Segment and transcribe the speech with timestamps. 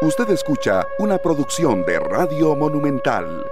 [0.00, 3.44] Usted escucha una producción de Radio Monumental.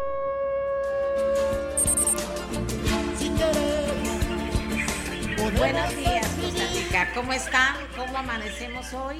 [5.58, 7.08] Buenos días, Costa Rica.
[7.16, 7.74] ¿Cómo están?
[7.96, 9.16] ¿Cómo amanecemos hoy?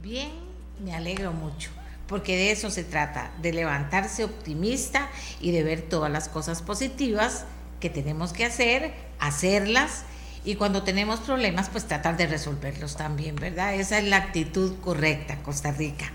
[0.00, 0.30] Bien,
[0.84, 1.70] me alegro mucho,
[2.06, 5.10] porque de eso se trata, de levantarse optimista
[5.40, 7.44] y de ver todas las cosas positivas
[7.80, 10.04] que tenemos que hacer, hacerlas
[10.46, 13.74] y cuando tenemos problemas, pues tratar de resolverlos también, ¿verdad?
[13.74, 16.12] Esa es la actitud correcta, Costa Rica.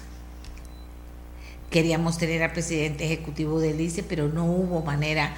[1.70, 5.34] Queríamos tener al presidente ejecutivo del ICE, pero no hubo manera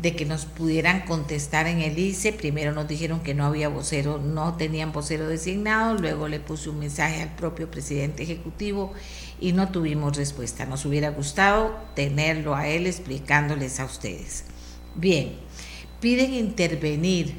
[0.00, 2.32] de que nos pudieran contestar en el ICE.
[2.32, 6.78] Primero nos dijeron que no había vocero, no tenían vocero designado, luego le puse un
[6.78, 8.92] mensaje al propio presidente ejecutivo
[9.40, 10.66] y no tuvimos respuesta.
[10.66, 14.44] Nos hubiera gustado tenerlo a él explicándoles a ustedes.
[14.94, 15.36] Bien,
[16.00, 17.38] piden intervenir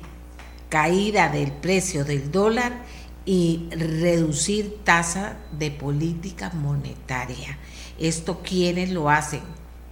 [0.69, 2.83] caída del precio del dólar
[3.25, 7.57] y reducir tasa de política monetaria.
[7.99, 9.41] Esto quienes lo hacen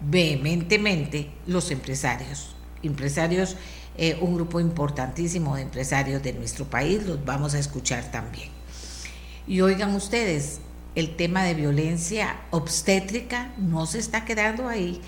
[0.01, 2.54] vehementemente los empresarios
[2.88, 3.56] empresarios,
[3.97, 8.50] eh, un grupo importantísimo de empresarios de nuestro país, los vamos a escuchar también.
[9.47, 10.59] Y oigan ustedes,
[10.96, 15.01] el tema de violencia obstétrica no se está quedando ahí.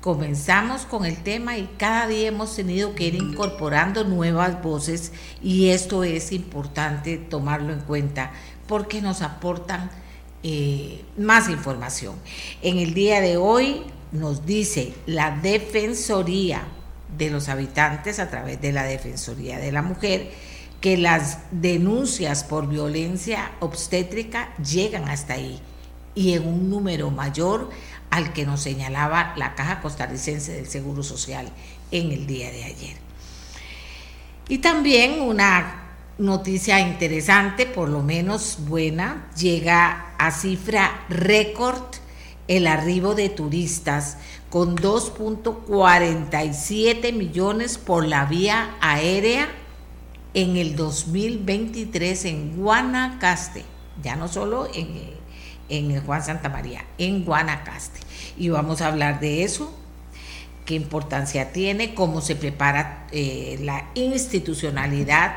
[0.00, 5.12] Comenzamos con el tema y cada día hemos tenido que ir incorporando nuevas voces
[5.42, 8.30] y esto es importante tomarlo en cuenta
[8.68, 9.90] porque nos aportan
[10.44, 12.14] eh, más información.
[12.62, 16.62] En el día de hoy nos dice la Defensoría
[17.16, 20.30] de los habitantes a través de la Defensoría de la Mujer
[20.80, 25.60] que las denuncias por violencia obstétrica llegan hasta ahí
[26.14, 27.70] y en un número mayor
[28.10, 31.50] al que nos señalaba la Caja Costarricense del Seguro Social
[31.90, 32.96] en el día de ayer.
[34.48, 35.82] Y también una
[36.18, 41.82] noticia interesante, por lo menos buena, llega a cifra récord
[42.48, 44.18] el arribo de turistas
[44.50, 49.48] con 2.47 millones por la vía aérea
[50.34, 53.64] en el 2023 en Guanacaste,
[54.02, 55.16] ya no solo en,
[55.68, 58.00] en Juan Santa María, en Guanacaste.
[58.36, 59.72] Y vamos a hablar de eso,
[60.66, 65.36] qué importancia tiene, cómo se prepara eh, la institucionalidad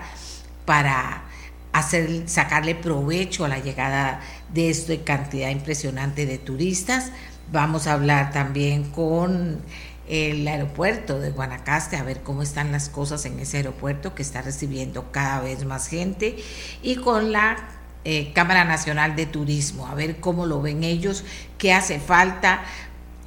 [0.65, 1.23] para
[1.71, 4.19] hacer, sacarle provecho a la llegada
[4.53, 7.11] de esta cantidad impresionante de turistas.
[7.51, 9.59] Vamos a hablar también con
[10.07, 14.41] el aeropuerto de Guanacaste, a ver cómo están las cosas en ese aeropuerto que está
[14.41, 16.37] recibiendo cada vez más gente,
[16.83, 17.57] y con la
[18.05, 21.23] eh, Cámara Nacional de Turismo, a ver cómo lo ven ellos,
[21.57, 22.61] qué hace falta,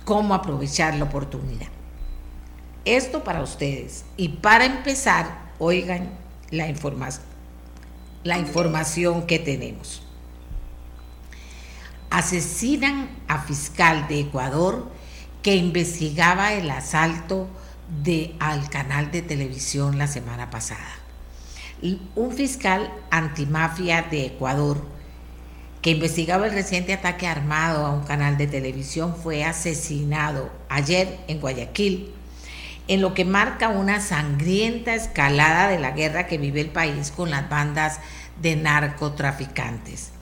[0.04, 1.68] cómo aprovechar la oportunidad.
[2.84, 4.04] Esto para ustedes.
[4.16, 6.10] Y para empezar, oigan
[6.50, 7.24] la información,
[8.24, 10.01] la información que tenemos
[12.12, 14.90] asesinan a fiscal de Ecuador
[15.42, 17.48] que investigaba el asalto
[18.38, 20.88] al canal de televisión la semana pasada.
[22.14, 24.84] Un fiscal antimafia de Ecuador
[25.80, 31.40] que investigaba el reciente ataque armado a un canal de televisión fue asesinado ayer en
[31.40, 32.14] Guayaquil,
[32.88, 37.30] en lo que marca una sangrienta escalada de la guerra que vive el país con
[37.30, 38.00] las bandas
[38.40, 40.12] de narcotraficantes.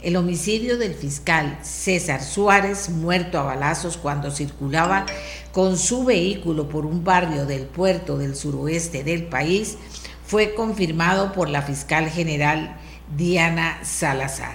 [0.00, 5.06] El homicidio del fiscal César Suárez, muerto a balazos cuando circulaba
[5.50, 9.76] con su vehículo por un barrio del puerto del suroeste del país,
[10.24, 12.76] fue confirmado por la fiscal general
[13.16, 14.54] Diana Salazar.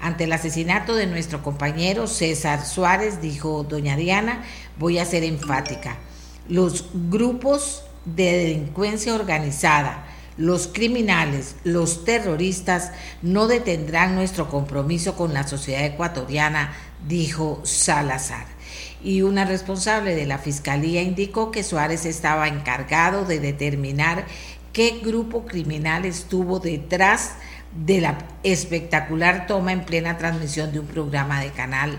[0.00, 4.44] Ante el asesinato de nuestro compañero César Suárez, dijo doña Diana,
[4.78, 5.98] voy a ser enfática.
[6.48, 12.92] Los grupos de delincuencia organizada, los criminales, los terroristas
[13.22, 16.72] no detendrán nuestro compromiso con la sociedad ecuatoriana,
[17.06, 18.46] dijo Salazar.
[19.02, 24.26] Y una responsable de la Fiscalía indicó que Suárez estaba encargado de determinar
[24.72, 27.34] qué grupo criminal estuvo detrás
[27.86, 31.98] de la espectacular toma en plena transmisión de un programa de canal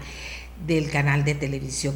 [0.66, 1.94] del canal de televisión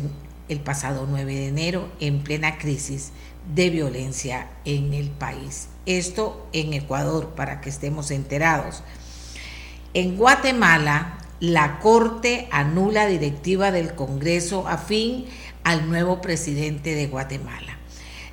[0.49, 3.11] el pasado 9 de enero en plena crisis
[3.53, 5.69] de violencia en el país.
[5.85, 8.83] Esto en Ecuador, para que estemos enterados.
[9.93, 15.25] En Guatemala, la Corte anula directiva del Congreso afín
[15.63, 17.79] al nuevo presidente de Guatemala.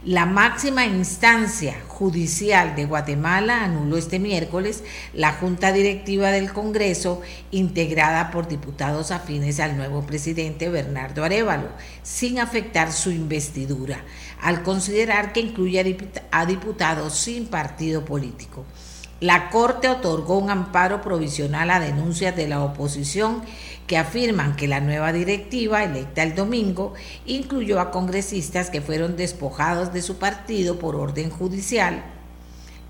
[0.05, 8.31] La máxima instancia judicial de Guatemala anuló este miércoles la Junta Directiva del Congreso integrada
[8.31, 11.71] por diputados afines al nuevo presidente Bernardo Arevalo,
[12.05, 14.05] sin afectar su investidura,
[14.41, 15.99] al considerar que incluye
[16.31, 18.65] a diputados sin partido político.
[19.21, 23.43] La Corte otorgó un amparo provisional a denuncias de la oposición
[23.87, 26.93] que afirman que la nueva directiva electa el domingo
[27.25, 32.05] incluyó a congresistas que fueron despojados de su partido por orden judicial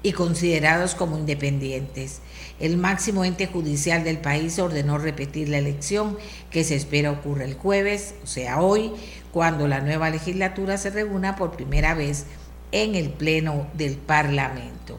[0.02, 2.20] y considerados como independientes.
[2.58, 6.16] El máximo ente judicial del país ordenó repetir la elección
[6.50, 8.92] que se espera ocurra el jueves, o sea, hoy,
[9.36, 12.24] cuando la nueva legislatura se reúna por primera vez
[12.72, 14.98] en el Pleno del Parlamento.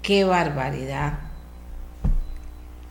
[0.00, 1.18] ¡Qué barbaridad!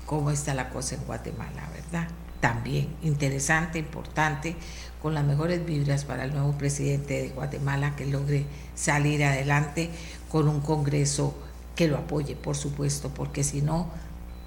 [0.05, 2.07] ¿Cómo está la cosa en Guatemala, verdad?
[2.39, 4.55] también interesante, importante,
[5.01, 8.45] con las mejores vibras para el nuevo presidente de Guatemala que logre
[8.75, 9.89] salir adelante
[10.29, 11.35] con un Congreso
[11.75, 13.89] que lo apoye, por supuesto, porque si no,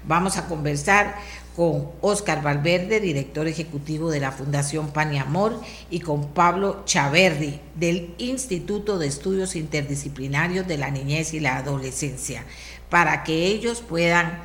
[0.08, 1.16] Vamos a conversar
[1.56, 5.60] con Óscar Valverde, director ejecutivo de la Fundación Pan y Amor,
[5.90, 12.44] y con Pablo Chaverri, del Instituto de Estudios Interdisciplinarios de la Niñez y la Adolescencia,
[12.90, 14.44] para que ellos puedan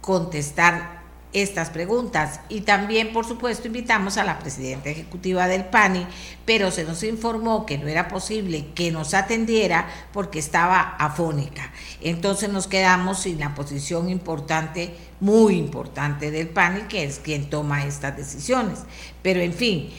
[0.00, 0.99] contestar
[1.32, 2.40] estas preguntas.
[2.48, 6.06] Y también, por supuesto, invitamos a la presidenta ejecutiva del PANI,
[6.44, 11.72] pero se nos informó que no era posible que nos atendiera porque estaba afónica.
[12.00, 17.84] Entonces nos quedamos sin la posición importante, muy importante del PANI, que es quien toma
[17.84, 18.80] estas decisiones.
[19.22, 19.90] Pero en fin,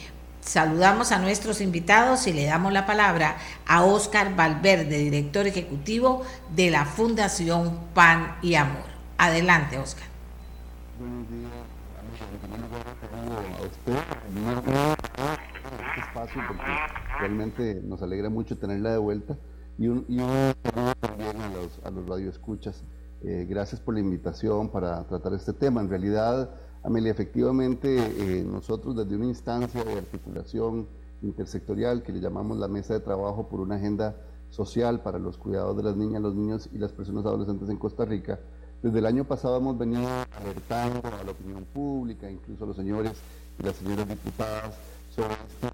[0.42, 6.24] saludamos a nuestros invitados y le damos la palabra a Óscar Valverde, director ejecutivo
[6.54, 8.92] de la Fundación Pan y Amor.
[9.18, 10.11] Adelante, Óscar
[11.02, 11.52] buenos días
[13.58, 13.96] a usted,
[15.18, 15.34] a
[15.90, 16.72] este espacio porque
[17.20, 19.38] realmente nos alegra mucho tenerla de vuelta
[19.78, 22.84] y un, y saludo también a los, a los radioescuchas.
[23.24, 25.82] Eh, gracias por la invitación para tratar este tema.
[25.82, 26.52] En realidad
[26.84, 30.88] Amelia, efectivamente eh, nosotros desde una instancia de articulación
[31.24, 34.16] intersectorial que le llamamos la mesa de trabajo por una agenda
[34.50, 38.06] social para los cuidados de las niñas, los niños y las personas adolescentes en Costa
[38.06, 38.40] Rica,
[38.82, 40.08] desde el año pasado hemos venido
[40.40, 43.14] alertando a la opinión pública, incluso a los señores
[43.60, 44.76] y las señoras diputadas,
[45.16, 45.72] sobre este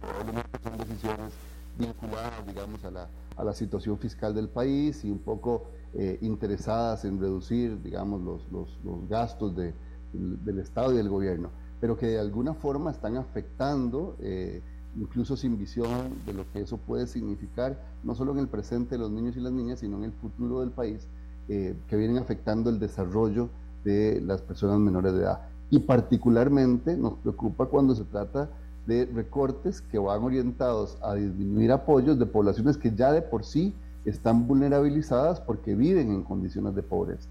[0.00, 1.32] probablemente son decisiones
[1.78, 5.64] vinculadas, digamos, a la, a situación fiscal del país y un poco
[5.94, 9.74] eh, interesadas en reducir, digamos, los, gastos de,
[10.12, 11.50] del, Estado y del gobierno,
[11.80, 14.62] pero que de alguna forma están afectando, eh,
[14.98, 18.98] incluso sin visión de lo que eso puede significar, no solo en el presente de
[18.98, 21.06] los niños y las niñas, sino en el futuro del país,
[21.48, 23.48] eh, que vienen afectando el desarrollo
[23.84, 25.48] de las personas menores de edad.
[25.70, 28.48] Y particularmente nos preocupa cuando se trata
[28.86, 33.74] de recortes que van orientados a disminuir apoyos de poblaciones que ya de por sí
[34.04, 37.28] están vulnerabilizadas porque viven en condiciones de pobreza.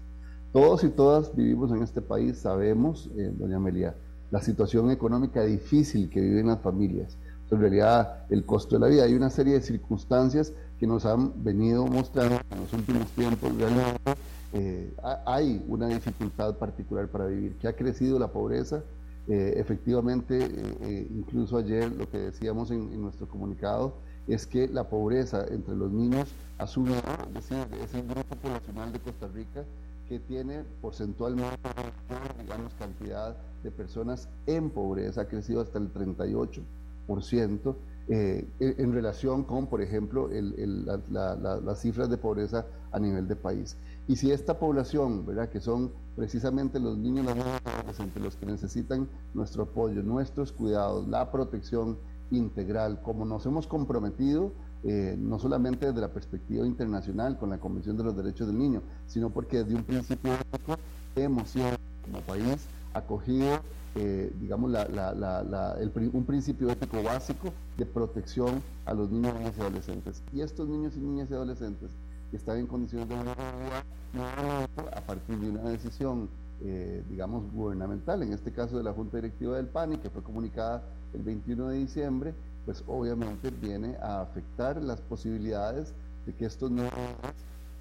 [0.52, 3.94] Todos y todas vivimos en este país, sabemos, eh, doña Amelia,
[4.30, 7.16] la situación económica difícil que viven las familias.
[7.50, 9.04] En realidad, el costo de la vida.
[9.04, 14.14] Hay una serie de circunstancias que nos han venido mostrando en los últimos tiempos realmente
[14.52, 14.94] eh,
[15.26, 18.82] hay una dificultad particular para vivir, que ha crecido la pobreza.
[19.28, 20.38] Eh, efectivamente,
[20.80, 23.94] eh, incluso ayer lo que decíamos en, nuestro comunicado
[24.28, 26.96] es que la pobreza entre los niños ha subido,
[27.28, 29.64] es decir, es el grupo poblacional de Costa Rica
[30.08, 31.58] que tiene porcentualmente,
[32.40, 36.62] digamos, cantidad de personas en pobreza, ha crecido hasta el 38%.
[38.08, 43.76] Eh, en relación con, por ejemplo, las cifras de pobreza a nivel de país.
[44.06, 45.48] Y si esta población, ¿verdad?
[45.48, 47.60] que son precisamente los niños las niñas
[48.22, 51.98] los que necesitan nuestro apoyo, nuestros cuidados, la protección
[52.30, 54.52] integral, como nos hemos comprometido,
[54.84, 58.82] eh, no solamente desde la perspectiva internacional con la Convención de los Derechos del Niño,
[59.08, 60.32] sino porque desde un principio
[61.16, 61.66] hemos sido
[62.04, 63.58] como país acogido
[63.96, 64.70] eh, digamos,
[66.12, 70.22] un principio ético básico de protección a los niños, niñas y adolescentes.
[70.32, 71.90] Y estos niños y niñas y adolescentes
[72.30, 76.28] que están en condiciones de a partir de una decisión,
[76.62, 80.82] eh, digamos, gubernamental, en este caso de la Junta Directiva del PANI, que fue comunicada
[81.14, 82.34] el 21 de diciembre,
[82.64, 85.94] pues obviamente viene a afectar las posibilidades
[86.26, 86.92] de que estos niños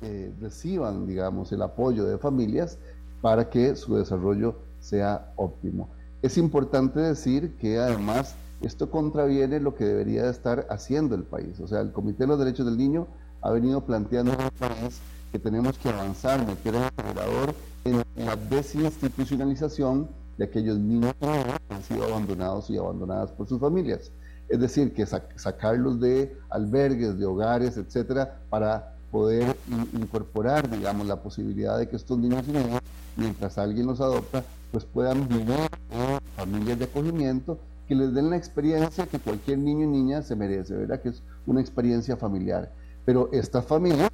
[0.02, 2.78] eh, reciban, digamos, el apoyo de familias
[3.22, 5.90] para que su desarrollo sea óptimo.
[6.26, 11.60] Es importante decir que además esto contraviene lo que debería estar haciendo el país.
[11.60, 13.06] O sea, el Comité de los Derechos del Niño
[13.44, 15.02] ha venido planteando el país
[15.32, 17.54] que tenemos que avanzar, meter el acelerador
[17.84, 21.28] en la desinstitucionalización de aquellos niños que
[21.76, 24.12] han sido abandonados y abandonadas por sus familias.
[24.50, 29.56] Es decir, que sacarlos de albergues, de hogares, etcétera, para poder
[29.94, 32.82] incorporar, digamos, la posibilidad de que estos niños y niñas,
[33.16, 34.44] mientras alguien los adopta,
[34.76, 35.56] pues puedan vivir
[35.90, 40.36] en familias de acogimiento que les den la experiencia que cualquier niño y niña se
[40.36, 41.00] merece, ¿verdad?
[41.00, 42.74] Que es una experiencia familiar.
[43.06, 44.10] Pero estas familias,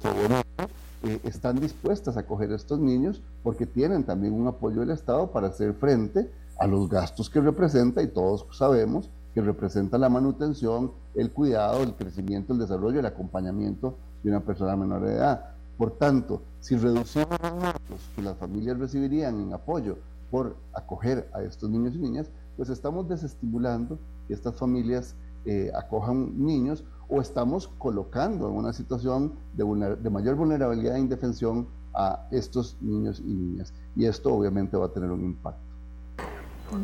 [1.02, 5.32] eh, están dispuestas a acoger a estos niños porque tienen también un apoyo del Estado
[5.32, 10.92] para hacer frente a los gastos que representa, y todos sabemos que representa la manutención,
[11.16, 15.44] el cuidado, el crecimiento, el desarrollo, el acompañamiento de una persona menor de edad.
[15.76, 21.42] Por tanto, si reducimos los montos que las familias recibirían en apoyo por acoger a
[21.42, 27.68] estos niños y niñas, pues estamos desestimulando que estas familias eh, acojan niños o estamos
[27.76, 33.74] colocando en una situación de, de mayor vulnerabilidad e indefensión a estos niños y niñas.
[33.94, 35.60] Y esto obviamente va a tener un impacto.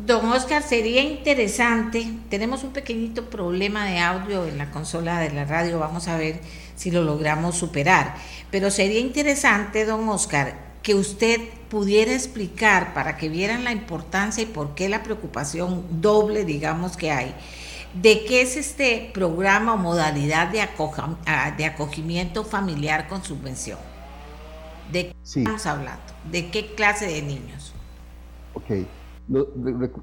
[0.05, 5.45] Don Oscar, sería interesante, tenemos un pequeñito problema de audio en la consola de la
[5.45, 6.41] radio, vamos a ver
[6.75, 8.13] si lo logramos superar,
[8.51, 14.47] pero sería interesante, don Oscar, que usted pudiera explicar para que vieran la importancia y
[14.47, 17.35] por qué la preocupación doble, digamos, que hay,
[17.93, 23.79] de qué es este programa o modalidad de, ah, de acogimiento familiar con subvención.
[24.91, 26.01] ¿De qué estamos hablando?
[26.31, 27.73] ¿De qué clase de niños?
[28.53, 28.87] Ok.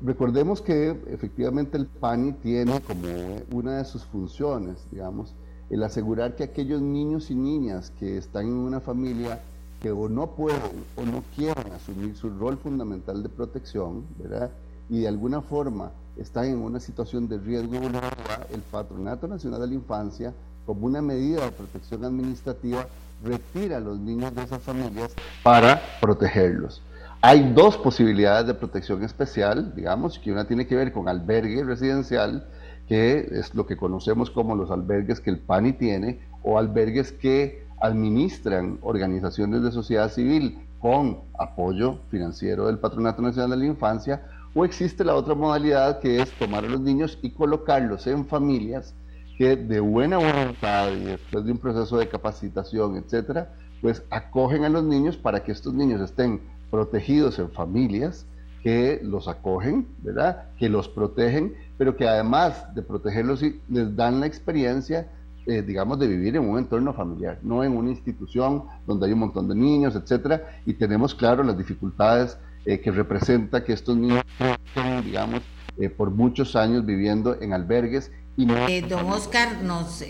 [0.04, 3.08] recordemos que efectivamente el PANI tiene como
[3.50, 5.34] una de sus funciones, digamos,
[5.68, 9.40] el asegurar que aquellos niños y niñas que están en una familia
[9.80, 14.50] que o no pueden o no quieren asumir su rol fundamental de protección, ¿verdad?
[14.88, 19.74] Y de alguna forma están en una situación de riesgo el Patronato Nacional de la
[19.74, 20.32] Infancia,
[20.64, 22.86] como una medida de protección administrativa,
[23.22, 26.82] retira a los niños de esas familias para protegerlos.
[27.20, 32.46] Hay dos posibilidades de protección especial, digamos, que una tiene que ver con albergue residencial,
[32.86, 37.65] que es lo que conocemos como los albergues que el PANI tiene, o albergues que
[37.80, 44.22] administran organizaciones de sociedad civil con apoyo financiero del Patronato Nacional de la Infancia,
[44.54, 48.94] o existe la otra modalidad que es tomar a los niños y colocarlos en familias
[49.36, 53.52] que de buena voluntad y después de un proceso de capacitación, etcétera,
[53.82, 56.40] pues acogen a los niños para que estos niños estén
[56.70, 58.26] protegidos en familias
[58.62, 60.44] que los acogen, ¿verdad?
[60.58, 65.08] Que los protegen, pero que además de protegerlos les dan la experiencia,
[65.46, 69.20] eh, digamos, de vivir en un entorno familiar, no en una institución donde hay un
[69.20, 74.24] montón de niños, etcétera, y tenemos claro las dificultades eh, que representa que estos niños
[74.38, 75.42] estén, digamos,
[75.78, 78.10] eh, por muchos años viviendo en albergues.
[78.36, 80.04] Don Oscar, nos,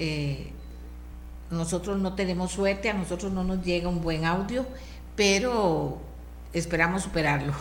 [1.50, 4.64] nosotros no tenemos suerte, a nosotros no nos llega un buen audio,
[5.16, 5.99] pero
[6.55, 7.52] esperamos superarlo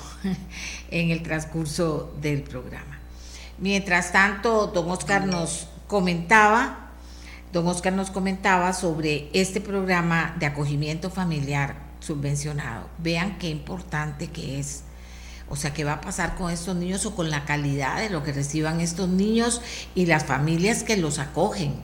[0.92, 3.00] en el transcurso del programa.
[3.58, 6.85] Mientras tanto, don Oscar nos comentaba,
[7.56, 12.90] don Oscar nos comentaba sobre este programa de acogimiento familiar subvencionado.
[12.98, 14.84] Vean qué importante que es.
[15.48, 18.24] O sea, qué va a pasar con estos niños o con la calidad de lo
[18.24, 19.62] que reciban estos niños
[19.96, 21.76] y las familias que los acogen.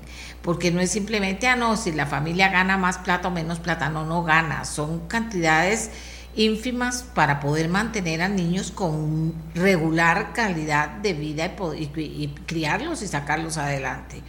[0.42, 3.88] Porque no es simplemente, ah, no, si la familia gana más plata o menos plata,
[3.88, 4.66] no, no gana.
[4.66, 5.92] Son cantidades
[6.36, 13.56] ínfimas para poder mantener a niños con regular calidad de vida y, criarlos y sacarlos
[13.56, 14.22] adelante.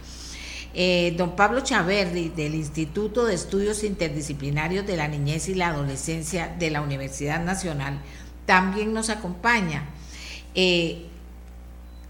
[0.73, 6.55] Eh, don Pablo Chaverri, del Instituto de Estudios Interdisciplinarios de la Niñez y la Adolescencia
[6.57, 8.01] de la Universidad Nacional,
[8.45, 9.85] también nos acompaña.
[10.55, 11.07] Eh,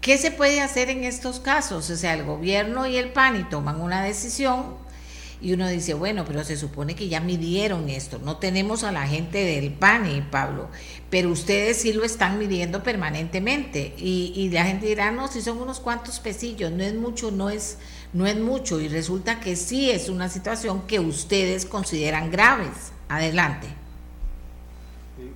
[0.00, 1.88] ¿Qué se puede hacer en estos casos?
[1.88, 4.76] O sea, el gobierno y el PANI toman una decisión
[5.40, 8.18] y uno dice, bueno, pero se supone que ya midieron esto.
[8.18, 10.68] No tenemos a la gente del PANI, Pablo,
[11.10, 13.94] pero ustedes sí lo están midiendo permanentemente.
[13.98, 17.50] Y, y la gente dirá, no, si son unos cuantos pesillos, no es mucho, no
[17.50, 17.78] es,
[18.14, 18.80] no es mucho.
[18.80, 22.92] Y resulta que sí es una situación que ustedes consideran graves.
[23.08, 23.68] Adelante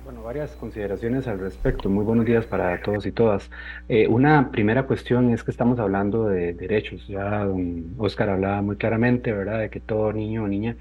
[0.09, 1.87] bueno, varias consideraciones al respecto.
[1.87, 3.51] Muy buenos días para todos y todas.
[3.87, 7.07] Eh, una primera cuestión es que estamos hablando de derechos.
[7.07, 10.75] Ya don Oscar hablaba muy claramente, ¿verdad?, de que todo niño o niña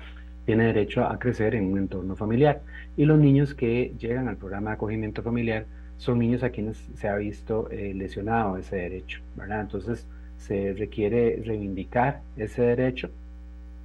[0.47, 2.63] tiene derecho a crecer en un entorno familiar.
[2.97, 5.67] Y los niños que llegan al programa de acogimiento familiar
[5.99, 9.61] son niños a quienes se ha visto eh, lesionado ese derecho, ¿verdad?
[9.61, 10.07] Entonces
[10.39, 13.11] se requiere reivindicar ese derecho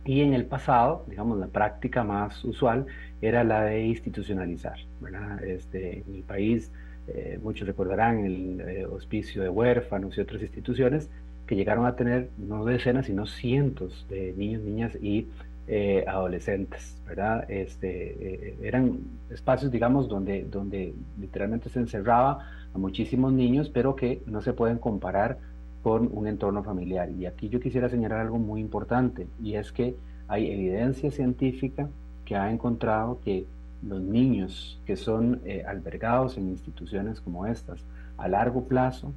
[0.06, 2.86] y en el pasado, digamos, la práctica más usual
[3.22, 4.78] era la de institucionalizar.
[5.00, 5.44] ¿verdad?
[5.44, 6.72] Este, en mi país,
[7.08, 11.10] eh, muchos recordarán el eh, hospicio de huérfanos y otras instituciones
[11.48, 15.28] que llegaron a tener no decenas, sino cientos de niños, niñas y
[15.68, 17.50] eh, adolescentes, ¿verdad?
[17.50, 24.42] Este, eran espacios, digamos, donde, donde literalmente se encerraba a muchísimos niños, pero que no
[24.42, 25.38] se pueden comparar
[25.84, 27.10] con un entorno familiar.
[27.12, 29.96] Y aquí yo quisiera señalar algo muy importante, y es que
[30.28, 31.90] hay evidencia científica
[32.26, 33.46] que ha encontrado que
[33.86, 37.84] los niños que son eh, albergados en instituciones como estas
[38.18, 39.12] a largo plazo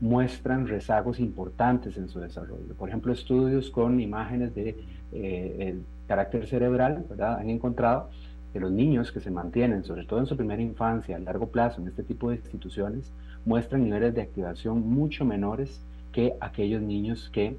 [0.00, 2.74] muestran rezagos importantes en su desarrollo.
[2.78, 4.76] Por ejemplo, estudios con imágenes de
[5.12, 7.38] eh, carácter cerebral ¿verdad?
[7.38, 8.10] han encontrado
[8.52, 11.80] que los niños que se mantienen, sobre todo en su primera infancia, a largo plazo
[11.80, 13.12] en este tipo de instituciones,
[13.44, 15.80] muestran niveles de activación mucho menores
[16.12, 17.56] que aquellos niños que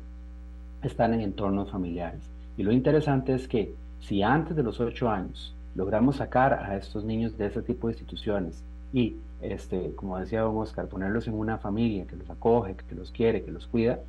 [0.84, 2.22] están en entornos familiares.
[2.58, 7.04] Y lo interesante es que si antes de los ocho años logramos sacar a estos
[7.06, 12.06] niños de ese tipo de instituciones y, este, como decía Oscar, ponerlos en una familia
[12.06, 14.00] que los acoge, que los quiere, que los cuida,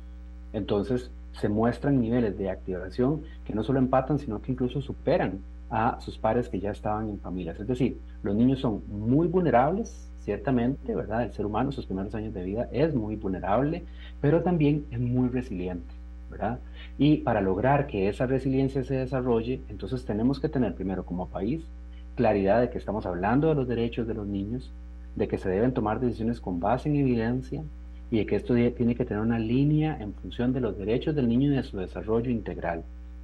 [0.51, 5.99] entonces se muestran niveles de activación que no solo empatan, sino que incluso superan a
[6.01, 7.59] sus pares que ya estaban en familias.
[7.59, 11.23] Es decir, los niños son muy vulnerables, ciertamente, ¿verdad?
[11.23, 13.83] El ser humano, sus primeros años de vida, es muy vulnerable,
[14.21, 15.93] pero también es muy resiliente,
[16.31, 16.59] ¿verdad?
[16.97, 21.63] Y para lograr que esa resiliencia se desarrolle, entonces tenemos que tener primero como país
[22.15, 24.71] claridad de que estamos hablando de los derechos de los niños,
[25.15, 27.63] de que se deben tomar decisiones con base en evidencia
[28.11, 31.27] y de que esto tiene que tener una línea en función de los derechos del
[31.27, 32.83] niño y de su desarrollo integral.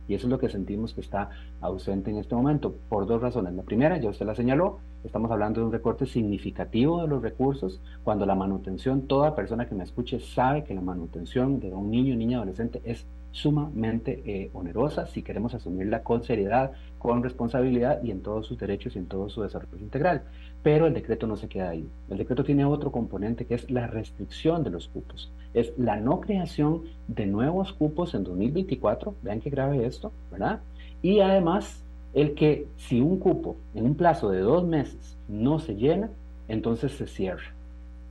[0.09, 1.29] Y eso es lo que sentimos que está
[1.61, 3.53] ausente en este momento, por dos razones.
[3.53, 7.79] La primera, ya usted la señaló, estamos hablando de un recorte significativo de los recursos,
[8.03, 12.15] cuando la manutención, toda persona que me escuche sabe que la manutención de un niño,
[12.15, 18.21] niña, adolescente es sumamente eh, onerosa si queremos asumirla con seriedad, con responsabilidad y en
[18.21, 20.23] todos sus derechos y en todo su desarrollo integral.
[20.61, 21.87] Pero el decreto no se queda ahí.
[22.09, 25.31] El decreto tiene otro componente que es la restricción de los cupos.
[25.53, 29.15] Es la no creación de nuevos cupos en 2024.
[29.21, 30.59] Vean qué grave esto, ¿verdad?
[31.01, 35.75] Y además el que si un cupo en un plazo de dos meses no se
[35.75, 36.09] llena,
[36.47, 37.53] entonces se cierra.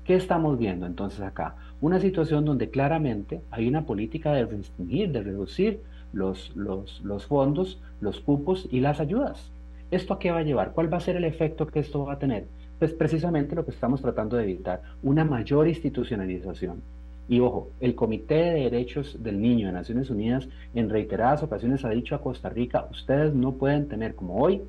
[0.05, 1.57] ¿Qué estamos viendo entonces acá?
[1.81, 5.81] Una situación donde claramente hay una política de restringir, de reducir
[6.13, 9.51] los, los, los fondos, los cupos y las ayudas.
[9.91, 10.73] ¿Esto a qué va a llevar?
[10.73, 12.47] ¿Cuál va a ser el efecto que esto va a tener?
[12.79, 16.83] Pues precisamente lo que estamos tratando de evitar, una mayor institucionalización.
[17.29, 21.91] Y ojo, el Comité de Derechos del Niño de Naciones Unidas en reiteradas ocasiones ha
[21.91, 24.63] dicho a Costa Rica, ustedes no pueden tener como hoy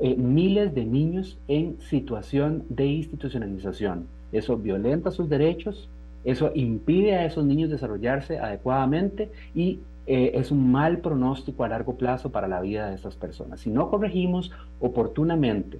[0.00, 4.08] eh, miles de niños en situación de institucionalización.
[4.32, 5.88] Eso violenta sus derechos,
[6.24, 11.96] eso impide a esos niños desarrollarse adecuadamente y eh, es un mal pronóstico a largo
[11.96, 13.60] plazo para la vida de estas personas.
[13.60, 15.78] Si no corregimos oportunamente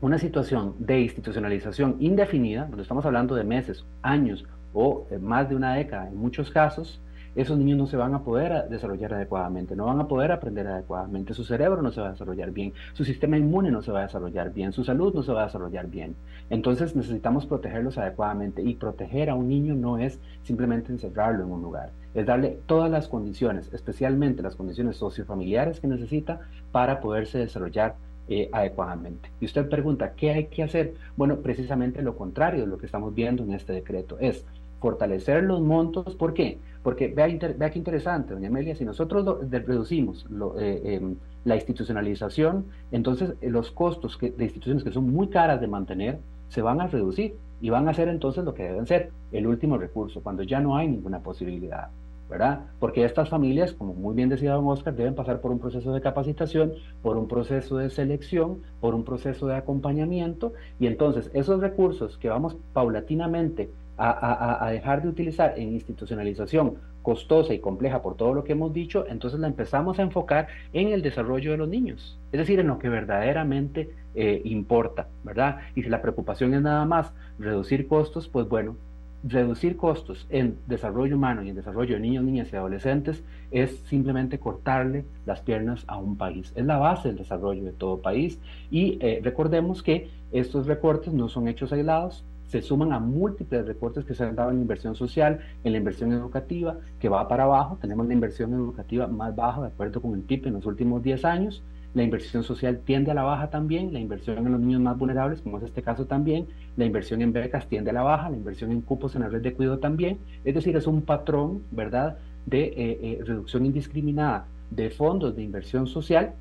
[0.00, 5.56] una situación de institucionalización indefinida, donde estamos hablando de meses, años o eh, más de
[5.56, 7.00] una década en muchos casos,
[7.36, 11.34] esos niños no se van a poder desarrollar adecuadamente, no van a poder aprender adecuadamente,
[11.34, 14.06] su cerebro no se va a desarrollar bien, su sistema inmune no se va a
[14.06, 16.16] desarrollar bien, su salud no se va a desarrollar bien.
[16.48, 21.62] Entonces necesitamos protegerlos adecuadamente y proteger a un niño no es simplemente encerrarlo en un
[21.62, 26.40] lugar, es darle todas las condiciones, especialmente las condiciones sociofamiliares que necesita
[26.72, 27.96] para poderse desarrollar
[28.28, 29.30] eh, adecuadamente.
[29.40, 30.94] Y usted pregunta, ¿qué hay que hacer?
[31.16, 34.44] Bueno, precisamente lo contrario de lo que estamos viendo en este decreto es
[34.80, 36.14] fortalecer los montos.
[36.16, 36.58] ¿Por qué?
[36.82, 40.26] Porque vea, vea qué interesante, doña Amelia, si nosotros reducimos
[40.58, 45.66] eh, em, la institucionalización, entonces eh, los costos de instituciones que son muy caras de
[45.66, 49.46] mantener se van a reducir y van a ser entonces lo que deben ser, el
[49.46, 51.88] último recurso, cuando ya no hay ninguna posibilidad.
[52.28, 52.62] ¿verdad?
[52.80, 56.00] Porque estas familias, como muy bien decía don Oscar, deben pasar por un proceso de
[56.00, 62.18] capacitación, por un proceso de selección, por un proceso de acompañamiento, y entonces esos recursos
[62.18, 68.44] que vamos paulatinamente a, dejar de utilizar en institucionalización costosa y compleja por todo lo
[68.44, 72.38] que hemos dicho, entonces la empezamos a enfocar en el desarrollo de los niños, es
[72.38, 75.58] decir, en lo que verdaderamente eh, importa, ¿verdad?
[75.74, 78.76] Y si la preocupación es nada más reducir costos, pues bueno,
[79.22, 84.38] reducir costos en desarrollo humano y en desarrollo de niños, niñas y adolescentes es simplemente
[84.38, 86.52] cortarle las piernas a un país.
[86.54, 88.38] Es la base del desarrollo de todo país
[88.70, 94.04] y eh, recordemos que estos recortes no son hechos aislados, se suman a múltiples recortes
[94.04, 97.44] que se han dado en la inversión social, en la inversión educativa, que va para
[97.44, 97.78] abajo.
[97.80, 101.24] Tenemos la inversión educativa más baja de acuerdo con el PIB en los últimos 10
[101.24, 101.62] años.
[101.94, 105.40] La inversión social tiende a la baja también, la inversión en los niños más vulnerables,
[105.40, 108.70] como es este caso también, la inversión en becas tiende a la baja, la inversión
[108.70, 110.18] en cupos en la red de cuidado también.
[110.44, 115.86] Es decir, es un patrón, ¿verdad?, de eh, eh, reducción indiscriminada de fondos de inversión
[115.86, 116.34] social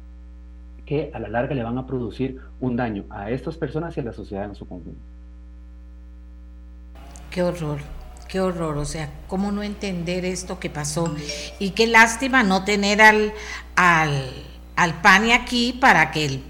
[0.86, 4.04] que a la larga le van a producir un daño a estas personas y a
[4.04, 5.15] la sociedad en su conjunto.
[7.36, 7.80] Qué horror,
[8.30, 8.78] qué horror.
[8.78, 11.14] O sea, ¿cómo no entender esto que pasó?
[11.60, 13.34] Y qué lástima no tener al,
[13.76, 14.32] al,
[14.78, 16.44] al PANI aquí para que el,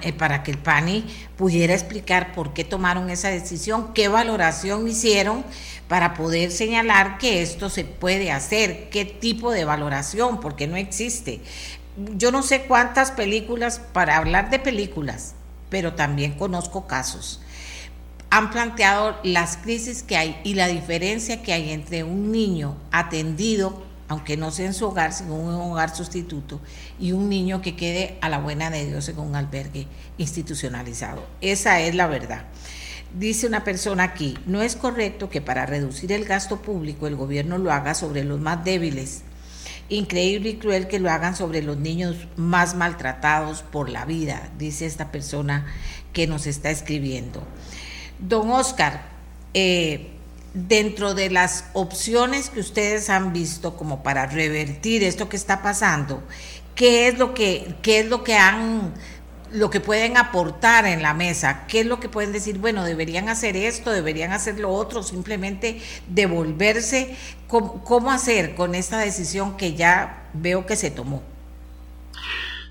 [0.00, 1.04] eh, para que el PANI
[1.36, 5.44] pudiera explicar por qué tomaron esa decisión, qué valoración hicieron
[5.88, 11.42] para poder señalar que esto se puede hacer, qué tipo de valoración, porque no existe.
[12.16, 15.34] Yo no sé cuántas películas, para hablar de películas,
[15.68, 17.42] pero también conozco casos
[18.30, 23.82] han planteado las crisis que hay y la diferencia que hay entre un niño atendido,
[24.06, 26.60] aunque no sea en su hogar, sino en un hogar sustituto,
[26.98, 31.26] y un niño que quede a la buena de Dios en un albergue institucionalizado.
[31.40, 32.44] Esa es la verdad.
[33.18, 37.58] Dice una persona aquí, no es correcto que para reducir el gasto público el gobierno
[37.58, 39.22] lo haga sobre los más débiles.
[39.88, 44.86] Increíble y cruel que lo hagan sobre los niños más maltratados por la vida, dice
[44.86, 45.66] esta persona
[46.12, 47.42] que nos está escribiendo.
[48.20, 49.02] Don Oscar,
[49.54, 50.10] eh,
[50.54, 56.22] dentro de las opciones que ustedes han visto como para revertir esto que está pasando,
[56.74, 58.92] ¿qué es lo que, qué es lo que han
[59.52, 63.28] lo que pueden aportar en la mesa, qué es lo que pueden decir, bueno, deberían
[63.28, 67.16] hacer esto, deberían hacer lo otro, simplemente devolverse,
[67.48, 71.22] cómo hacer con esta decisión que ya veo que se tomó?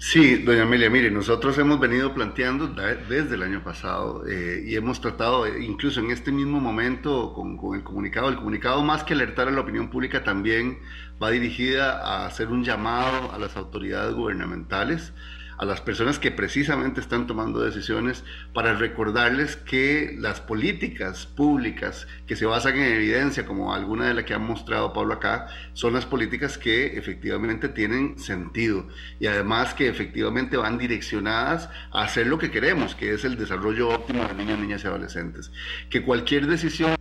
[0.01, 5.01] Sí, doña Amelia, mire, nosotros hemos venido planteando desde el año pasado eh, y hemos
[5.01, 9.49] tratado, incluso en este mismo momento, con, con, el comunicado, el comunicado más que alertar
[9.49, 10.79] a la opinión pública también
[11.21, 15.11] va dirigida a hacer un llamado a las autoridades gubernamentales
[15.59, 22.37] a las personas que precisamente están tomando decisiones para recordarles que las políticas públicas que
[22.37, 26.05] se basan en evidencia, como alguna de las que ha mostrado Pablo acá, son las
[26.05, 28.87] políticas que efectivamente tienen sentido
[29.19, 33.89] y además que efectivamente van direccionadas a hacer lo que queremos, que es el desarrollo
[33.89, 35.51] óptimo de niños, niñas y adolescentes.
[35.89, 36.95] Que cualquier decisión,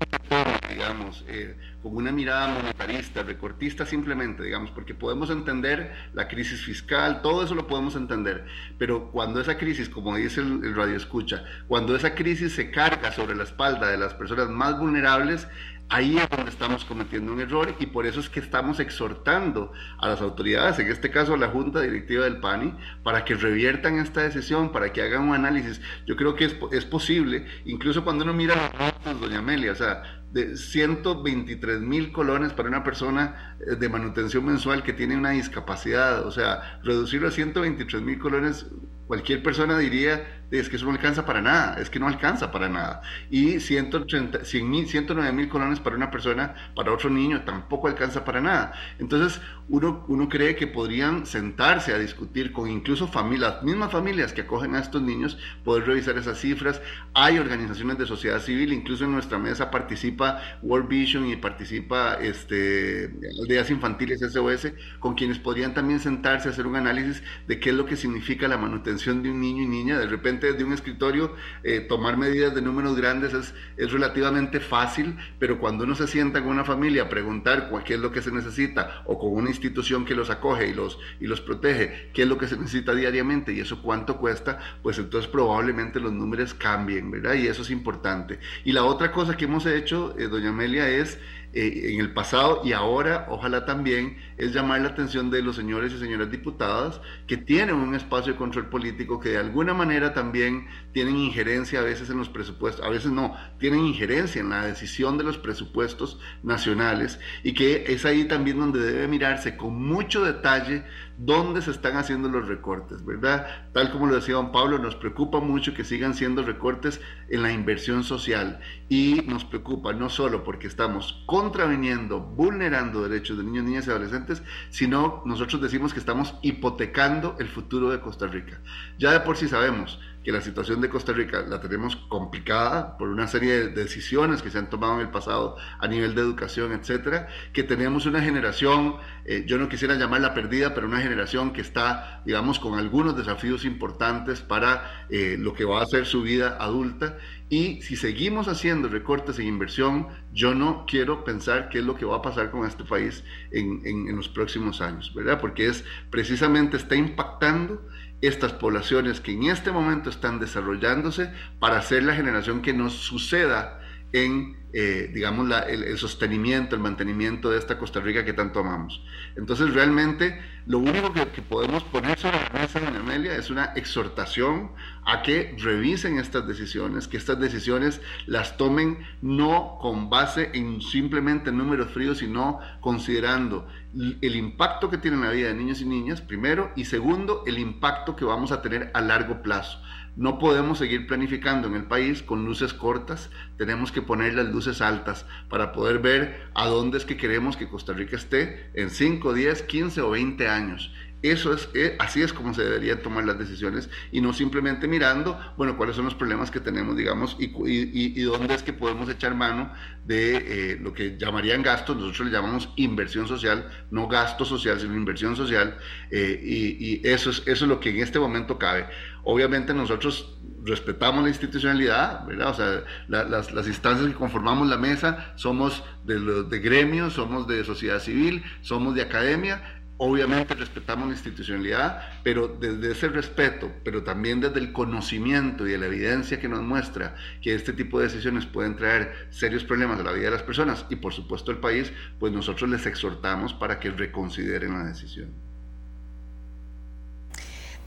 [0.78, 7.20] digamos, eh, con una mirada monetarista, recortista simplemente, digamos, porque podemos entender la crisis fiscal,
[7.20, 8.46] todo eso lo podemos entender,
[8.78, 13.34] pero cuando esa crisis, como dice el, radio escucha, cuando esa crisis se carga sobre
[13.34, 15.48] la espalda de las personas más vulnerables,
[15.90, 20.06] Ahí es donde estamos cometiendo un error y por eso es que estamos exhortando a
[20.06, 24.20] las autoridades, en este caso a la Junta Directiva del PANI, para que reviertan esta
[24.20, 25.80] decisión, para que hagan un análisis.
[26.06, 29.76] Yo creo que es, es posible, incluso cuando uno mira los datos, doña Amelia, o
[29.76, 35.30] sea, de 123 mil colones para una persona eh, de manutención mensual que tiene una
[35.30, 38.66] discapacidad, o sea, reducirlo a 123 mil colones,
[39.08, 42.68] cualquier persona diría es que eso no alcanza para nada, es que no alcanza para
[42.68, 43.02] nada.
[43.30, 48.24] Y 180, 100 mil, 109 mil colones para una persona, para otro niño, tampoco alcanza
[48.24, 48.72] para nada.
[48.98, 54.32] Entonces, uno, uno cree que podrían sentarse a discutir con incluso familias, las mismas familias
[54.32, 56.80] que acogen a estos niños, poder revisar esas cifras.
[57.12, 63.12] Hay organizaciones de sociedad civil, incluso en nuestra mesa participa World Vision y participa este,
[63.42, 67.76] Aldeas Infantiles SOS, con quienes podrían también sentarse a hacer un análisis de qué es
[67.76, 69.98] lo que significa la manutención de un niño y niña.
[69.98, 75.16] De repente, de un escritorio eh, tomar medidas de números grandes es, es, relativamente fácil,
[75.38, 78.30] pero cuando uno se sienta con una familia a preguntar qué es lo que se
[78.30, 82.28] necesita o con una institución que los acoge y los, y los protege, qué es
[82.28, 87.10] lo que se necesita diariamente y eso cuánto cuesta, pues entonces probablemente los números cambien,
[87.10, 87.34] ¿verdad?
[87.34, 88.38] Y eso es importante.
[88.64, 91.18] Y la otra cosa que hemos hecho, eh, doña Amelia, es
[91.52, 95.92] eh, en el pasado y ahora, ojalá también, es llamar la atención de los señores
[95.92, 100.66] y señoras diputadas que tienen un espacio de control político que de alguna manera también
[100.92, 105.18] tienen injerencia a veces en los presupuestos, a veces no, tienen injerencia en la decisión
[105.18, 110.84] de los presupuestos nacionales y que es ahí también donde debe mirarse con mucho detalle
[111.18, 113.46] dónde se están haciendo los recortes, ¿verdad?
[113.72, 117.52] Tal como lo decía don Pablo, nos preocupa mucho que sigan siendo recortes en la
[117.52, 123.86] inversión social y nos preocupa no solo porque estamos contraviniendo, vulnerando derechos de niños, niñas
[123.86, 128.60] y adolescentes, sino nosotros decimos que estamos hipotecando el futuro de Costa Rica.
[128.98, 133.08] Ya de por sí sabemos que la situación de Costa Rica la tenemos complicada por
[133.08, 136.72] una serie de decisiones que se han tomado en el pasado a nivel de educación,
[136.72, 141.62] etcétera, que tenemos una generación, eh, yo no quisiera llamarla perdida, pero una generación que
[141.62, 146.58] está, digamos, con algunos desafíos importantes para eh, lo que va a ser su vida
[146.60, 147.16] adulta.
[147.48, 152.04] Y si seguimos haciendo recortes en inversión, yo no quiero pensar qué es lo que
[152.04, 155.40] va a pasar con este país en, en, en los próximos años, ¿verdad?
[155.40, 157.80] Porque es precisamente está impactando
[158.20, 163.80] estas poblaciones que en este momento están desarrollándose para ser la generación que nos suceda
[164.12, 169.02] en, eh, digamos, el, sostenimiento, el mantenimiento de esta Costa Rica que tanto amamos.
[169.36, 174.72] Entonces, realmente, lo único que, podemos poner sobre la mesa, doña Amelia, es una exhortación
[175.08, 181.50] a que revisen estas decisiones, que estas decisiones las tomen no con base en simplemente
[181.50, 186.20] números fríos, sino considerando el impacto que tiene en la vida de niños y niñas,
[186.20, 189.80] primero, y segundo, el impacto que vamos a tener a largo plazo.
[190.14, 194.82] No podemos seguir planificando en el país con luces cortas, tenemos que poner las luces
[194.82, 199.32] altas para poder ver a dónde es que queremos que Costa Rica esté en 5,
[199.32, 200.92] 10, 15 o 20 años.
[201.20, 205.36] Eso es, eh, así es como se deberían tomar las decisiones y no simplemente mirando,
[205.56, 209.34] bueno, cuáles son los problemas que tenemos, digamos, y, y, dónde es que podemos echar
[209.34, 209.72] mano
[210.04, 214.94] de eh, lo que llamarían gastos, nosotros le llamamos inversión social, no gasto social, sino
[214.94, 215.76] inversión social,
[216.12, 218.86] eh, y, eso, es, eso es lo que en este momento cabe.
[219.24, 222.50] Obviamente nosotros respetamos la institucionalidad, ¿verdad?
[222.50, 227.64] O sea, las, las, instancias que conformamos la mesa somos de, de gremios, somos de
[227.64, 234.40] sociedad civil, somos de academia, Obviamente respetamos la institucionalidad, pero desde ese respeto, pero también
[234.40, 238.46] desde el conocimiento y de la evidencia que nos muestra que este tipo de decisiones
[238.46, 241.92] pueden traer serios problemas a la vida de las personas y por supuesto al país,
[242.20, 245.30] pues nosotros les exhortamos para que reconsideren la decisión.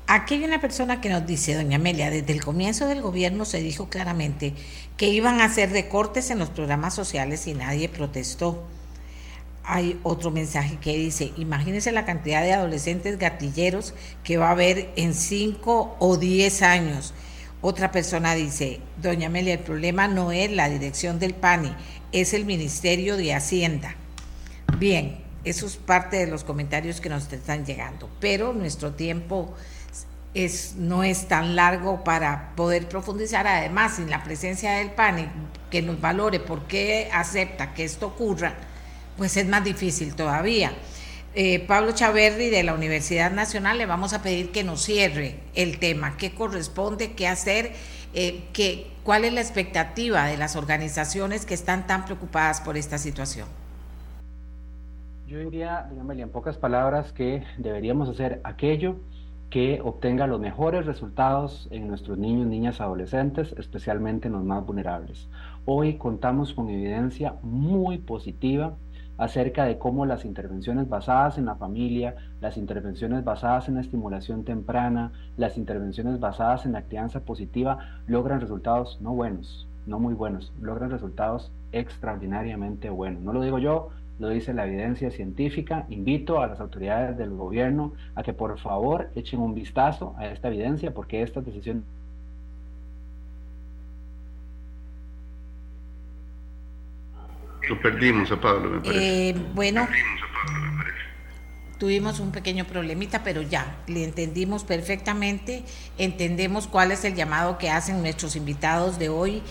[0.05, 3.61] Aquí hay una persona que nos dice, doña Amelia, desde el comienzo del gobierno se
[3.61, 4.53] dijo claramente
[4.97, 8.67] que iban a hacer recortes en los programas sociales y nadie protestó
[9.63, 13.93] hay otro mensaje que dice, imagínense la cantidad de adolescentes gatilleros
[14.23, 17.13] que va a haber en 5 o 10 años.
[17.61, 21.73] Otra persona dice, doña Amelia, el problema no es la dirección del PANI,
[22.11, 23.95] es el Ministerio de Hacienda.
[24.79, 29.53] Bien, eso es parte de los comentarios que nos están llegando, pero nuestro tiempo
[30.33, 33.45] es, no es tan largo para poder profundizar.
[33.45, 35.27] Además, sin la presencia del PANI,
[35.69, 38.55] que nos valore por qué acepta que esto ocurra,
[39.21, 40.71] pues es más difícil todavía.
[41.35, 45.77] Eh, Pablo Chaverri de la Universidad Nacional le vamos a pedir que nos cierre el
[45.77, 47.73] tema, qué corresponde, qué hacer,
[48.15, 52.97] eh, qué, cuál es la expectativa de las organizaciones que están tan preocupadas por esta
[52.97, 53.47] situación.
[55.27, 58.95] Yo diría, dígame en pocas palabras, que deberíamos hacer aquello
[59.51, 65.29] que obtenga los mejores resultados en nuestros niños, niñas, adolescentes, especialmente en los más vulnerables.
[65.65, 68.77] Hoy contamos con evidencia muy positiva
[69.17, 74.43] acerca de cómo las intervenciones basadas en la familia, las intervenciones basadas en la estimulación
[74.43, 80.51] temprana, las intervenciones basadas en la crianza positiva logran resultados no buenos, no muy buenos,
[80.61, 83.21] logran resultados extraordinariamente buenos.
[83.21, 85.85] No lo digo yo, lo dice la evidencia científica.
[85.89, 90.47] Invito a las autoridades del gobierno a que por favor echen un vistazo a esta
[90.47, 91.83] evidencia porque esta decisión
[97.69, 99.29] Lo perdimos a Pablo, me parece.
[99.29, 99.87] Eh, bueno,
[101.81, 105.63] tuvimos un pequeño problemita, pero ya, le entendimos perfectamente,
[105.97, 109.41] entendemos cuál es el llamado que hacen nuestros invitados de hoy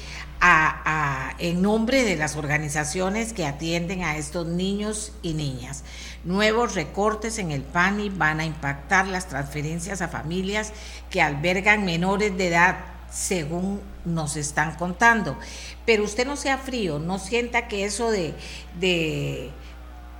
[0.40, 5.82] a, en nombre de las organizaciones que atienden a estos niños y niñas.
[6.22, 10.72] Nuevos recortes en el PANI van a impactar las transferencias a familias
[11.10, 12.78] que albergan menores de edad,
[13.10, 15.38] según nos están contando.
[15.84, 19.50] Pero usted no sea frío, no sienta que eso de,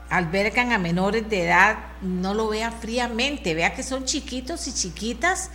[0.08, 5.50] albergan a menores de edad, no lo vea fríamente, vea que son chiquitos y chiquitas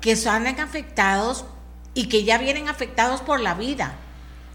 [0.00, 1.44] que son afectados
[1.94, 3.96] y que ya vienen afectados por la vida.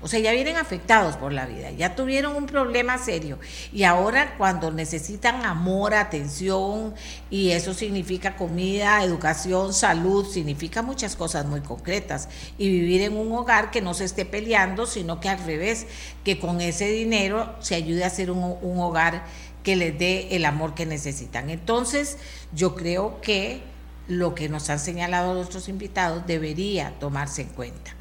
[0.04, 3.40] O sea, ya vienen afectados por la vida, ya tuvieron un problema serio.
[3.72, 6.94] Y ahora cuando necesitan amor, atención,
[7.30, 12.28] y eso significa comida, educación, salud, significa muchas cosas muy concretas.
[12.58, 15.88] Y vivir en un hogar que no se esté peleando, sino que al revés,
[16.26, 19.24] que con ese dinero se ayude a hacer un, un hogar
[19.64, 21.50] que les dé el amor que necesitan.
[21.50, 22.18] Entonces,
[22.54, 23.62] yo creo que
[24.08, 27.96] lo que nos han señalado nuestros invitados debería tomarse en cuenta.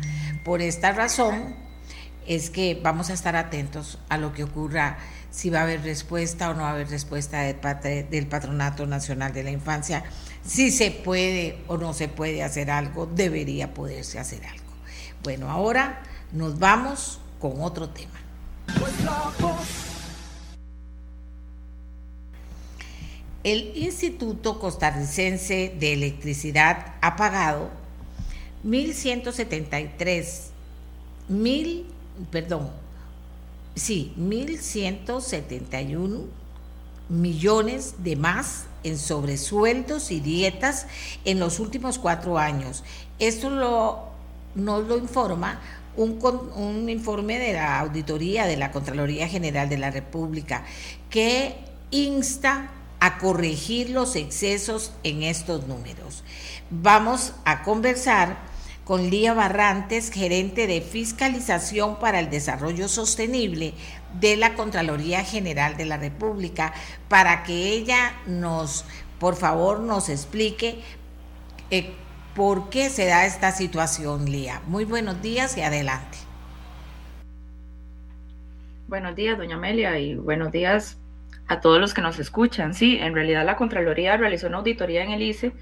[0.45, 1.55] Por esta razón,
[2.27, 4.99] es que vamos a estar atentos a lo que ocurra,
[5.31, 9.43] si va a haber respuesta o no va a haber respuesta del, Patronato Nacional de
[9.43, 10.05] la Infancia,
[10.45, 14.63] si se puede o no se puede hacer algo, debería poderse hacer algo.
[15.23, 18.21] Bueno, ahora nos vamos con otro tema.
[23.45, 27.71] El Instituto Costarricense de Electricidad ha pagado
[28.65, 30.53] 1.173
[31.29, 31.92] mil
[32.31, 32.71] perdón,
[33.75, 36.27] sí, 1.171
[37.09, 40.87] millones de más en sobresueldos y dietas
[41.25, 42.85] en los últimos cuatro años.
[43.19, 44.09] Esto lo,
[44.55, 45.61] nos lo informa
[45.97, 46.19] un,
[46.57, 50.65] un, informe de la Auditoría de la Contraloría General de la República
[51.11, 51.57] que
[51.91, 56.23] insta a corregir los excesos en estos números.
[56.71, 58.39] Vamos a conversar
[58.85, 63.75] con Lía Barrantes, gerente de Fiscalización para el Desarrollo Sostenible
[64.21, 66.73] de la Contraloría General de la República,
[67.09, 68.85] para que ella nos,
[69.19, 70.81] por favor, nos explique
[71.71, 71.93] eh,
[72.35, 74.61] por qué se da esta situación, Lía.
[74.67, 76.19] Muy buenos días y adelante.
[78.89, 80.99] Buenos días, doña Amelia, y buenos días
[81.47, 82.75] a todos los que nos escuchan.
[82.75, 85.53] Sí, en realidad la Contraloría realizó una auditoría en el ICE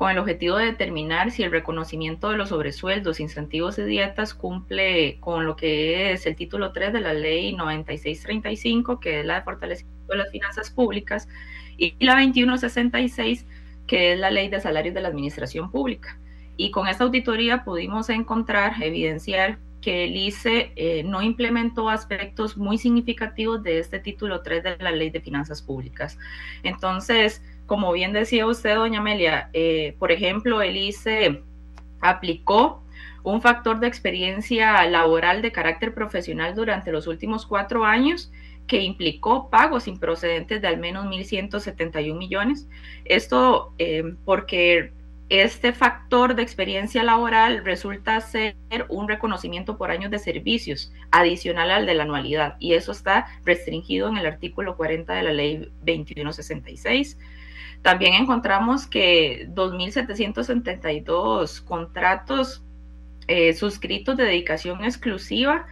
[0.00, 5.20] con el objetivo de determinar si el reconocimiento de los sobresueldos, incentivos y dietas cumple
[5.20, 9.42] con lo que es el título 3 de la ley 9635, que es la de
[9.42, 11.28] fortalecimiento de las finanzas públicas,
[11.76, 13.44] y la 2166,
[13.86, 16.18] que es la ley de salarios de la administración pública.
[16.56, 22.78] Y con esta auditoría pudimos encontrar, evidenciar que el ICE eh, no implementó aspectos muy
[22.78, 26.18] significativos de este título 3 de la ley de finanzas públicas.
[26.62, 31.44] Entonces, como bien decía usted, doña Amelia, eh, por ejemplo, el ICE
[32.00, 32.82] aplicó
[33.22, 38.32] un factor de experiencia laboral de carácter profesional durante los últimos cuatro años
[38.66, 42.68] que implicó pagos improcedentes de al menos 1.171 millones.
[43.04, 44.92] Esto eh, porque
[45.28, 48.56] este factor de experiencia laboral resulta ser
[48.88, 54.08] un reconocimiento por años de servicios adicional al de la anualidad y eso está restringido
[54.08, 57.16] en el artículo 40 de la ley 2166.
[57.82, 62.62] También encontramos que 2.772 contratos
[63.26, 65.66] eh, suscritos de dedicación exclusiva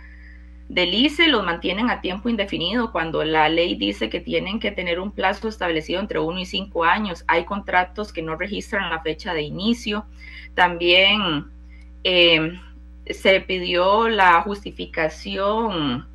[0.68, 5.01] del ICE los mantienen a tiempo indefinido cuando la ley dice que tienen que tener
[5.01, 7.24] un plazo establecido entre uno y cinco años.
[7.26, 10.07] Hay contratos que no registran la fecha de inicio.
[10.55, 11.47] También
[12.05, 12.61] eh,
[13.07, 16.07] se pidió la justificación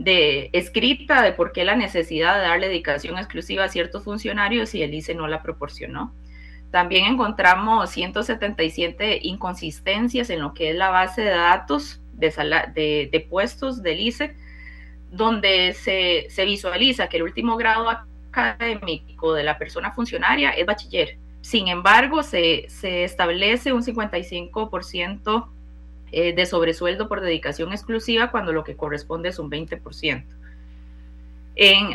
[0.00, 4.82] de escrita de por qué la necesidad de darle dedicación exclusiva a ciertos funcionarios y
[4.82, 6.14] el ICE no la proporcionó.
[6.70, 13.82] También encontramos 177 inconsistencias en lo que es la base de datos de, de, puestos
[13.82, 14.34] del ICE,
[15.10, 21.18] donde se, se visualiza que el último grado académico de la persona funcionaria es bachiller,
[21.42, 25.48] sin embargo, se, se establece un 55%
[26.12, 30.24] eh, de sobresueldo por dedicación exclusiva cuando lo que corresponde es un 20%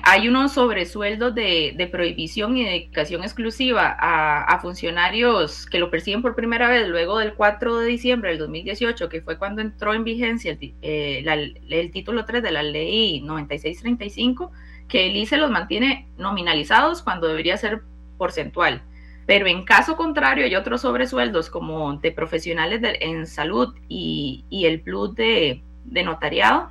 [0.03, 6.69] hay unos sobresueldos de, prohibición y dedicación exclusiva a, funcionarios que lo persiguen por primera
[6.69, 10.73] vez luego del 4 de diciembre del 2018, que fue cuando entró en vigencia el,
[10.81, 14.51] eh, el título 3 de la ley 9635,
[14.87, 17.81] que el ICE los mantiene nominalizados cuando debería ser
[18.17, 18.83] porcentual.
[19.25, 25.15] Pero en caso contrario, hay otros sobresueldos como de profesionales en salud y, el plus
[25.15, 26.69] de notariado,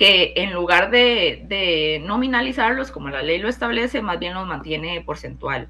[0.00, 5.68] que en lugar de, nominalizarlos, como la ley lo establece, más bien los mantiene porcentual.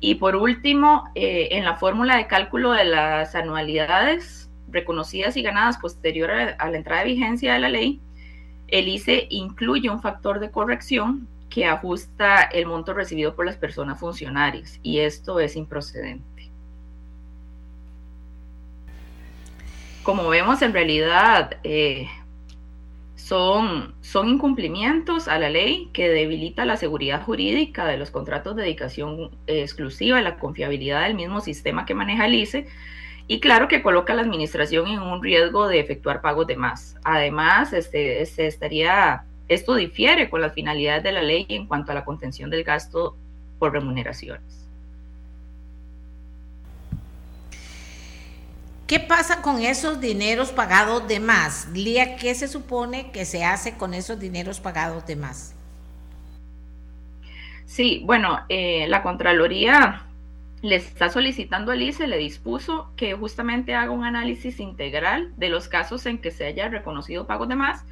[0.00, 5.76] Y por último, eh, en la fórmula de cálculo de las anualidades reconocidas y ganadas
[5.76, 8.00] posterior a, la entrada de vigencia de la ley,
[8.68, 13.98] el ICE incluye un factor de corrección que ajusta el monto recibido por las personas
[13.98, 16.50] funcionarias y esto es improcedente.
[20.02, 22.08] Como vemos, en realidad eh,
[23.16, 28.62] son, son incumplimientos a la ley que debilita la seguridad jurídica de los contratos de
[28.62, 32.66] dedicación exclusiva, la confiabilidad del mismo sistema que maneja el ICE
[33.30, 36.96] y claro que coloca a la administración en un riesgo de efectuar pagos de más.
[37.04, 41.94] Además, este, este estaría, esto difiere con las finalidades de la ley en cuanto a
[41.96, 43.16] la contención del gasto
[43.58, 44.68] por remuneraciones.
[48.86, 51.68] ¿Qué pasa con esos dineros pagados de más?
[51.72, 55.56] Lía, ¿qué se supone que se hace con esos dineros pagados de más?
[57.66, 60.06] Sí, bueno, eh, la Contraloría
[60.62, 65.66] le está solicitando al ICE, le dispuso que justamente haga un análisis integral de los
[65.66, 67.84] casos en que se haya reconocido pagos de más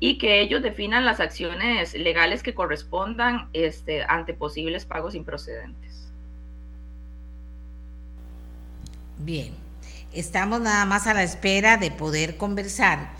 [0.00, 6.10] y que ellos definan las acciones legales que correspondan este, ante posibles pagos improcedentes.
[9.18, 9.54] Bien.
[10.12, 13.10] Estamos nada más a la espera de poder conversar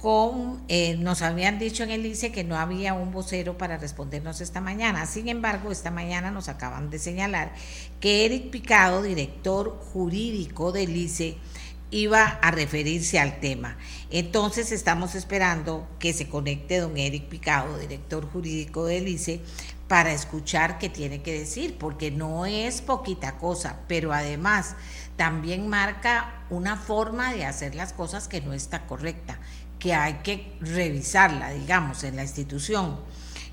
[0.00, 4.40] con, eh, nos habían dicho en el ICE que no había un vocero para respondernos
[4.40, 5.04] esta mañana.
[5.04, 7.52] Sin embargo, esta mañana nos acaban de señalar
[8.00, 11.36] que Eric Picado, director jurídico del ICE,
[11.90, 13.76] iba a referirse al tema.
[14.10, 19.40] Entonces estamos esperando que se conecte don Eric Picado, director jurídico del ICE,
[19.88, 24.76] para escuchar qué tiene que decir, porque no es poquita cosa, pero además
[25.16, 29.38] también marca una forma de hacer las cosas que no está correcta,
[29.78, 33.00] que hay que revisarla, digamos, en la institución.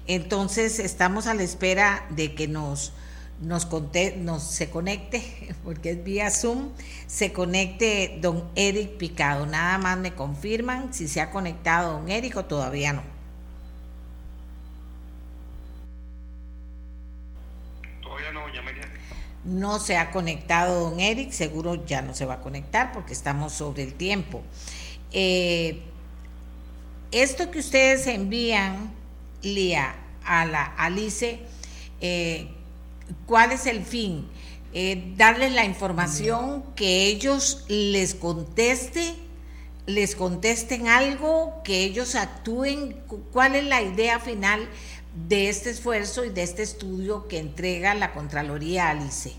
[0.07, 2.91] Entonces estamos a la espera de que nos,
[3.41, 3.67] nos,
[4.17, 6.69] nos se conecte, porque es vía Zoom,
[7.07, 9.45] se conecte don Eric Picado.
[9.45, 13.15] Nada más me confirman si se ha conectado don Eric o todavía no.
[19.43, 23.53] No se ha conectado don Eric, seguro ya no se va a conectar porque estamos
[23.53, 24.41] sobre el tiempo.
[25.11, 25.83] Eh,
[27.11, 28.91] esto que ustedes envían,
[29.43, 31.39] Lía, a la Alice,
[32.01, 32.54] eh,
[33.25, 34.27] ¿cuál es el fin?
[34.73, 39.15] Eh, darles la información que ellos les conteste,
[39.85, 43.01] les contesten algo, que ellos actúen.
[43.31, 44.67] ¿Cuál es la idea final
[45.27, 49.33] de este esfuerzo y de este estudio que entrega la Contraloría Alice?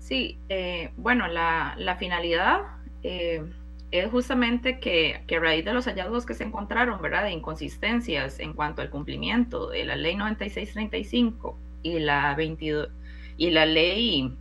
[0.00, 2.60] Sí, eh, bueno, la, finalidad
[3.02, 3.42] eh,
[3.92, 8.54] es justamente que, a raíz de los hallazgos que se encontraron, ¿verdad?, de inconsistencias en
[8.54, 12.88] cuanto al cumplimiento de la ley 9635 y la 22
[13.36, 14.34] y la ley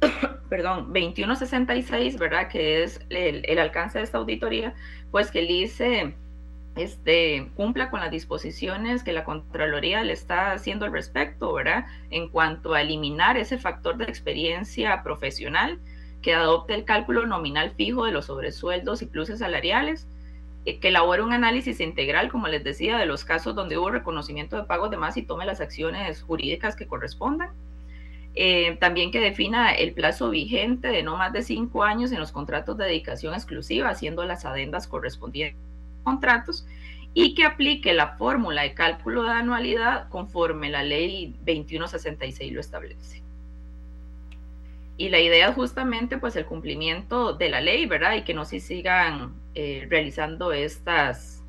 [0.48, 2.48] perdón, 2166, ¿verdad?
[2.48, 4.74] Que es el, el, alcance de esta auditoría,
[5.10, 6.14] pues que el ICE
[6.76, 11.86] este, cumpla con las disposiciones que la Contraloría le está haciendo al respecto, ¿verdad?
[12.10, 15.78] En cuanto a eliminar ese factor de experiencia profesional
[16.22, 20.06] que adopte el cálculo nominal fijo de los sobresueldos y pluses salariales,
[20.64, 24.56] eh, que elabore un análisis integral, como les decía, de los casos donde hubo reconocimiento
[24.56, 27.50] de pagos de más y tome las acciones jurídicas que correspondan.
[28.34, 32.30] Eh, también que defina el plazo vigente de no más de cinco años en los
[32.30, 35.60] contratos de dedicación exclusiva, haciendo las adendas correspondientes
[36.04, 36.66] contratos
[37.14, 43.22] y que aplique la fórmula de cálculo de anualidad conforme la ley 2166 lo establece.
[44.98, 48.16] Y la idea es justamente pues el cumplimiento de la ley, ¿verdad?
[48.16, 51.40] Y que no se sigan eh, realizando estas,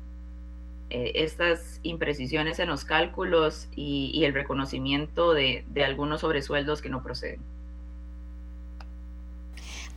[0.88, 7.02] eh, estas imprecisiones en los cálculos y, el reconocimiento de, de algunos sobresueldos que no
[7.02, 7.40] proceden.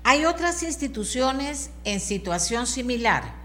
[0.04, 3.43] Hay otras instituciones en situación similar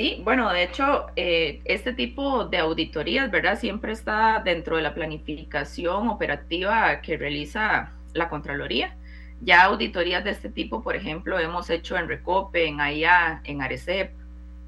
[0.00, 3.58] Sí, bueno, de hecho, eh, este tipo de auditorías, ¿verdad?
[3.58, 8.96] Siempre está dentro de la planificación operativa que realiza la Contraloría.
[9.42, 14.14] Ya auditorías de este tipo, por ejemplo, hemos hecho en Recope, en AIA, en Arecep,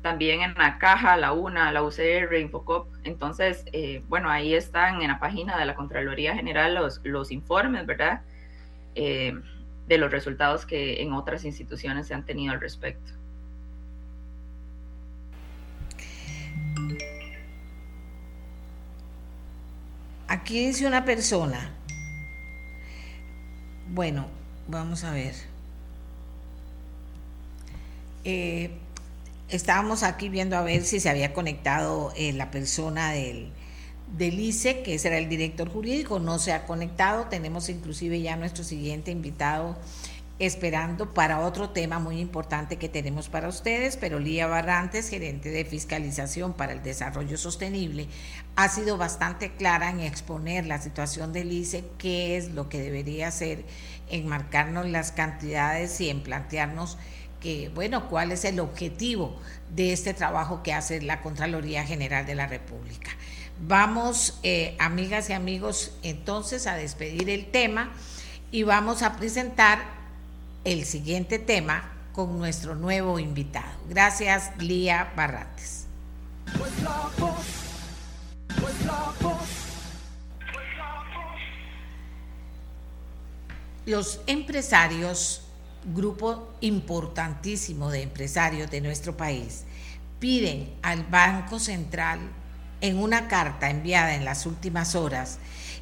[0.03, 2.89] también en la Caja, la UNA, la UCR, Infocop.
[3.05, 7.87] Entonces, eh, bueno, ahí están en la página de la Contraloría General los, los informes,
[7.87, 8.21] ¿verdad?
[8.95, 9.33] Eh,
[9.89, 13.22] de los resultados que en otras instituciones se han tenido al respecto.
[20.33, 21.75] Aquí dice una persona,
[23.91, 24.29] bueno,
[24.67, 25.35] vamos a ver.
[28.25, 28.71] Eh,
[29.51, 33.51] estábamos aquí viendo a ver si se había conectado eh, la persona del,
[34.17, 37.27] del ICE, que ese era el director jurídico, no se ha conectado.
[37.27, 39.77] Tenemos inclusive ya nuestro siguiente invitado
[40.47, 45.65] esperando para otro tema muy importante que tenemos para ustedes, pero Lía Barrantes, gerente de
[45.65, 48.09] fiscalización para el desarrollo sostenible,
[48.57, 53.29] ha sido bastante clara en exponer la situación del ICE, qué es lo que debería
[53.29, 53.65] hacer,
[54.11, 56.99] en marcarnos las cantidades y en plantearnos
[57.41, 59.41] que, bueno, cuál es el objetivo
[59.73, 63.11] de este trabajo que hace la Contraloría General de la República.
[63.61, 67.93] Vamos, eh, amigas y amigos, entonces a despedir el tema
[68.51, 70.02] y vamos a presentar
[70.65, 73.73] el siguiente tema con nuestro nuevo invitado.
[73.89, 75.87] Gracias, Lía Barrates.
[83.85, 85.43] Los empresarios,
[85.93, 89.65] grupo importantísimo de empresarios de nuestro país,
[90.21, 92.21] piden al Banco Central
[92.81, 95.39] en una carta enviada en las últimas horas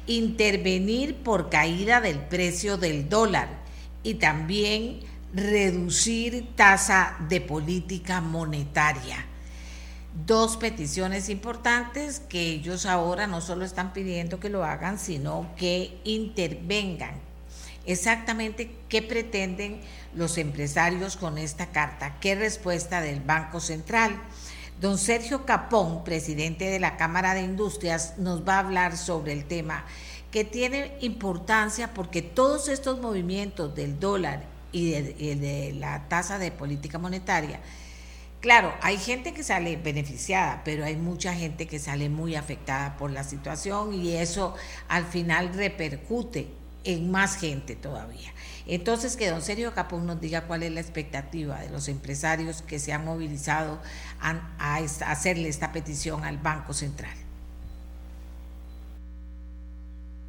[0.07, 3.60] intervenir por caída del precio del dólar
[4.03, 5.01] y también
[5.33, 9.25] reducir tasa de política monetaria.
[10.25, 15.99] Dos peticiones importantes que ellos ahora no solo están pidiendo que lo hagan, sino que
[16.03, 17.13] intervengan.
[17.85, 19.79] Exactamente qué pretenden
[20.13, 24.21] los empresarios con esta carta, qué respuesta del Banco Central.
[24.81, 29.45] Don Sergio Capón, presidente de la Cámara de Industrias, nos va a hablar sobre el
[29.45, 29.85] tema
[30.31, 36.97] que tiene importancia porque todos estos movimientos del dólar y de, la tasa de política
[36.97, 37.59] monetaria,
[38.39, 43.11] claro, hay gente que sale beneficiada, pero hay mucha gente que sale muy afectada por
[43.11, 44.55] la situación y eso
[44.87, 46.47] al final repercute
[46.85, 48.33] en más gente todavía.
[48.65, 52.79] Entonces, que don Sergio Capón nos diga cuál es la expectativa de los empresarios que
[52.79, 53.79] se han movilizado
[54.21, 57.20] a hacerle esta petición al Banco Central.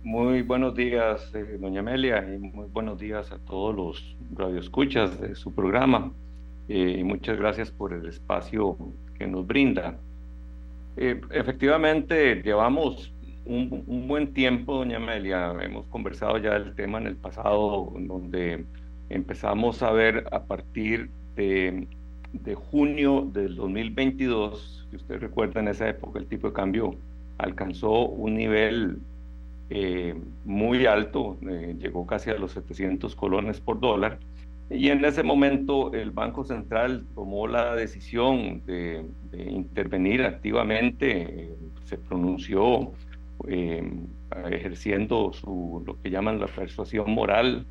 [0.05, 5.37] Muy buenos días, eh, doña Amelia, y muy buenos días a todos los radioescuchas de
[5.37, 6.13] su programa.
[6.69, 8.77] Eh, y muchas gracias por el espacio
[9.17, 9.97] que nos brinda.
[10.97, 13.13] Eh, efectivamente, llevamos
[13.47, 15.55] un, buen tiempo, doña Amelia.
[15.63, 18.65] Hemos conversado ya del tema en el pasado, donde
[19.09, 21.87] empezamos a ver a partir de,
[22.33, 26.97] de junio del 2022, si usted recuerda en esa época, el tipo de cambio
[27.39, 28.99] alcanzó un nivel
[29.75, 30.15] eh,
[30.45, 34.19] muy alto, eh, llegó casi a los 700 colones por dólar.
[34.69, 39.03] Y en ese momento el Banco Central tomó la decisión de,
[39.33, 41.55] intervenir activamente, eh,
[41.85, 42.93] se pronunció
[44.47, 47.67] ejerciendo su, lo que llaman la persuasión moral,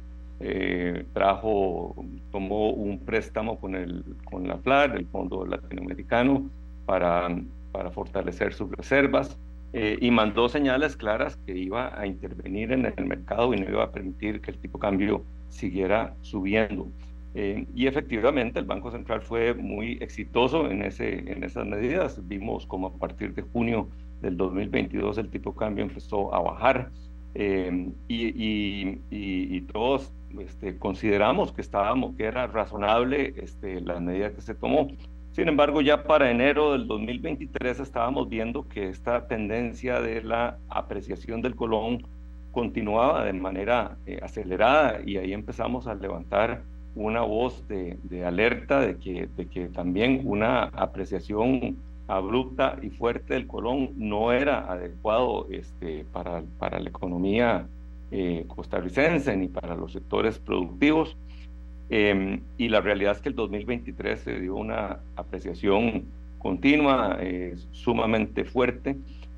[1.13, 1.95] trajo,
[2.31, 6.49] tomó un préstamo con, el, con la FLAR, el Fondo Latinoamericano,
[6.85, 7.29] para,
[7.71, 9.39] para fortalecer sus reservas.
[9.73, 13.85] Eh, y mandó señales claras que iba a intervenir en el mercado y no iba
[13.85, 16.87] a permitir que el tipo de cambio siguiera subiendo.
[17.33, 22.27] Eh, y efectivamente el Banco Central fue muy exitoso en, ese, en esas medidas.
[22.27, 23.87] Vimos como a partir de junio
[24.21, 26.91] del 2022 el tipo de cambio empezó a bajar
[27.33, 34.33] eh, y, y, y, todos este, consideramos que, estábamos, que era razonable este, la medida
[34.33, 34.89] que se tomó.
[35.31, 41.41] Sin embargo, ya para enero del 2023 estábamos viendo que esta tendencia de la apreciación
[41.41, 42.05] del colón
[42.51, 46.63] continuaba de manera eh, acelerada y ahí empezamos a levantar
[46.95, 51.77] una voz de, alerta de que, también una apreciación
[52.09, 57.67] abrupta y fuerte del colón no era adecuado este, para, para la economía
[58.11, 61.15] eh, costarricense ni para los sectores productivos.
[61.91, 66.05] Em, y la realidad es que el 2023 se dio una apreciación
[66.39, 68.97] continua, eh, sumamente fuerte,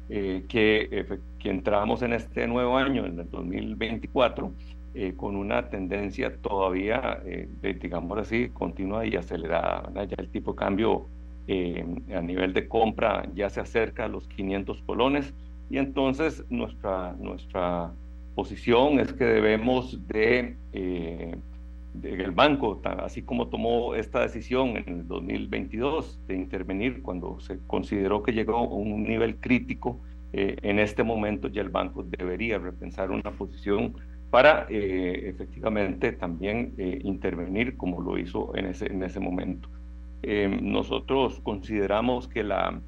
[0.10, 1.06] eh, que,
[1.40, 4.54] que entramos en este nuevo año, en el 2024,
[4.94, 7.22] eh, con una tendencia todavía,
[7.62, 9.92] digamos así, continua y acelerada.
[10.06, 11.08] Ya el tipo de cambio
[11.46, 11.86] eh,
[12.16, 15.34] a nivel de compra ya se acerca a los 500 colones
[15.70, 17.92] y entonces nuestra, nuestra
[18.34, 21.36] posición es que debemos de, eh,
[22.02, 28.24] el banco, así como tomó esta decisión en el 2022 de intervenir cuando se consideró
[28.24, 30.00] que llegó a un nivel crítico,
[30.34, 33.96] eh, en este momento ya el banco debería repensar una posición
[34.32, 39.70] para eh, efectivamente también intervenir como lo hizo en ese, en ese momento.
[40.62, 42.82] nosotros consideramos que la,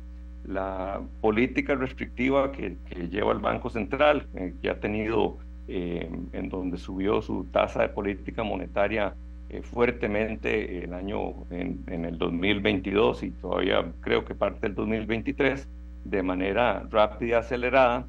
[0.48, 2.78] la política restrictiva que,
[3.10, 5.38] lleva el Banco Central, eh, que ha tenido,
[5.68, 9.16] eh, en donde subió su tasa de política monetaria
[9.50, 15.68] eh, fuertemente el año en, el 2022 y todavía creo que parte del 2023,
[16.06, 18.08] de manera rápida y acelerada,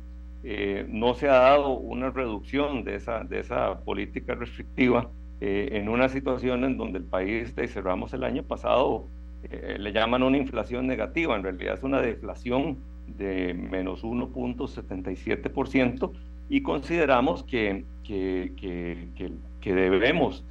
[0.89, 6.63] no se ha dado una reducción de esa, de esa política restrictiva en una situación
[6.63, 9.09] en donde el país, cerramos el año pasado,
[9.51, 16.11] eh, le llaman una inflación negativa, en realidad es una deflación de menos 1.77%
[16.49, 20.45] y consideramos que, que, que, debemos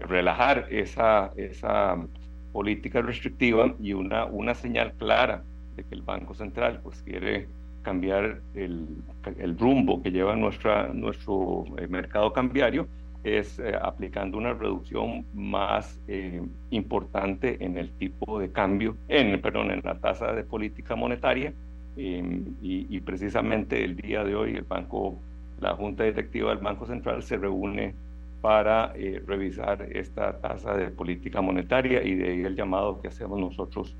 [0.00, 1.96] relajar esa, esa
[2.52, 5.44] política restrictiva y una, una señal clara
[5.76, 7.46] de que el Banco Central pues, quiere
[7.82, 8.86] cambiar el,
[9.38, 12.88] el rumbo que lleva nuestra, nuestro eh, mercado cambiario
[13.24, 19.70] es eh, aplicando una reducción más eh, importante en el tipo de cambio, en, perdón,
[19.70, 21.52] en la tasa de política monetaria.
[21.98, 25.18] Em, y, precisamente el día de hoy el banco,
[25.60, 27.94] la Junta Directiva del Banco Central se reúne
[28.40, 33.40] para eh, revisar esta tasa de política monetaria y de ahí el llamado que hacemos
[33.40, 33.96] nosotros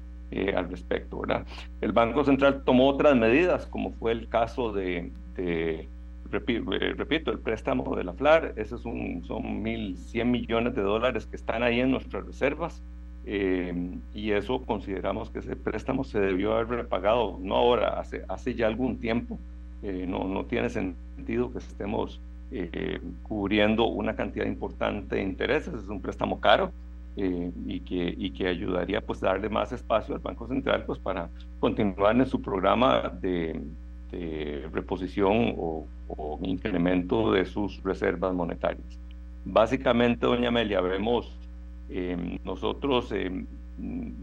[0.54, 1.20] al respecto.
[1.20, 1.46] ¿verdad?
[1.80, 5.88] El Banco Central tomó otras medidas, como fue el caso de eh,
[6.30, 11.62] repito, el préstamo de la FLAR, esos son, son 1.100 millones de dólares que están
[11.62, 12.82] ahí en nuestras reservas.
[13.30, 13.74] Eh,
[14.14, 18.66] y eso consideramos que ese préstamo se debió haber repagado, no ahora, hace, hace ya
[18.66, 19.38] algún tiempo.
[19.82, 22.20] Eh, no, no tiene sentido que estemos
[23.24, 26.72] cubriendo una cantidad importante de intereses, es un préstamo caro
[27.14, 31.28] y, que, y que ayudaría pues darle más espacio al Banco Central pues para
[31.60, 33.60] continuar en su programa de,
[34.10, 38.98] de reposición o o incremento de sus reservas monetarias.
[39.44, 41.37] Básicamente, doña Amelia, vemos,
[41.88, 43.46] em, nosotros em,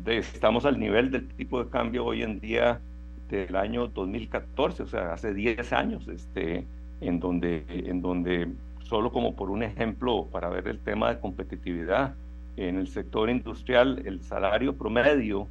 [0.05, 2.81] estamos al nivel del tipo de cambio hoy en día
[3.29, 6.65] del año 2014, o sea, hace 10 años, este,
[7.01, 8.51] en, donde, en donde,
[8.83, 12.15] solo como por un ejemplo, para ver el tema de competitividad,
[12.57, 15.47] en el sector industrial, el salario promedio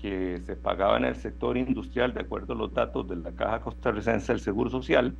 [0.00, 3.60] que se pagaba en el sector industrial, de acuerdo a los datos de la Caja
[3.60, 5.14] Costarricense del Seguro Social,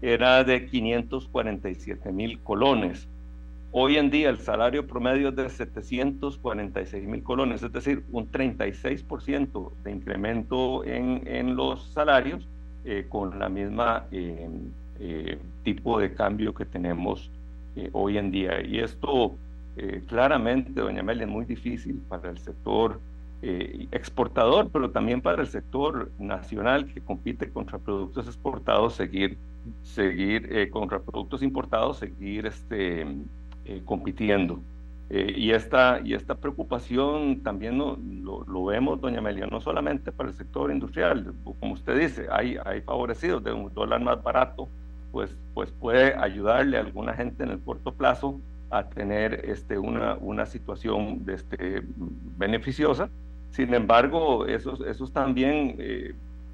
[0.00, 3.08] era de 547 mil colones.
[3.74, 9.72] Hoy en día el salario promedio es de 746 mil colones, es decir, un 36%
[9.82, 12.46] de incremento en, en, los salarios
[12.84, 14.46] eh, con la misma eh,
[15.00, 17.30] eh, tipo de cambio que tenemos
[17.92, 18.60] hoy en día.
[18.60, 19.36] Y esto
[20.06, 23.00] claramente, doña Amelia, es muy difícil para el sector
[23.40, 29.38] exportador, pero también para el sector nacional que compite contra productos exportados, seguir
[29.80, 33.06] seguir contra productos importados, seguir este,
[33.64, 34.60] eh, compitiendo.
[35.10, 40.34] Eh, y, esta, y esta preocupación también lo, vemos, doña Amelia, no solamente para el
[40.34, 44.68] sector industrial, como usted dice, hay, hay favorecidos de un dólar más barato,
[45.10, 48.40] pues, pues puede ayudarle a alguna gente en el corto plazo
[48.70, 51.82] a tener este, una, una situación este,
[52.38, 53.10] beneficiosa.
[53.50, 55.76] Sin embargo, esos, esos también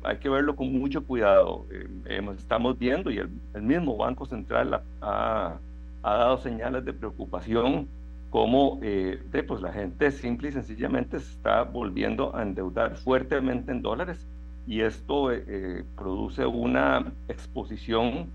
[0.04, 1.66] hay que verlo con mucho cuidado.
[1.70, 5.56] Eh, estamos viendo y el, mismo Banco Central ha,
[6.03, 7.88] dado señales de preocupación
[8.30, 13.82] como eh, pues la gente simple y sencillamente se está volviendo a endeudar fuertemente en
[13.82, 14.26] dólares.
[14.66, 18.30] Y esto eh, produce una exposición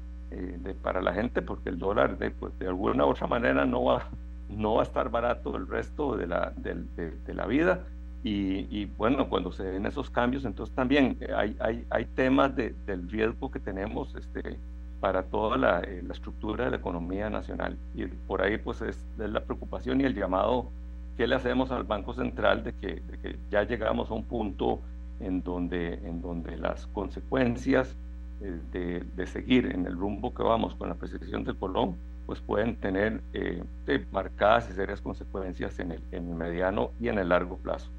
[0.81, 4.09] para la gente porque el dólar de, pues, de alguna u otra manera no va,
[4.49, 7.85] no va a estar barato el resto de la, de la vida.
[8.25, 13.09] Y, bueno, cuando se ven esos cambios, entonces también hay, hay, hay temas de, del
[13.09, 14.57] riesgo que tenemos este,
[15.03, 17.77] para toda la, eh, la, estructura de la economía nacional.
[17.93, 20.69] Y por ahí pues es, la preocupación y el llamado
[21.17, 24.79] que le hacemos al Banco Central de que, de que ya llegamos a un punto
[25.19, 27.97] en donde, en donde las consecuencias
[28.41, 32.39] eh, de, de, seguir en el rumbo que vamos con la precisión del Colón, pues
[32.39, 33.61] pueden tener eh,
[34.09, 37.89] marcadas y serias consecuencias en el, en el mediano y en el largo plazo.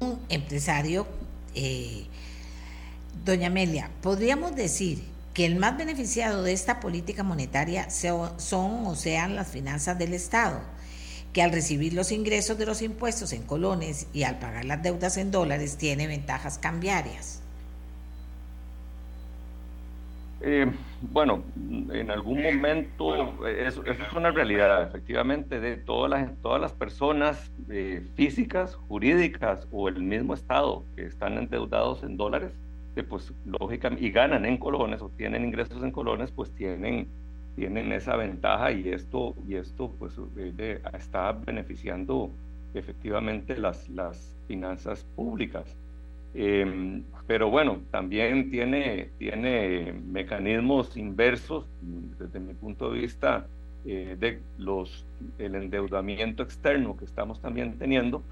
[0.00, 1.06] un empresario,
[1.54, 2.06] eh,
[3.28, 5.00] doña Amelia, podríamos decir
[5.34, 10.62] que el más beneficiado de esta política monetaria son o sean las finanzas del Estado,
[11.34, 15.18] que al recibir los ingresos de los impuestos en colones y al pagar las deudas
[15.18, 17.42] en dólares tiene ventajas cambiarias.
[20.40, 20.72] Eh,
[21.02, 21.42] bueno,
[21.92, 28.06] en algún momento, eso, es una realidad, efectivamente, de todas las, todas las personas eh,
[28.14, 32.52] físicas, jurídicas o el mismo Estado que están endeudados en dólares,
[33.02, 37.08] pues lógicamente, y ganan en colones o tienen ingresos en colones, pues tienen,
[37.56, 40.14] tienen esa ventaja y esto, y esto pues
[40.92, 42.30] está beneficiando
[42.74, 45.76] efectivamente las, las finanzas públicas.
[46.34, 51.66] Em, pero bueno, también tiene, tiene mecanismos inversos
[52.18, 53.46] desde mi punto de vista
[53.86, 55.06] eh, de los,
[55.38, 58.22] el endeudamiento externo que estamos también teniendo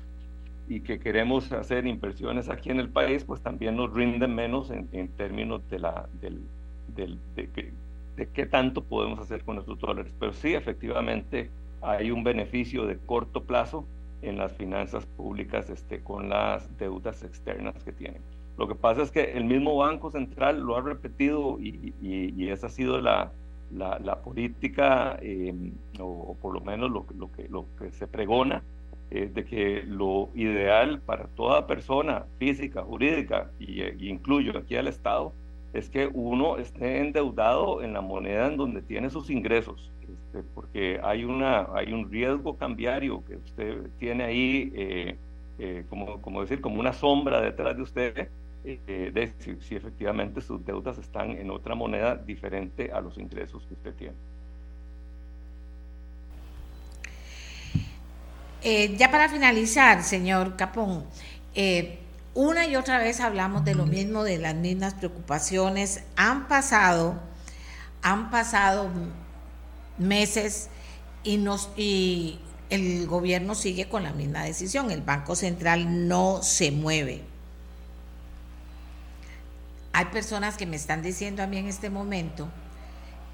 [0.69, 4.89] y que queremos hacer inversiones aquí en el país, pues también nos rinden menos en,
[4.93, 6.43] en términos de, la, del,
[6.95, 7.73] del, de,
[8.17, 10.13] de qué tanto podemos hacer con nuestros dólares.
[10.19, 11.51] Pero sí, efectivamente,
[11.83, 13.87] hay un beneficio de corto plazo
[14.23, 18.23] en las finanzas públicas este, con las deudas externas que tienen.
[18.59, 22.69] Lo que pasa es que el mismo Banco Central lo ha repetido y, y, esa
[22.69, 23.31] ha sido la,
[23.71, 28.63] la, la política, em, o, por lo menos lo, lo, que, lo que se pregona,
[29.11, 34.89] eh, de que lo ideal para toda persona física, jurídica, y, y incluyo aquí al
[34.89, 35.33] Estado,
[35.73, 41.01] es que uno esté endeudado en la moneda en donde tiene sus ingresos este, porque
[41.03, 45.17] hay, una, hay un riesgo cambiario que usted tiene ahí, eh,
[45.59, 48.29] eh, como, como decir, como una sombra detrás de usted,
[48.65, 53.75] eh, de si, efectivamente sus deudas están en otra moneda diferente a los ingresos que
[53.75, 54.17] usted tiene.
[58.97, 61.05] Ya para finalizar, señor Capón,
[62.37, 66.03] una y otra vez hablamos de lo mismo, de las mismas preocupaciones.
[66.17, 67.19] Han pasado,
[68.03, 68.91] han pasado
[69.97, 70.69] meses
[71.25, 72.39] y, nos, y
[72.69, 74.91] el gobierno sigue con la misma decisión.
[74.91, 77.23] El Banco Central no se mueve.
[79.95, 82.49] Hay personas que me están diciendo a mí en este momento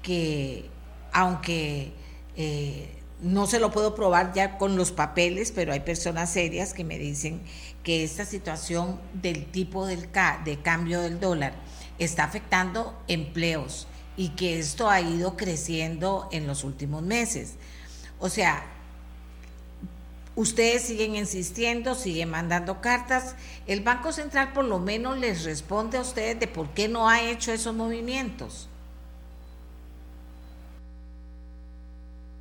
[0.01, 0.69] que
[1.11, 1.91] aunque
[2.37, 6.83] eh, no se lo puedo probar ya con los papeles, pero hay personas serias que
[6.83, 7.41] me dicen
[7.81, 10.09] que esta situación del tipo del
[10.45, 11.53] de cambio del dólar
[11.97, 17.55] está afectando empleos, y que esto ha ido creciendo en los últimos meses.
[18.19, 18.63] O sea,
[20.35, 23.35] ustedes siguen insistiendo, siguen mandando cartas.
[23.65, 27.21] El Banco Central por lo menos les responde a ustedes de por qué no ha
[27.21, 28.69] hecho esos movimientos.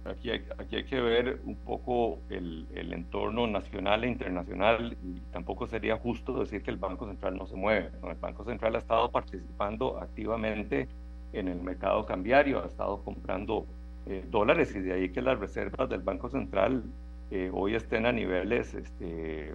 [0.05, 5.21] Aquí hay, aquí hay que ver un poco el, el, entorno nacional e internacional y
[5.33, 7.91] tampoco sería justo decir que el Banco Central no se mueve.
[8.03, 10.89] El Banco Central ha estado participando activamente
[11.33, 13.67] en el mercado cambiario, ha estado comprando
[14.07, 16.83] eh, dólares y de ahí que las reservas del Banco Central
[17.31, 19.55] eh, hoy estén a niveles este,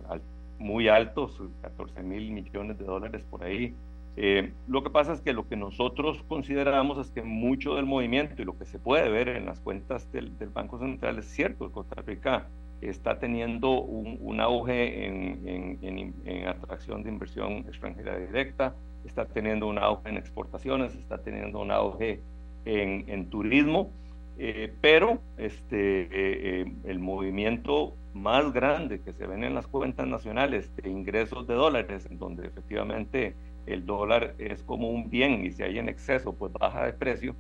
[0.58, 3.76] muy altos, 14 mil millones de dólares por ahí.
[4.20, 8.42] Eh, lo que pasa es que lo que nosotros consideramos es que mucho del movimiento
[8.42, 12.02] y lo que se puede ver en las cuentas del, Banco Central es cierto, Costa
[12.02, 12.48] Rica
[12.82, 15.78] está teniendo un, auge en,
[16.26, 21.70] en, atracción de inversión extranjera directa, está teniendo un auge en exportaciones, está teniendo un
[21.70, 22.20] auge
[22.66, 23.92] en, en turismo,
[24.40, 30.08] eh, pero este, eh, eh, el movimiento más grande que se ven en las cuentas
[30.08, 33.36] nacionales de ingresos de dólares, en donde efectivamente
[33.68, 37.36] el dólar es como un bien y si hay en exceso, pues baja de precio,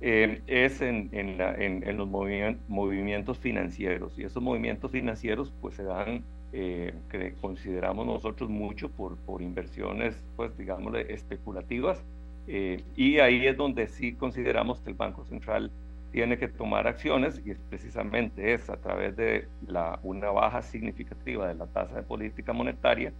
[0.00, 4.18] es en, en, la, en, en los movimientos financieros.
[4.18, 10.24] Y esos movimientos financieros pues se dan eh, que consideramos nosotros mucho por, por inversiones,
[10.36, 12.04] pues digamos, especulativas.
[12.46, 15.70] Eh, y ahí es donde sí consideramos que el Banco Central
[16.10, 21.54] tiene que tomar acciones y precisamente es a través de la, una baja significativa de
[21.54, 23.12] la tasa de política monetaria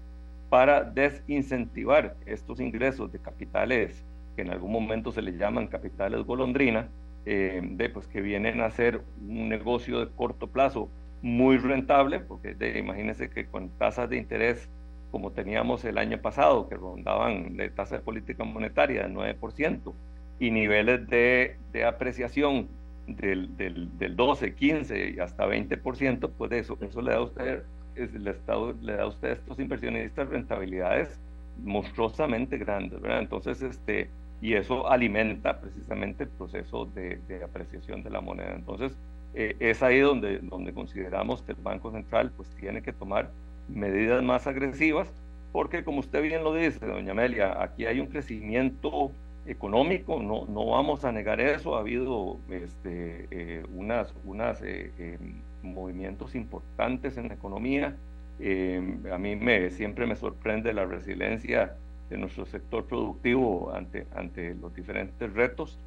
[0.48, 4.04] para desincentivar estos ingresos de capitales
[4.36, 6.88] que en algún momento se les llaman capitales golondrina,
[7.26, 10.88] eh, de, pues, que vienen a ser un negocio de corto plazo
[11.22, 14.70] muy rentable, porque imagínense que con tasas de interés
[15.10, 19.94] como teníamos el año pasado, que rondaban de tasa de política monetaria del 9%,
[20.38, 22.68] y niveles de, de apreciación
[23.06, 27.62] del, del, del, 12, 15 y hasta 20%, pues eso, eso le da a usted,
[28.04, 31.20] Estado le da usted a estos inversionistas rentabilidades
[31.62, 33.20] monstruosamente grandes, ¿verdad?
[33.20, 38.54] Entonces, este, y eso alimenta precisamente el proceso de, de apreciación de la moneda.
[38.54, 38.96] Entonces,
[39.34, 43.30] eh, es ahí donde, donde consideramos que el Banco Central pues tiene que tomar
[43.68, 45.12] medidas más agresivas,
[45.52, 49.12] porque como usted bien lo dice, doña Amelia, aquí hay un crecimiento
[49.44, 55.42] económico, no, no vamos a negar eso, ha habido este, eh, unas, unas eh, em,
[55.62, 57.96] movimientos importantes en la economía,
[58.40, 61.76] em, a mí me, siempre me sorprende la resiliencia
[62.10, 65.78] de nuestro sector productivo ante, ante los diferentes retos,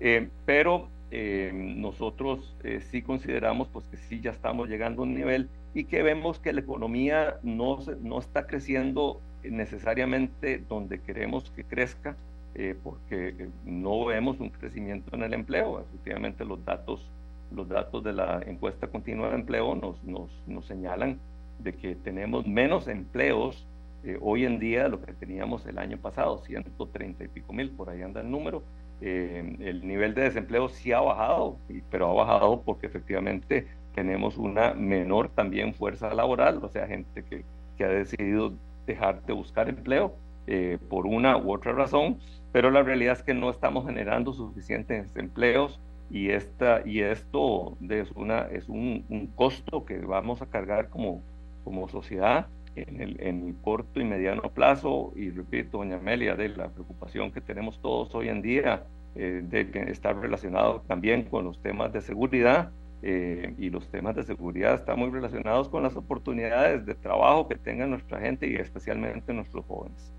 [0.00, 2.54] em, pero nosotros
[2.90, 6.52] sí consideramos pues, que sí ya estamos llegando a un nivel y que vemos que
[6.52, 12.16] la economía no, no está creciendo necesariamente donde queremos que crezca,
[12.54, 15.80] eh, porque eh, no vemos un crecimiento en el empleo.
[15.80, 17.08] Efectivamente, los datos,
[17.50, 21.18] los datos de la encuesta continua de empleo nos, nos, nos señalan
[21.58, 23.66] de que tenemos menos empleos
[24.04, 27.70] eh, hoy en día de lo que teníamos el año pasado, 130 y pico mil,
[27.70, 28.62] por ahí anda el número.
[29.00, 31.56] el nivel de desempleo sí ha bajado,
[31.90, 37.44] pero ha bajado porque efectivamente tenemos una menor también fuerza laboral, o sea, gente que,
[37.76, 38.52] que ha decidido
[38.86, 40.14] dejar de buscar empleo
[40.46, 42.18] eh, por una u otra razón,
[42.52, 45.78] pero la realidad es que no estamos generando suficientes empleos
[46.10, 51.22] y, esta, y esto es, una, es un, costo que vamos a cargar como,
[51.64, 52.46] como sociedad
[52.76, 55.12] en el, en el, corto y mediano plazo.
[55.16, 58.84] Y repito, doña Amelia, de la preocupación que tenemos todos hoy en día
[59.14, 62.70] eh, de que está relacionado también con los temas de seguridad
[63.02, 67.56] eh, y los temas de seguridad están muy relacionados con las oportunidades de trabajo que
[67.56, 70.12] tenga nuestra gente y especialmente nuestros jóvenes.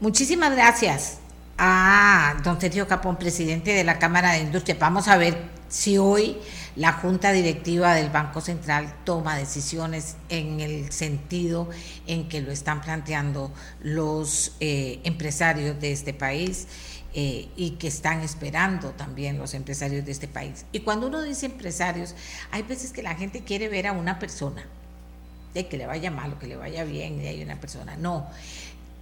[0.00, 1.25] Muchísimas gracias
[1.58, 4.76] a don Sergio Capón, presidente de la Cámara de Industria.
[4.78, 5.36] Vamos a ver
[5.68, 6.36] si hoy
[6.76, 11.70] la Junta Directiva del Banco Central toma decisiones en el sentido
[12.06, 16.68] en que lo están planteando los eh, empresarios de este país
[17.14, 20.66] eh, y que están esperando también los empresarios de este país.
[20.72, 22.14] Y cuando uno dice empresarios,
[22.50, 24.66] hay veces que la gente quiere ver a una persona,
[25.54, 27.96] de que le vaya mal o que le vaya bien, y hay una persona.
[27.96, 28.26] No,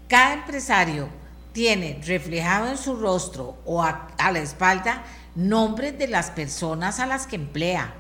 [0.07, 1.09] cada empresario
[1.55, 5.02] tiene reflejado en su rostro o a la espalda
[5.34, 7.94] nombres de las personas a las que emplea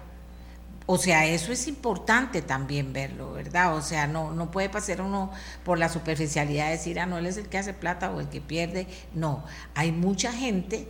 [0.86, 3.74] o sea, eso es importante también verlo, ¿verdad?
[3.74, 5.30] O sea, no, no puede pasar uno
[5.64, 8.28] por la superficialidad de decir, ah, no, él es el que hace plata o el
[8.28, 8.86] que pierde.
[9.14, 9.44] No,
[9.74, 10.86] hay mucha gente,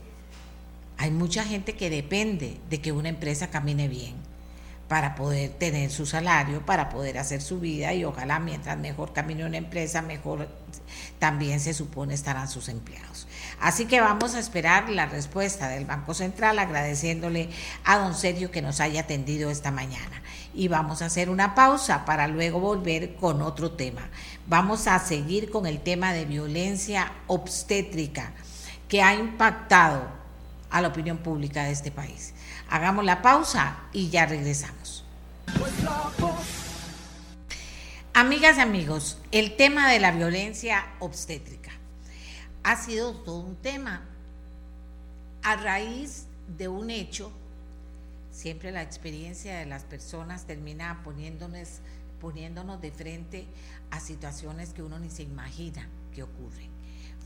[0.99, 4.15] hay mucha gente que depende de que una empresa camine bien
[4.89, 9.45] para poder tener su salario, para poder hacer su vida y ojalá mientras mejor camine
[9.45, 10.49] una empresa, mejor
[11.19, 13.27] también se supone estarán sus empleados.
[13.61, 17.49] Así que vamos a esperar la respuesta del Banco Central agradeciéndole
[17.85, 20.23] a don Sergio que nos haya atendido esta mañana.
[20.53, 24.09] Y vamos a hacer una pausa para luego volver con otro tema.
[24.47, 28.33] Vamos a seguir con el tema de violencia obstétrica
[28.89, 30.07] que ha impactado
[30.71, 32.34] a la opinión pública de este país.
[32.75, 35.05] Hagamos la pausa y ya regresamos.
[38.13, 41.71] Amigas y amigos, el tema de la violencia obstétrica
[42.65, 44.03] ha sido todo un tema
[45.45, 46.27] a raíz
[46.59, 47.31] de un hecho.
[48.33, 51.79] Siempre la experiencia de las personas termina poniéndonos,
[52.21, 53.47] poniéndonos de frente
[53.93, 56.74] a situaciones que uno ni se imagina que ocurren.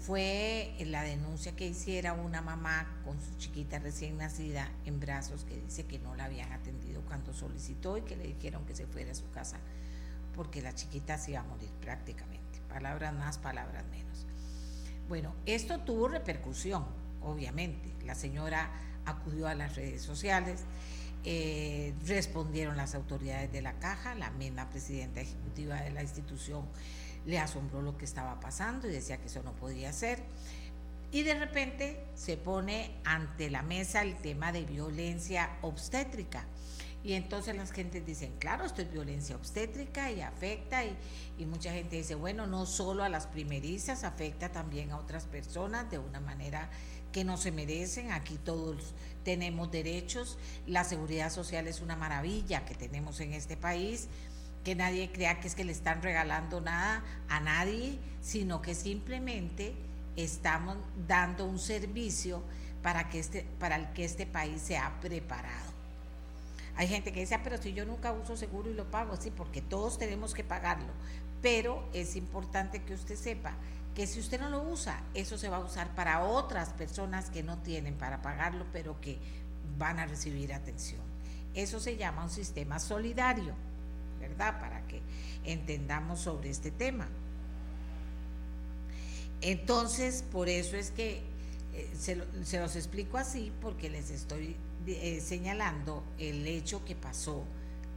[0.08, 5.60] Fue la denuncia que hiciera una mamá con su chiquita recién nacida en brazos que
[5.60, 9.12] dice que no la habían atendido cuando solicitó y que le dijeron que se fuera
[9.12, 9.58] a su casa
[10.34, 12.58] porque la chiquita se iba a morir prácticamente.
[12.70, 14.24] Palabras más, palabras menos.
[15.10, 16.86] Bueno, esto tuvo repercusión,
[17.20, 17.92] obviamente.
[18.06, 18.70] La señora
[19.04, 20.62] acudió a las redes sociales,
[21.24, 26.64] eh, respondieron las autoridades de la caja, la misma presidenta ejecutiva de la institución
[27.28, 30.22] le asombró lo que estaba pasando y decía que eso no podía ser.
[31.12, 36.46] Y de repente se pone ante la mesa el tema de violencia obstétrica.
[37.04, 40.96] Y entonces las gentes dicen, claro, esto es violencia obstétrica y afecta, y,
[41.38, 45.90] y, mucha gente dice, bueno, no solo a las primerizas, afecta también a otras personas
[45.90, 46.70] de una manera
[47.12, 52.74] que no se merecen, aquí todos tenemos derechos, la seguridad social es una maravilla que
[52.74, 54.08] tenemos en este país,
[54.68, 59.74] que nadie crea que es que le están regalando nada a nadie, sino que simplemente
[60.14, 62.42] estamos dando un servicio
[62.82, 65.72] para que este, para el que este país sea preparado.
[66.76, 69.30] Hay gente que dice, ah, pero si yo nunca uso seguro y lo pago, sí,
[69.30, 70.92] porque todos tenemos que pagarlo.
[71.40, 73.54] Pero es importante que usted sepa
[73.94, 77.42] que si usted no lo usa, eso se va a usar para otras personas que
[77.42, 79.18] no tienen para pagarlo, pero que
[79.78, 81.00] van a recibir atención.
[81.54, 83.54] Eso se llama un sistema solidario,
[84.36, 85.00] Para que
[85.44, 87.08] entendamos sobre este tema.
[89.40, 91.22] Entonces, por eso es que
[91.74, 94.56] eh, se, se los explico así, porque les estoy
[94.86, 97.44] eh, señalando el hecho que pasó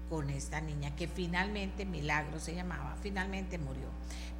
[0.09, 3.87] con esta niña, que finalmente, Milagro se llamaba, finalmente murió.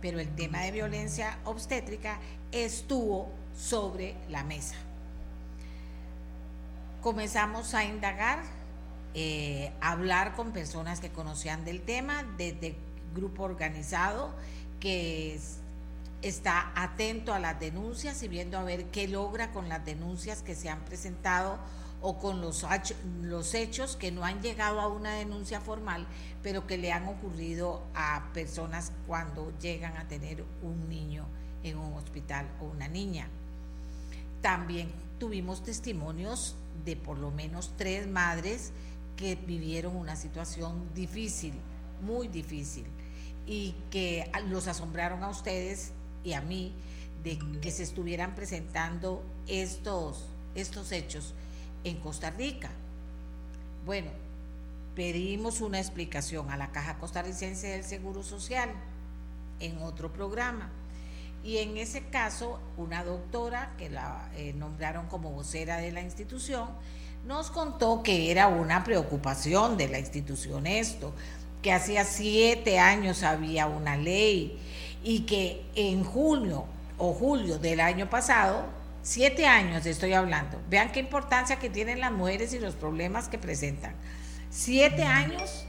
[0.02, 2.20] Pero el tema de violencia obstétrica
[2.52, 4.76] estuvo sobre la mesa.
[7.02, 8.44] Comenzamos a indagar,
[9.14, 12.76] eh, hablar con personas que conocían del tema, desde
[13.14, 14.34] grupo organizado
[14.80, 15.39] que
[16.22, 20.55] está atento a las denuncias y viendo a ver qué logra con las denuncias que
[20.55, 21.57] se han presentado
[22.01, 22.66] o con los,
[23.22, 26.07] los hechos que no han llegado a una denuncia formal,
[26.41, 31.26] pero que le han ocurrido a personas cuando llegan a tener un niño
[31.64, 33.28] en un hospital o una niña.
[34.41, 38.72] También tuvimos testimonios de por lo menos tres madres
[39.22, 41.54] que vivieron una situación difícil,
[42.02, 42.88] muy difícil,
[43.46, 45.92] y que los asombraron a ustedes
[46.24, 46.74] y a mí
[47.24, 51.36] de que se estuvieran presentando estos, estos hechos
[51.84, 52.72] en Costa Rica.
[53.86, 54.10] Bueno,
[54.96, 58.72] pedimos una explicación a la Caja Costarricense del Seguro Social
[59.60, 60.72] en otro programa.
[61.44, 66.70] Y en ese caso, una doctora que la eh, nombraron como vocera de la institución,
[67.26, 71.14] nos contó que era una preocupación de la institución esto,
[71.62, 74.60] que hacía siete años había una ley
[75.04, 76.66] y que en junio
[76.98, 78.66] o julio del año pasado
[79.04, 80.62] Siete años estoy hablando.
[80.70, 83.96] Vean qué importancia que tienen las mujeres y los problemas que presentan.
[84.52, 85.66] Siete años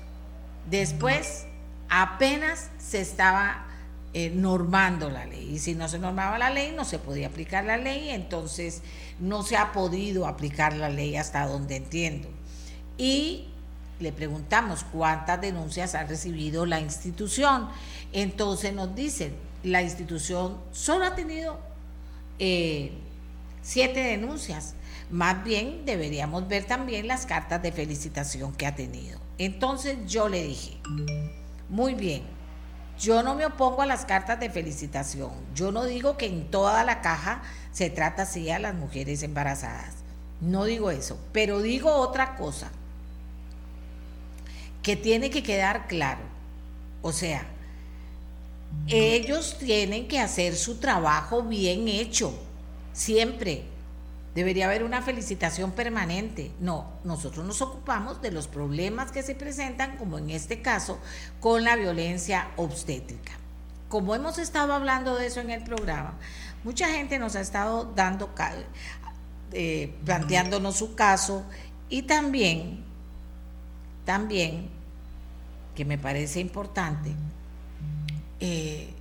[0.68, 1.46] después
[1.88, 3.66] apenas se estaba
[4.14, 5.54] eh, normando la ley.
[5.54, 8.10] Y si no se normaba la ley, no se podía aplicar la ley.
[8.10, 8.82] Entonces
[9.18, 12.28] no se ha podido aplicar la ley hasta donde entiendo.
[12.98, 13.48] Y
[14.00, 17.68] le preguntamos cuántas denuncias ha recibido la institución.
[18.12, 21.58] Entonces nos dicen, la institución solo ha tenido...
[22.38, 22.92] Eh,
[23.62, 24.74] siete denuncias.
[25.10, 29.18] Más bien deberíamos ver también las cartas de felicitación que ha tenido.
[29.38, 30.76] Entonces yo le dije,
[31.68, 32.22] muy bien,
[33.02, 35.32] yo no me opongo a las cartas de felicitación.
[35.56, 37.42] Yo no digo que en toda la caja
[37.72, 39.94] se trata así a las mujeres embarazadas.
[40.40, 42.70] No digo eso, pero digo otra cosa
[44.84, 46.20] que tiene que quedar claro.
[47.02, 47.44] O sea,
[48.86, 52.32] ellos tienen que hacer su trabajo bien hecho
[52.92, 53.64] siempre.
[54.34, 56.52] Debería haber una felicitación permanente.
[56.58, 60.98] No, nosotros nos ocupamos de los problemas que se presentan, como en este caso,
[61.40, 63.32] con la violencia obstétrica.
[63.88, 66.14] Como hemos estado hablando de eso en el programa,
[66.64, 68.34] mucha gente nos ha estado dando,
[69.52, 71.44] eh, planteándonos su caso
[71.90, 72.82] y también,
[74.06, 74.70] también,
[75.74, 77.14] que me parece importante,
[78.40, 78.94] eh,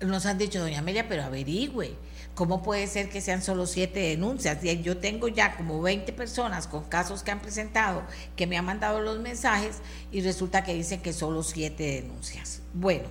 [0.00, 1.96] nos han dicho, doña Amelia, pero averigüe
[2.34, 4.58] ¿Cómo puede ser que sean solo siete denuncias?
[4.82, 8.02] Yo tengo ya como 20 personas con casos que han presentado,
[8.34, 9.76] que me han mandado los mensajes
[10.10, 12.60] y resulta que dicen que solo siete denuncias.
[12.72, 13.04] Bueno,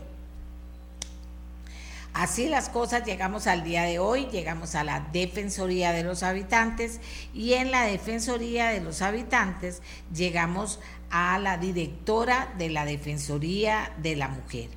[2.14, 7.00] así las cosas, llegamos al día de hoy, llegamos a la Defensoría de los Habitantes
[7.34, 9.82] y en la Defensoría de los Habitantes
[10.14, 14.70] llegamos a la directora de la Defensoría de la Mujer.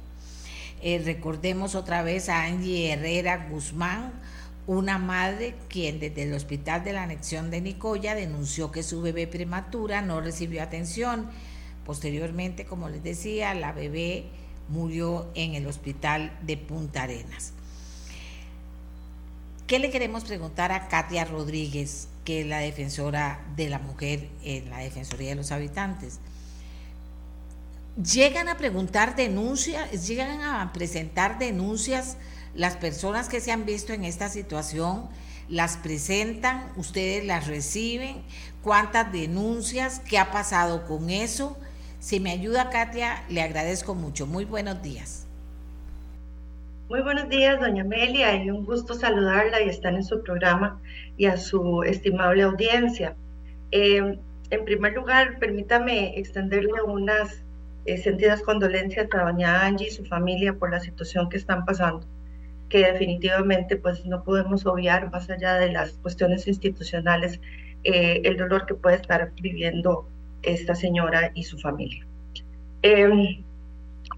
[0.82, 4.12] Eh, recordemos otra vez a Angie Herrera Guzmán,
[4.66, 9.26] una madre quien desde el hospital de la anexión de Nicoya denunció que su bebé
[9.26, 11.30] prematura no recibió atención.
[11.84, 14.26] Posteriormente, como les decía, la bebé
[14.68, 17.52] murió en el hospital de Punta Arenas.
[19.68, 24.70] ¿Qué le queremos preguntar a Katia Rodríguez, que es la defensora de la mujer en
[24.70, 26.20] la Defensoría de los Habitantes?
[27.96, 32.16] Llegan a preguntar denuncias, llegan a presentar denuncias
[32.56, 35.08] las personas que se han visto en esta situación
[35.48, 38.22] las presentan, ustedes las reciben,
[38.62, 41.56] cuántas denuncias, qué ha pasado con eso.
[42.00, 44.26] Si me ayuda Katia, le agradezco mucho.
[44.26, 45.26] Muy buenos días.
[46.88, 50.80] Muy buenos días, doña Amelia, y un gusto saludarla y estar en su programa
[51.16, 53.16] y a su estimable audiencia.
[53.70, 54.18] Eh,
[54.50, 57.42] en primer lugar, permítame extenderle unas
[57.86, 62.06] eh, sentidas condolencias a doña Angie y su familia por la situación que están pasando
[62.68, 67.40] que definitivamente pues no podemos obviar más allá de las cuestiones institucionales
[67.84, 70.08] eh, el dolor que puede estar viviendo
[70.42, 72.06] esta señora y su familia.
[72.82, 73.44] Em,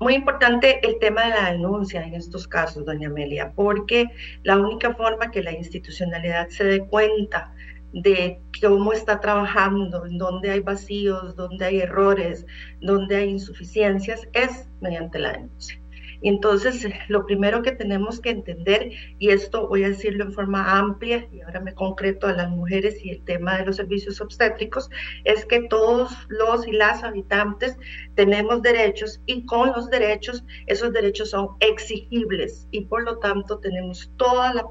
[0.01, 4.07] muy importante el tema de la denuncia en estos casos, doña Amelia, porque
[4.43, 7.53] la única forma que la institucionalidad se dé cuenta
[7.93, 12.47] de cómo está trabajando, en dónde hay vacíos, dónde hay errores,
[12.81, 15.81] dónde hay insuficiencias, es mediante la denuncia.
[16.23, 21.29] Entonces, lo primero que tenemos que entender, y esto voy a decirlo en forma amplia,
[21.33, 24.91] y ahora me concreto a las mujeres y el tema de los servicios obstétricos,
[25.25, 27.77] es que todos los y las habitantes
[28.15, 34.11] tenemos derechos y con los derechos, esos derechos son exigibles y por lo tanto tenemos
[34.17, 34.67] toda la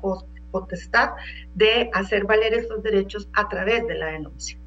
[0.52, 1.12] potestad
[1.56, 4.58] de hacer valer esos derechos a través de la denuncia.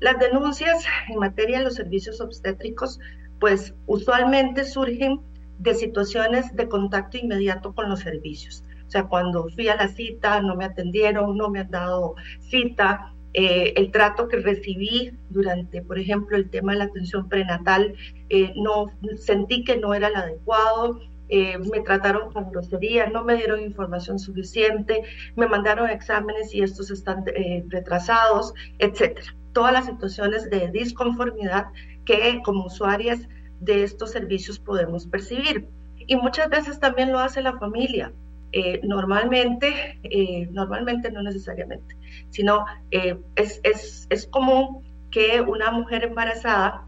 [0.00, 2.98] Las denuncias en materia de los servicios obstétricos,
[3.38, 5.20] pues usualmente surgen
[5.58, 8.64] de situaciones de contacto inmediato con los servicios.
[8.86, 13.12] O sea, cuando fui a la cita, no me atendieron, no me han dado cita,
[13.34, 17.94] eh, el trato que recibí durante, por ejemplo, el tema de la atención prenatal,
[18.28, 21.00] eh, no sentí que no era el adecuado,
[21.30, 25.02] eh, me trataron con grosería, no me dieron información suficiente,
[25.34, 27.24] me mandaron exámenes y estos están
[27.68, 29.34] retrasados, etcétera.
[29.54, 31.68] Todas las situaciones de disconformidad
[32.04, 33.20] que como usuarias
[33.62, 35.68] de estos servicios podemos percibir.
[36.06, 38.12] Y muchas veces también lo hace la familia.
[38.52, 41.96] Eh, normalmente, eh, normalmente no necesariamente,
[42.28, 46.86] sino eh, es, es, es común que una mujer embarazada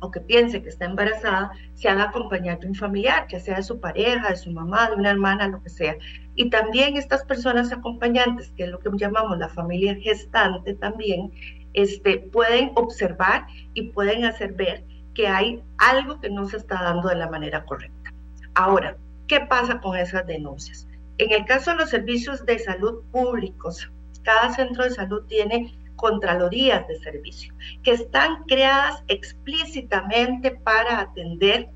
[0.00, 3.62] o que piense que está embarazada, se haga acompañar de un familiar, que sea de
[3.62, 5.96] su pareja, de su mamá, de una hermana, lo que sea.
[6.34, 11.30] Y también estas personas acompañantes, que es lo que llamamos la familia gestante también,
[11.74, 14.82] este, pueden observar y pueden hacer ver
[15.14, 18.12] que hay algo que no se está dando de la manera correcta.
[18.54, 18.96] Ahora,
[19.26, 20.86] ¿qué pasa con esas denuncias?
[21.18, 23.90] En el caso de los servicios de salud públicos,
[24.22, 31.68] cada centro de salud tiene contralorías de servicio que están creadas explícitamente para atender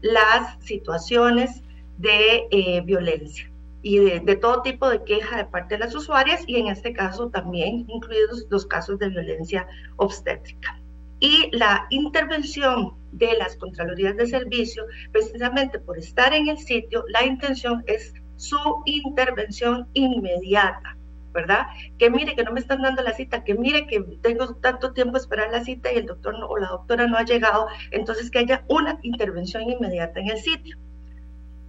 [0.00, 1.62] las situaciones
[1.98, 3.50] de eh, violencia
[3.82, 6.92] y de, de, todo tipo de queja de parte de las usuarias y en este
[6.92, 9.66] caso también incluidos los casos de violencia
[9.96, 10.80] obstétrica
[11.20, 17.24] y la intervención de las Contralorías de Servicio, precisamente por estar en el sitio, la
[17.24, 20.96] intención es su intervención inmediata,
[21.32, 21.66] ¿verdad?
[21.98, 25.16] Que mire que no me están dando la cita, que mire que tengo tanto tiempo
[25.16, 28.64] esperar la cita y el doctor o la doctora no ha llegado, entonces que haya
[28.68, 30.76] una intervención inmediata en el sitio.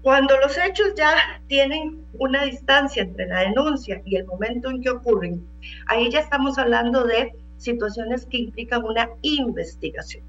[0.01, 4.91] Cuando los hechos ya tienen una distancia entre la denuncia y el momento en que
[4.91, 5.45] ocurren,
[5.87, 10.23] ahí ya estamos hablando de situaciones que implican una investigación.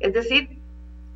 [0.00, 0.58] Es decir,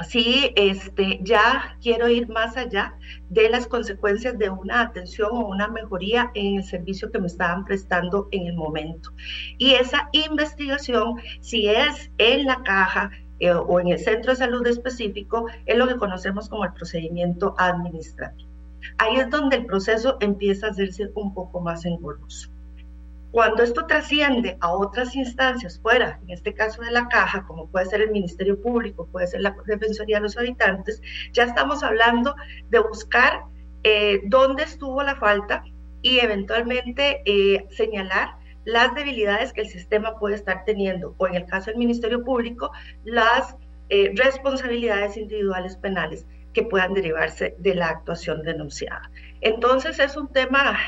[0.09, 2.95] si este, ya quiero ir más allá
[3.31, 7.65] de las consecuencias de una atención o una mejoría en el servicio que me estaban
[7.65, 9.11] prestando en el momento.
[9.59, 13.11] Y esa investigación, si es en la caja,
[13.41, 17.55] eh, o en el centro de salud específico, es lo que conocemos como el procedimiento
[17.59, 18.49] administrativo.
[18.99, 22.54] Ahí es donde el proceso empieza a hacerse un poco más engorroso.
[23.35, 27.87] Cuando esto trasciende a otras instancias fuera, en este caso de la caja, como puede
[27.87, 32.37] ser el Ministerio Público, puede ser la Defensoría de los Habitantes, ya estamos hablando
[32.71, 33.43] de buscar
[33.83, 35.65] eh, dónde estuvo la falta
[36.01, 41.47] y eventualmente eh, señalar las debilidades que el sistema puede estar teniendo, o en el
[41.47, 42.71] caso del Ministerio Público,
[43.03, 43.57] las
[43.89, 49.11] eh, responsabilidades individuales penales que puedan derivarse de la actuación denunciada.
[49.41, 50.79] Entonces es un tema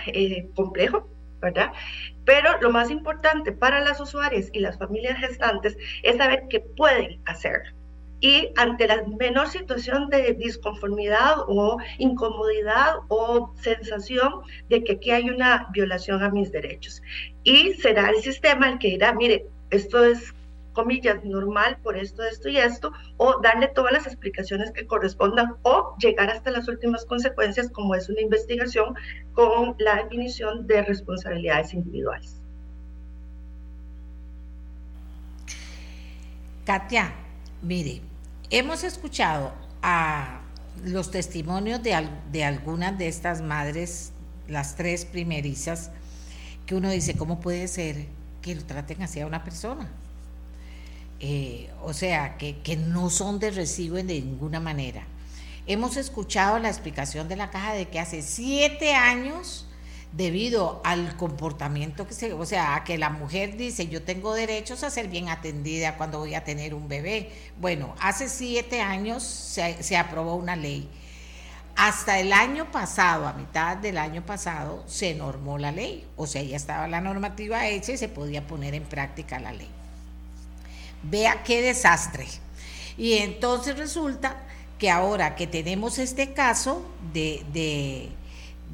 [0.54, 1.08] complejo,
[1.40, 1.72] ¿verdad?
[2.26, 7.22] Pero lo más importante para las usuarias y las familias gestantes es saber qué pueden
[7.24, 7.74] hacer.
[8.20, 15.30] Y ante la menor situación de disconformidad o incomodidad o sensación de que aquí hay
[15.30, 17.02] una violación a mis derechos.
[17.44, 20.34] Y será el sistema el que dirá, mire, esto es
[20.76, 25.96] comillas, normal por esto, esto y esto, o darle todas las explicaciones que correspondan o
[25.98, 28.94] llegar hasta las últimas consecuencias, como es una investigación
[29.32, 32.40] con la definición de responsabilidades individuales.
[36.66, 37.14] Katia,
[37.62, 38.02] mire,
[38.50, 39.52] hemos escuchado
[39.82, 40.42] a
[40.84, 44.12] los testimonios de, de algunas de estas madres,
[44.46, 45.90] las tres primerizas,
[46.66, 48.06] que uno dice, ¿cómo puede ser
[48.42, 49.88] que lo traten así a una persona?
[51.20, 55.04] Eh, o sea, que, no son de recibo de ninguna manera.
[55.66, 59.66] Hemos escuchado la explicación de la caja de que hace siete años,
[60.12, 64.82] debido al comportamiento que se, o sea, a que la mujer dice, yo tengo derechos
[64.84, 67.32] a ser bien atendida cuando voy a tener un bebé.
[67.58, 70.88] Bueno, hace siete años se, se aprobó una ley.
[71.76, 76.06] Hasta el año pasado, a mitad del año pasado, se normó la ley.
[76.16, 79.75] O sea, ya estaba la normativa hecha y se podía poner en práctica la ley.
[81.02, 82.26] Vea qué desastre.
[82.96, 84.42] Y entonces resulta
[84.78, 86.82] que ahora que tenemos este caso
[87.12, 87.44] de,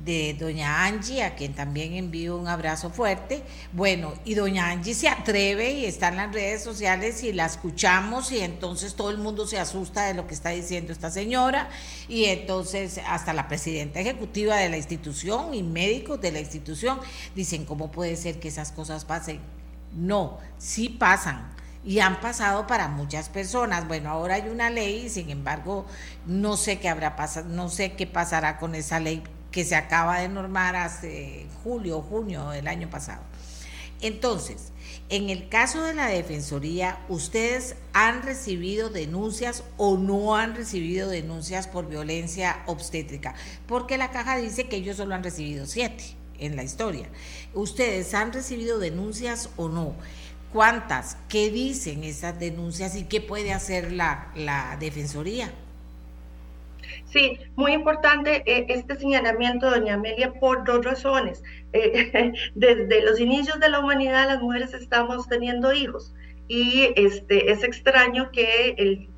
[0.05, 3.43] de doña Angie, a quien también envío un abrazo fuerte.
[3.73, 8.33] Bueno, y doña Angie se atreve y está en las redes sociales y la escuchamos
[8.33, 11.69] y entonces todo el mundo se asusta de lo que está diciendo esta señora
[12.09, 16.99] y entonces hasta la presidenta ejecutiva de la institución y médicos de la institución
[17.37, 19.41] dicen, ¿cómo puede ser que esas cosas pasen?
[19.95, 21.53] No, sí pasan
[21.85, 23.89] y han pasado para muchas personas.
[23.89, 25.87] Bueno, ahora hay una ley, sin embargo,
[26.27, 30.21] no sé qué habrá pasado, no sé qué pasará con esa ley que se acaba
[30.21, 33.23] de normar hace julio o junio del año pasado.
[34.01, 34.73] Entonces,
[35.09, 41.69] en el caso de la Defensoría, ¿ustedes han recibido denuncias o no han recibido denuncias
[41.69, 43.35] por violencia obstétrica?
[43.67, 47.09] Porque la caja dice que ellos solo han recibido siete en la historia.
[47.55, 49.95] ¿Ustedes han recibido denuncias o no?
[50.53, 51.17] ¿Cuántas?
[51.29, 55.51] ¿Qué dicen esas denuncias y qué puede hacer la, la Defensoría?
[57.05, 61.43] Sí, muy importante eh, este señalamiento, doña Amelia, por dos razones.
[61.73, 66.13] Eh, desde los inicios de la humanidad las mujeres estamos teniendo hijos
[66.55, 69.09] y este, es extraño que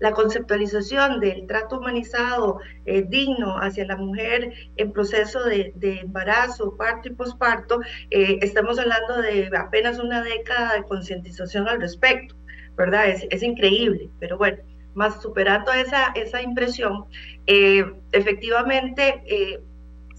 [0.00, 7.06] la, conceptualización del trato humanizado eh, digno hacia la mujer en proceso de, embarazo, parto
[7.06, 12.34] y posparto, estamos hablando de apenas una década de concientización al respecto,
[12.76, 13.10] ¿verdad?
[13.10, 14.58] Es, es increíble, pero bueno
[14.94, 17.06] más superando esa, esa impresión,
[17.46, 19.60] eh, efectivamente eh,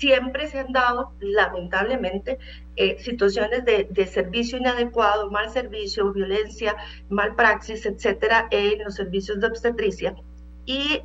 [0.03, 2.37] siempre se han dado, lamentablemente,
[2.75, 6.75] eh, situaciones de, de, servicio inadecuado, mal servicio, violencia,
[7.07, 10.13] mal praxis, etcétera, en los servicios de obstetricia.
[10.65, 11.01] Y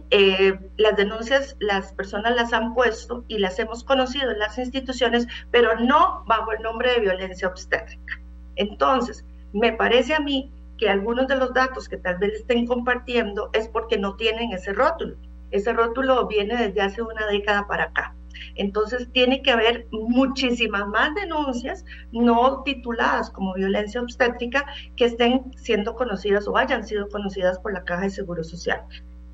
[0.77, 5.79] las denuncias las personas las han puesto y las hemos conocido en las instituciones, pero
[5.81, 8.21] no bajo el nombre de violencia obstétrica.
[8.57, 13.51] Entonces, me parece a mí que algunos de los datos que tal vez estén compartiendo
[13.53, 15.17] es porque no tienen ese rótulo.
[15.51, 18.15] Ese rótulo viene desde hace una década para acá.
[18.55, 24.65] Entonces tiene que haber muchísimas más denuncias no tituladas como violencia obstétrica
[24.97, 28.83] que estén siendo conocidas o hayan sido conocidas por la Caja de Seguro Social.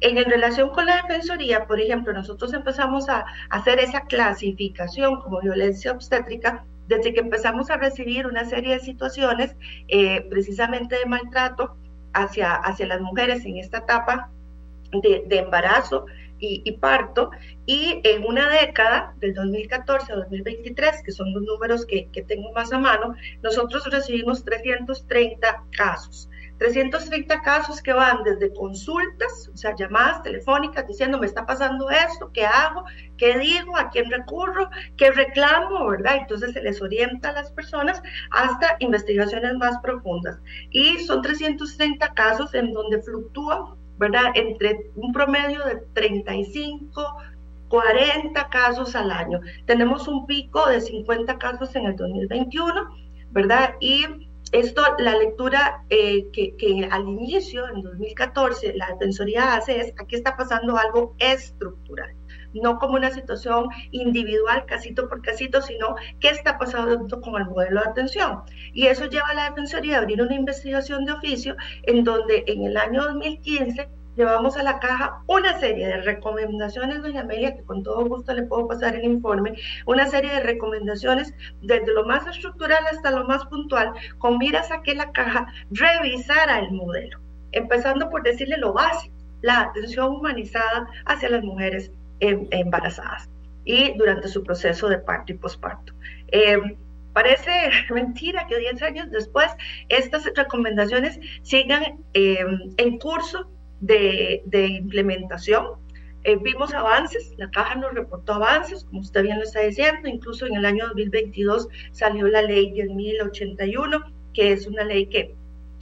[0.01, 5.93] En relación con la Defensoría, por ejemplo, nosotros empezamos a hacer esa clasificación como violencia
[5.93, 9.57] obstétrica desde que empezamos a recibir una serie de situaciones
[9.89, 11.77] eh, precisamente de maltrato
[12.13, 14.31] hacia, hacia las mujeres en esta etapa
[14.93, 16.07] de, embarazo
[16.65, 17.31] y, parto,
[17.67, 22.53] y en una década, del 2014 a 2023, que son los números que, que tengo
[22.53, 26.29] más a mano, nosotros recibimos 330 casos.
[26.59, 32.31] 330 casos que van desde consultas, o sea, llamadas telefónicas diciendo, me está pasando esto,
[32.33, 32.85] ¿qué hago?
[33.17, 33.77] ¿Qué digo?
[33.77, 34.71] ¿A quién recurro?
[34.97, 35.87] ¿Qué reclamo?
[35.89, 36.17] ¿Verdad?
[36.21, 40.39] Entonces se les orienta a las personas hasta investigaciones más profundas.
[40.71, 44.33] Y son 330 casos en donde fluctúan, ¿verdad?
[44.35, 47.17] Entre un promedio de 35,
[47.69, 49.41] 40 casos al año.
[49.67, 52.89] Tenemos un pico de 50 casos en el 2021,
[53.31, 53.75] ¿verdad?
[53.81, 54.07] Y
[54.53, 60.37] esto, la lectura eh, que, al inicio, en 2014, la Defensoría hace es, aquí está
[60.37, 62.15] pasando algo estructural,
[62.61, 67.81] no como una situación individual, casito por casito, sino qué está pasando con el modelo
[67.81, 68.43] de atención.
[68.73, 72.65] Y eso lleva a la Defensoría a abrir una investigación de oficio en donde en
[72.65, 77.83] el año 2015 llevamos a la caja una serie de recomendaciones, doña Amelia, que con
[77.83, 79.55] todo gusto le puedo pasar el informe,
[79.87, 84.83] una serie de recomendaciones desde lo más estructural hasta lo más puntual, con miras a
[84.83, 87.19] que la caja revisara el modelo,
[87.53, 91.91] empezando por decirle lo básico, la atención humanizada hacia las mujeres
[92.21, 93.29] embarazadas
[93.65, 95.93] y durante su proceso de parto y posparto.
[96.29, 96.77] Em,
[97.13, 97.51] parece
[97.91, 99.51] mentira que 10 años después
[99.89, 103.51] estas recomendaciones sigan em, en curso
[103.81, 105.83] de, implementación.
[106.25, 110.47] Eh, vimos avances, la caja nos reportó avances, como usted bien lo está diciendo, incluso
[110.47, 115.35] en el año 2022 salió la ley 10.081, que es una ley que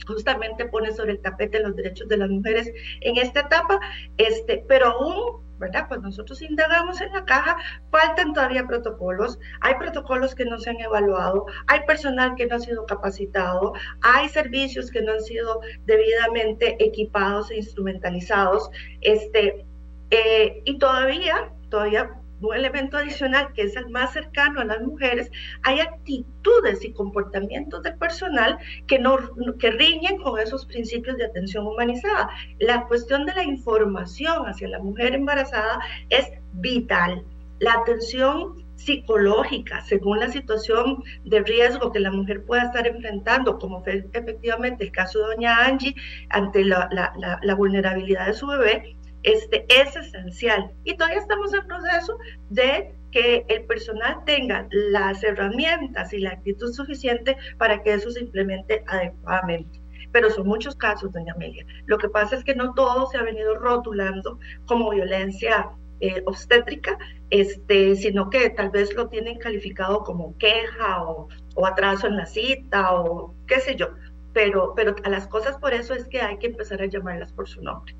[0.05, 2.71] justamente pone sobre el tapete los derechos de las mujeres
[3.01, 3.79] en esta etapa,
[4.17, 5.87] este, pero aún ¿verdad?
[5.87, 7.55] Cuando nosotros indagamos en la caja,
[7.89, 12.59] faltan todavía protocolos, hay protocolos que no se han evaluado, hay personal que no ha
[12.59, 18.69] sido capacitado, hay servicios que no han sido debidamente equipados e instrumentalizados,
[18.99, 19.65] este,
[20.09, 22.11] eh, y todavía, todavía
[22.43, 25.31] un elemento adicional que es el más cercano a las mujeres,
[25.63, 28.57] hay actitudes y comportamientos del personal
[28.87, 29.17] que, no,
[29.59, 32.29] que riñen con esos principios de atención humanizada.
[32.59, 35.79] La cuestión de la información hacia la mujer embarazada
[36.09, 37.23] es vital.
[37.59, 43.83] La atención psicológica, según la situación de riesgo que la mujer pueda estar enfrentando, como
[43.83, 45.95] fue efectivamente el caso de doña Angie,
[46.29, 50.71] ante la, la, la vulnerabilidad de su bebé, este, es esencial.
[50.83, 52.17] Y todavía estamos en proceso
[52.49, 58.21] de que el personal tenga las herramientas y la actitud suficiente para que eso se
[58.21, 59.83] implemente adecuadamente
[60.13, 61.65] pero son muchos casos, doña Amelia.
[61.87, 66.97] Lo que pasa es que no todo se ha venido rotulando como violencia eh, obstétrica,
[67.31, 72.27] este, sino que tal vez lo tienen calificado como queja o, o, atraso en la
[72.27, 73.89] cita o qué sé yo.
[74.33, 77.49] Pero, pero a las cosas por eso es que hay que empezar a llamarlas por
[77.49, 77.95] su nombre.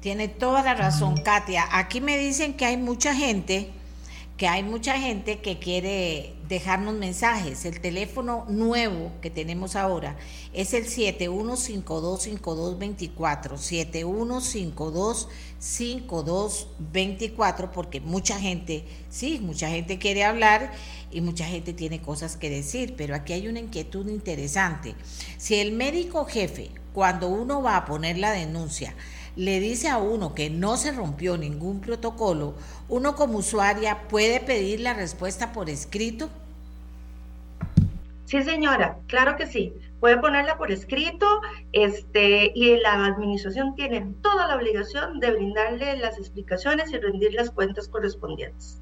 [0.00, 1.66] Tiene toda la razón, Katia.
[1.72, 3.72] Aquí me dicen que hay mucha gente,
[4.36, 7.64] que hay mucha gente que quiere dejarnos mensajes.
[7.64, 10.16] El teléfono nuevo que tenemos ahora
[10.52, 13.58] es el 71525224,
[15.58, 20.70] 71525224, porque mucha gente, sí, mucha gente quiere hablar
[21.10, 24.94] y mucha gente tiene cosas que decir, pero aquí hay una inquietud interesante.
[25.38, 28.94] Si el médico jefe, cuando uno va a poner la denuncia,
[29.38, 32.54] le dice a uno que no se rompió ningún protocolo,
[32.88, 36.28] uno como usuaria puede pedir la respuesta por escrito.
[38.24, 39.72] Sí, señora, claro que sí.
[40.00, 41.40] Puede ponerla por escrito
[41.72, 47.52] este, y la administración tiene toda la obligación de brindarle las explicaciones y rendir las
[47.52, 48.80] cuentas correspondientes.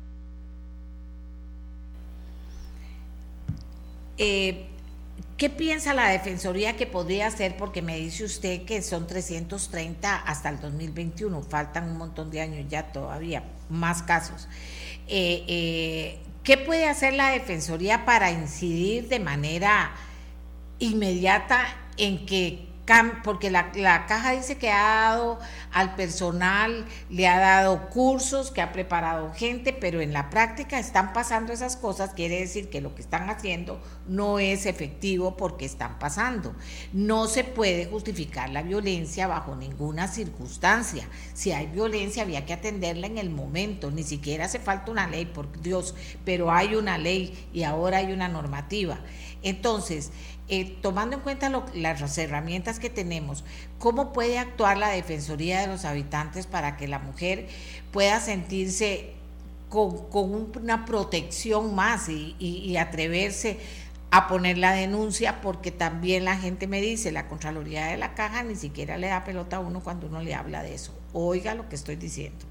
[4.17, 4.71] Eh,
[5.37, 7.59] ¿Qué piensa la Defensoría que podría hacer?
[7.59, 12.65] Porque me dice usted que son 330 hasta el 2021, faltan un montón de años
[12.71, 14.49] ya todavía, más casos.
[15.09, 19.95] Eh, eh, ¿Qué puede hacer la Defensoría para incidir de manera
[20.79, 21.67] inmediata
[21.99, 22.66] en que
[23.25, 23.73] porque la,
[24.07, 25.41] caja dice que ha dado
[25.73, 31.13] al personal, le ha dado cursos, que ha preparado gente, pero en la práctica están
[31.13, 35.99] pasando esas cosas, quiere decir que lo que están haciendo no es efectivo porque están
[35.99, 36.55] pasando.
[36.93, 41.09] No se puede justificar la violencia bajo ninguna circunstancia.
[41.35, 45.27] Si hay violencia había que atenderla en el momento, ni siquiera hace falta una ley,
[45.27, 45.95] por Dios,
[46.25, 49.01] pero hay una ley y ahora hay una normativa.
[49.43, 50.13] Entonces,
[50.49, 53.43] eh, tomando en cuenta las herramientas que tenemos,
[53.81, 57.49] ¿cómo puede actuar la Defensoría de los Habitantes para que la mujer
[57.91, 59.15] pueda sentirse
[59.69, 60.07] con,
[60.63, 63.59] una protección más y, atreverse
[64.13, 65.41] a poner la denuncia?
[65.41, 69.25] Porque también la gente me dice, la Contraloría de la Caja ni siquiera le da
[69.25, 70.95] pelota a uno cuando uno le habla de eso.
[71.13, 72.47] Oiga lo que estoy diciendo.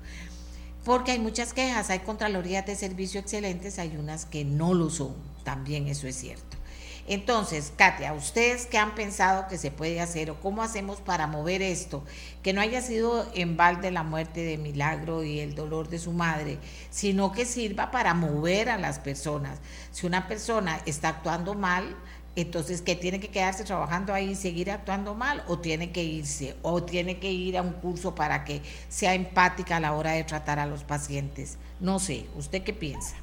[0.83, 5.15] Porque hay muchas quejas, hay Contralorías de servicio excelentes, hay unas que no lo son,
[5.45, 6.57] también eso es cierto.
[7.07, 11.61] Entonces, Katia, ¿ustedes qué han pensado que se puede hacer o cómo hacemos para mover
[11.61, 12.03] esto?
[12.41, 16.13] Que no haya sido en balde la muerte de Milagro y el dolor de su
[16.13, 16.57] madre,
[16.89, 19.59] sino que sirva para mover a las personas.
[19.91, 21.95] Si una persona está actuando mal,
[22.35, 25.43] entonces, ¿qué tiene que quedarse trabajando ahí y seguir actuando mal?
[25.47, 26.57] ¿O tiene que irse?
[26.63, 30.23] ¿O tiene que ir a un curso para que sea empática a la hora de
[30.25, 31.57] tratar a los pacientes?
[31.79, 33.15] No sé, ¿usted qué piensa?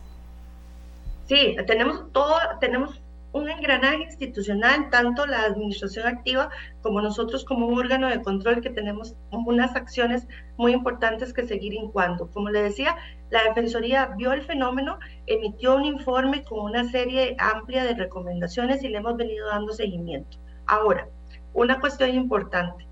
[1.29, 3.02] Sí, tenemos todo, tenemos
[3.33, 6.51] un engranaje institucional, tanto la administración activa
[6.83, 10.27] como nosotros como un órgano de control que tenemos unas acciones
[10.57, 12.31] muy importantes que seguir en cuanto.
[12.31, 12.97] Como le decía,
[13.31, 18.89] la Defensoría vio el fenómeno, emitió un informe con una serie amplia de recomendaciones y
[18.89, 20.39] le hemos venido dando seguimiento.
[20.67, 21.09] Ahora,
[21.55, 22.87] una cuestión importante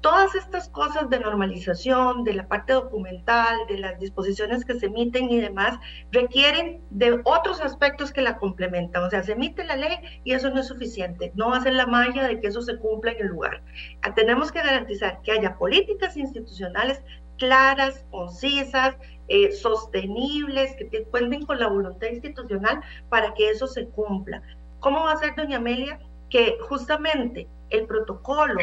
[0.00, 5.30] todas estas cosas de normalización, de la parte documental, de las disposiciones que se emiten
[5.30, 5.78] y demás,
[6.10, 9.04] requieren de otros aspectos que la complementan.
[9.04, 11.32] O sea, se emite la ley y eso no es suficiente.
[11.34, 13.62] No va a ser la magia de que eso se cumpla en el lugar.
[14.02, 17.02] Ah, tenemos que garantizar que haya políticas institucionales
[17.38, 18.96] claras, concisas,
[19.28, 24.42] eh, sostenibles, que cuenten con la voluntad institucional para que eso se cumpla.
[24.80, 25.98] ¿Cómo va a ser, doña Amelia,
[26.28, 28.60] que justamente el protocolo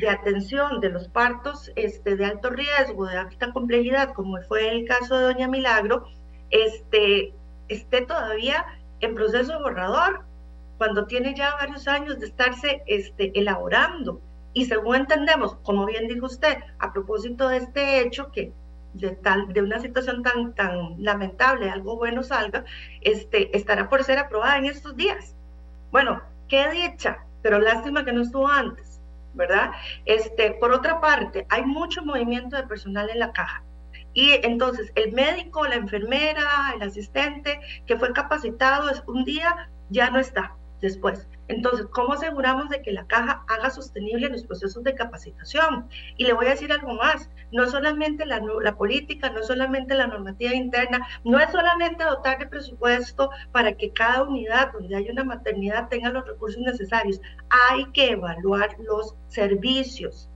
[0.00, 4.86] de atención de los partos este, de alto riesgo, de alta complejidad, como fue el
[4.86, 6.06] caso de Doña Milagro,
[6.50, 7.34] este,
[7.68, 8.64] esté todavía
[9.00, 10.22] en proceso borrador,
[10.76, 14.20] cuando tiene ya varios años de estarse este, elaborando.
[14.52, 18.52] Y según entendemos, como bien dijo usted, a propósito de este hecho, que
[18.94, 22.64] de, tal, de una situación tan, tan lamentable, algo bueno salga,
[23.00, 25.34] este, estará por ser aprobada en estos días.
[25.90, 28.87] Bueno, qué dicha, pero lástima que no estuvo antes.
[29.34, 29.70] ¿Verdad?
[30.04, 33.62] Este, por otra parte, hay mucho movimiento de personal en la caja.
[34.14, 40.18] Y entonces el médico, la enfermera, el asistente que fue capacitado un día ya no
[40.18, 41.28] está después.
[41.48, 45.88] Entonces, ¿cómo aseguramos de que la caja haga sostenible los procesos de capacitación?
[46.16, 48.40] Y le voy a decir algo más, no solamente la,
[48.76, 54.24] política, no solamente la normativa interna, no es solamente dotar de presupuesto para que cada
[54.24, 60.30] unidad donde hay una maternidad tenga los recursos necesarios, hay que evaluar los servicios,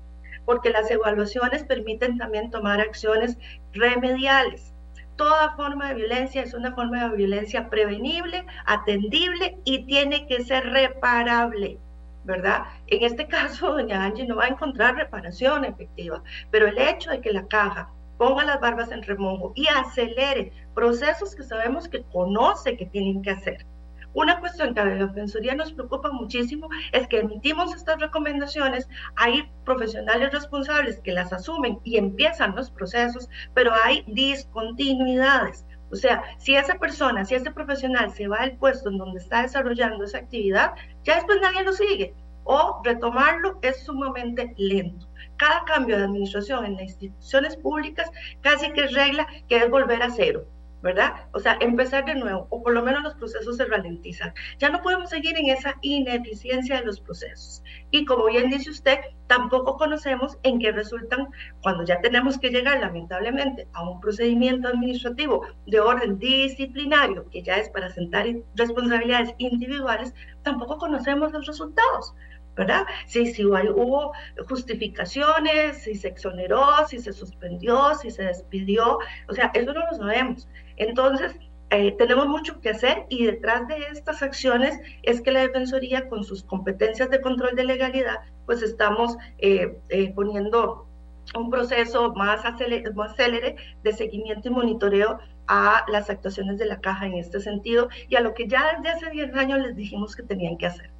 [0.47, 3.37] porque las evaluaciones permiten también tomar acciones
[3.73, 4.72] remediales
[5.17, 10.65] toda forma de violencia es una forma de violencia prevenible, atendible y tiene que ser
[10.71, 11.79] reparable.
[12.25, 12.63] ¿verdad?
[12.87, 17.21] En este caso, doña Angie no va a encontrar reparación efectiva, pero el hecho de
[17.21, 22.77] que la caja ponga las barbas en remojo y acelere procesos que sabemos que conoce
[22.77, 23.67] que tienen que hacer,
[24.15, 29.51] una cuestión que a la Defensoría nos preocupa muchísimo es que emitimos estas recomendaciones, hay
[29.65, 35.65] profesionales responsables que las asumen y empiezan los procesos, pero hay discontinuidades.
[35.91, 39.43] O sea, si esa persona, si ese profesional se va al puesto en donde está
[39.43, 40.73] desarrollando esa actividad,
[41.05, 42.15] ya después nadie lo sigue.
[42.45, 45.07] O retomarlo es sumamente lento.
[45.37, 48.11] Cada cambio de administración en las instituciones públicas
[48.41, 50.47] casi que es regla que es volver a cero.
[50.83, 51.13] ¿Verdad?
[51.33, 54.35] O sea, empezar de nuevo, o por lo menos los procesos se ralentizan.
[54.59, 57.63] Ya no podemos seguir en esa ineficiencia de los procesos.
[57.91, 58.99] Y como bien dice usted,
[59.29, 61.29] tampoco conocemos en qué resultan
[61.63, 67.57] cuando ya tenemos que llegar, lamentablemente, a un procedimiento administrativo de orden disciplinario, que ya
[67.57, 68.27] es para sentar
[68.57, 72.15] responsabilidades individuales, tampoco conocemos los resultados.
[72.55, 72.85] ¿verdad?
[73.07, 74.13] Si, si hubo
[74.49, 78.99] justificaciones, si se exoneró, si se suspendió, si se despidió,
[79.29, 80.49] o sea, eso no lo sabemos.
[80.83, 81.35] Entonces,
[81.71, 86.25] eh, tenemos mucho que hacer y detrás de estas acciones es que la Defensoría, con
[86.25, 90.87] sus competencias de control de legalidad, pues estamos eh, eh, poniendo
[91.35, 96.81] un proceso más acelere, más célere de seguimiento y monitoreo a las actuaciones de la
[96.81, 100.15] caja en este sentido y a lo que ya desde hace 10 años les dijimos
[100.17, 100.91] que tenían que hacer.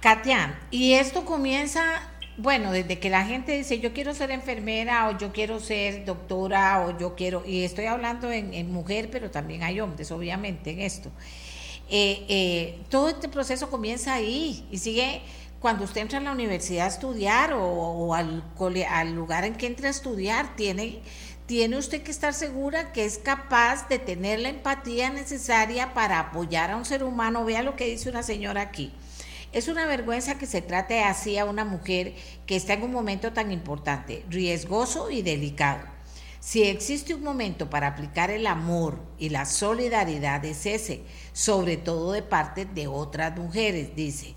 [0.00, 1.82] Katia, y esto comienza
[2.38, 6.86] bueno, desde que la gente dice yo quiero ser enfermera o yo quiero ser doctora
[6.86, 11.10] o yo quiero, y estoy hablando en, mujer, pero también hay hombres, obviamente, en esto.
[11.90, 15.22] Eh, eh, todo este proceso comienza ahí y sigue
[15.58, 18.44] cuando usted entra en la universidad a estudiar o, al,
[18.88, 21.00] al, lugar en que entra a estudiar, tiene,
[21.46, 26.70] tiene usted que estar segura que es capaz de tener la empatía necesaria para apoyar
[26.70, 27.44] a un ser humano.
[27.44, 28.92] Vea lo que dice una señora aquí
[29.52, 32.14] es una vergüenza que se trate así a una mujer
[32.46, 35.80] que está en un momento tan importante, riesgoso y delicado.
[36.40, 41.02] Si existe un momento para aplicar el amor y la solidaridad es ese,
[41.32, 44.34] sobre todo de parte de otras mujeres, dice.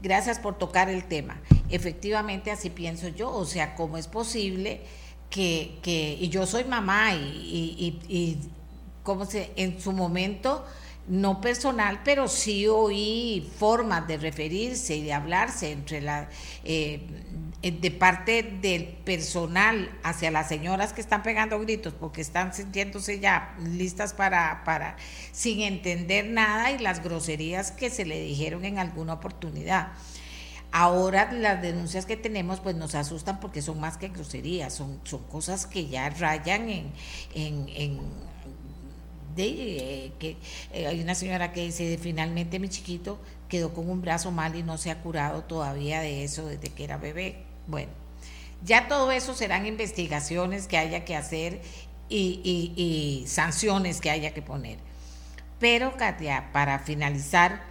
[0.00, 1.40] Gracias por tocar el tema.
[1.70, 3.32] Efectivamente, así pienso yo.
[3.32, 4.80] O sea, ¿cómo es posible
[5.28, 8.38] que, y yo soy mamá y, y, y, y
[9.02, 10.64] ¿cómo se, en su momento
[11.08, 16.28] no personal, pero sí oí formas de referirse y de hablarse entre la
[16.64, 17.00] eh,
[17.62, 23.56] de parte del personal hacia las señoras que están pegando gritos porque están sintiéndose ya
[23.64, 24.96] listas para, para
[25.32, 29.88] sin entender nada y las groserías que se le dijeron en alguna oportunidad.
[30.70, 35.22] Ahora las denuncias que tenemos pues nos asustan porque son más que groserías, son, son
[35.24, 36.92] cosas que ya rayan en,
[37.34, 38.27] en
[39.34, 40.36] de, que
[40.72, 43.18] eh, hay una señora que dice, finalmente mi chiquito
[43.48, 46.84] quedó con un brazo mal y no se ha curado todavía de eso desde que
[46.84, 47.44] era bebé.
[47.66, 47.90] Bueno,
[48.64, 51.60] ya todo eso serán investigaciones que haya que hacer
[52.08, 54.78] y sanciones que haya que poner.
[55.58, 57.62] Pero, Katia, para finalizar,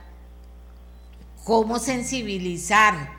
[1.43, 3.16] ¿cómo sensibilizar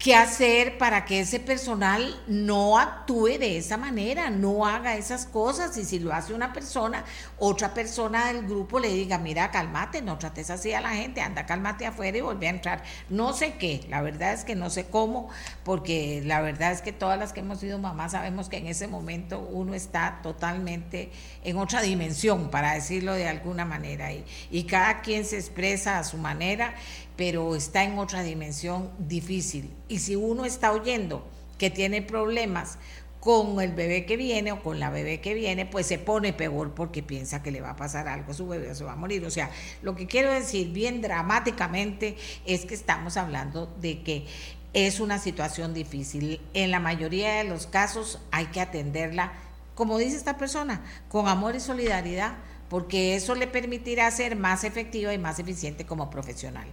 [0.00, 5.76] qué hacer para que ese personal no actúe de esa manera, no haga esas cosas.
[5.76, 7.04] Y si lo hace una persona,
[7.38, 11.44] otra persona del grupo le diga, mira, cálmate, no trates así a la gente, anda,
[11.44, 12.82] cálmate afuera y vuelve a entrar.
[13.10, 15.28] No sé qué, la verdad es que no sé cómo,
[15.64, 18.88] porque la verdad es que todas las que hemos sido mamás sabemos que en ese
[18.88, 21.12] momento uno está totalmente
[21.44, 26.04] en otra dimensión, para decirlo de alguna manera, y, y cada quien se expresa a
[26.04, 26.74] su manera
[27.20, 29.70] pero está en otra dimensión difícil.
[29.88, 31.28] Y si uno está oyendo
[31.58, 32.78] que tiene problemas
[33.20, 36.72] con el bebé que viene o con la bebé que viene, pues se pone peor
[36.72, 39.22] porque piensa que le va a pasar algo, su bebé se va a morir.
[39.26, 39.50] O sea,
[39.82, 42.16] lo que quiero decir bien dramáticamente
[42.46, 44.24] es que estamos hablando de que
[44.72, 46.40] es una situación difícil.
[46.54, 49.34] En la mayoría de los casos hay que atenderla,
[49.74, 52.38] como dice esta persona, con amor y solidaridad
[52.70, 56.68] porque eso le permitirá ser más efectiva y más eficiente como profesional.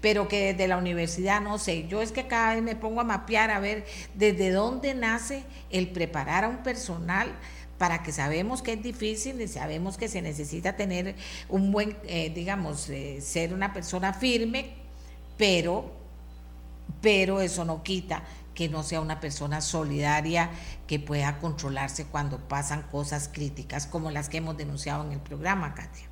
[0.00, 3.04] Pero que desde la universidad, no sé, yo es que cada vez me pongo a
[3.04, 3.84] mapear a ver
[4.14, 7.30] desde dónde nace el preparar a un personal
[7.76, 11.16] para que sabemos que es difícil y sabemos que se necesita tener
[11.50, 14.70] un buen, eh, digamos, eh, ser una persona firme,
[15.36, 15.92] pero,
[17.02, 18.22] pero eso no quita
[18.54, 20.50] que no sea una persona solidaria
[20.86, 25.74] que pueda controlarse cuando pasan cosas críticas como las que hemos denunciado en el programa,
[25.74, 26.08] Katia.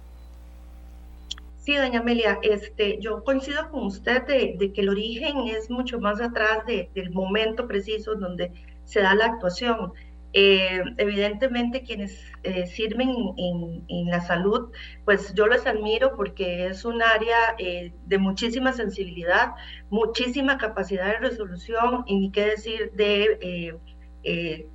[1.59, 6.21] Sí, doña Amelia, este, yo coincido con usted de, que el origen es mucho más
[6.21, 8.51] atrás del momento preciso donde
[8.87, 9.93] se da la actuación.
[10.33, 14.71] Eh, evidentemente quienes eh, sirven en, la salud,
[15.05, 19.53] pues yo les admiro porque es un área eh, de muchísima sensibilidad,
[19.89, 23.79] muchísima capacidad de resolución y ni qué decir de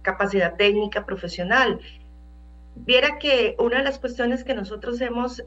[0.01, 1.79] capacidad técnica profesional.
[2.75, 5.41] Viera que una de las cuestiones que nosotros hemos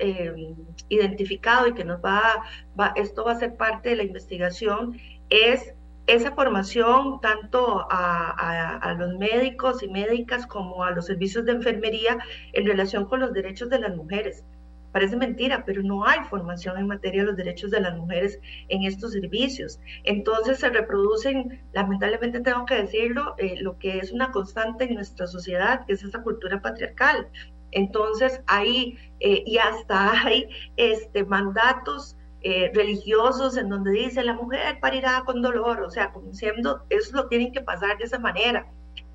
[0.89, 2.43] identificado y que nos va,
[2.79, 4.99] va, esto va a ser parte de la investigación
[5.29, 5.75] es
[6.09, 12.19] esa formación tanto a, los médicos y médicas como a los servicios de enfermería
[12.55, 14.43] en relación con los derechos de las mujeres.
[14.91, 18.85] Parece mentira, pero no hay formación en materia de los derechos de las mujeres en
[18.85, 19.79] estos servicios.
[20.05, 25.27] Entonces se reproducen, lamentablemente tengo que decirlo, eh, lo que es una constante en nuestra
[25.27, 27.29] sociedad, que es esa cultura patriarcal.
[27.71, 30.49] Entonces hay, eh, y hasta hay
[30.79, 36.33] este, mandatos eh, religiosos en donde dice la mujer parirá con dolor, o sea, como
[36.33, 38.67] siendo, eso lo tienen que pasar de esa manera.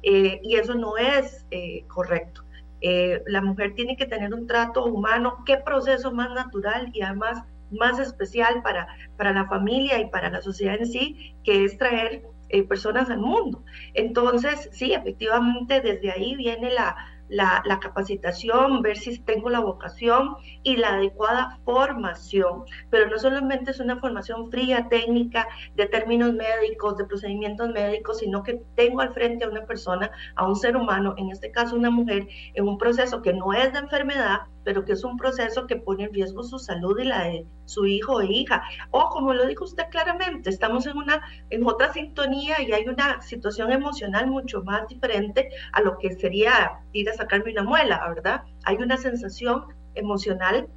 [0.01, 2.43] Eh, y eso no es eh, correcto.
[3.25, 7.97] la mujer tiene que tener un trato humano, qué proceso más natural y además más
[7.97, 8.87] especial para,
[9.17, 12.23] para la familia y para la sociedad en sí, que es traer
[12.67, 13.63] personas al mundo.
[13.93, 16.95] Entonces, sí, efectivamente, desde ahí viene la,
[17.29, 22.63] la, capacitación, ver si tengo la vocación y la adecuada formación.
[22.89, 28.43] Pero no solamente es una formación fría, técnica, de términos médicos, de procedimientos médicos, sino
[28.43, 31.89] que tengo al frente a una persona, a un ser humano, en este caso una
[31.89, 35.75] mujer, en un proceso que no es de enfermedad, pero que es un proceso que
[35.75, 38.63] pone en riesgo su salud y la de su hijo e hija.
[38.91, 43.21] O como lo dijo usted claramente, estamos en una en otra sintonía y hay una
[43.21, 48.43] situación emocional mucho más diferente a lo que sería ir a sacarme una muela, ¿verdad?
[48.65, 49.65] Hay una sensación
[49.95, 50.67] emocional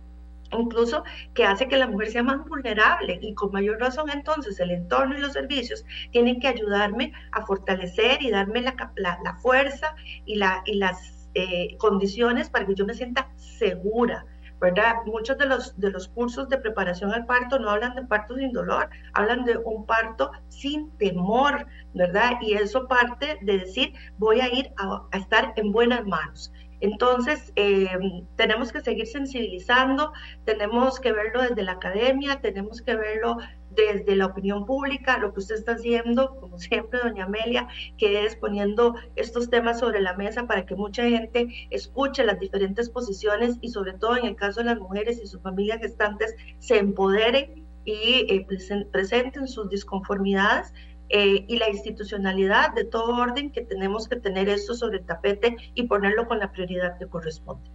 [0.53, 1.03] incluso
[1.35, 5.17] que hace que la mujer sea más vulnerable y con mayor razón entonces el entorno
[5.17, 9.95] y los servicios tienen que ayudarme a fortalecer y darme la, la, fuerza
[10.25, 14.25] y, la, y las eh, condiciones para que yo me sienta segura,
[14.59, 14.95] ¿verdad?
[15.05, 18.53] Muchos de los, de los cursos de preparación al parto no hablan de parto sin
[18.53, 22.39] dolor, hablan de un parto sin temor, ¿verdad?
[22.41, 26.51] Y eso parte de decir, voy a ir a, estar en buenas manos.
[26.81, 27.89] Entonces, eh,
[28.37, 30.13] tenemos que seguir sensibilizando,
[30.45, 33.39] tenemos que verlo desde la academia, tenemos que verlo
[33.71, 38.37] desde la opinión pública, lo que usted está haciendo, como siempre, doña Amelia, que es
[38.37, 43.69] poniendo estos temas sobre la mesa para que mucha gente escuche las diferentes posiciones y
[43.69, 48.27] sobre todo en el caso de las mujeres y sus familias gestantes se empoderen y
[48.29, 48.47] eh,
[48.91, 50.73] presenten sus disconformidades
[51.09, 55.57] eh, y la institucionalidad de todo orden que tenemos que tener esto sobre el tapete
[55.75, 57.71] y ponerlo con la prioridad que corresponde.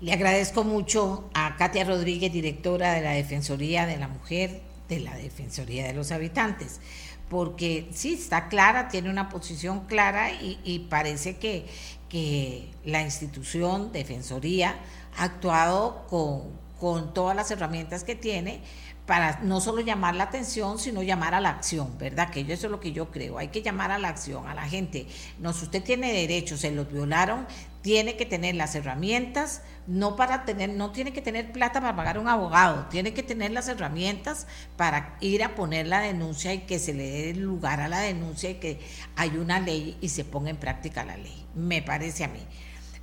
[0.00, 5.14] Le agradezco mucho a Katia Rodríguez, directora de la Defensoría de la Mujer, de la
[5.14, 6.80] Defensoría de los Habitantes,
[7.28, 11.66] porque sí, está clara, tiene una posición clara y, parece que,
[12.08, 14.76] que, la institución Defensoría
[15.18, 16.44] ha actuado con,
[16.80, 18.62] con todas las herramientas que tiene
[19.10, 22.30] para no solo llamar la atención, sino llamar a la acción, ¿verdad?
[22.30, 23.38] Que eso es lo que yo creo.
[23.38, 25.08] Hay que llamar a la acción, a la gente.
[25.40, 27.44] No, si usted tiene derechos, se los violaron,
[27.82, 32.20] tiene que tener las herramientas, no para tener, no tiene que tener plata para pagar
[32.20, 34.46] un abogado, tiene que tener las herramientas
[34.76, 38.48] para ir a poner la denuncia y que se le dé lugar a la denuncia
[38.48, 38.78] y que
[39.16, 41.46] hay una ley y se ponga en práctica la ley.
[41.56, 42.46] Me parece a mí.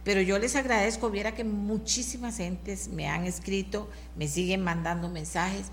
[0.05, 5.65] Pero yo les agradezco, viera que muchísimas gentes me han escrito, me siguen mandando mensajes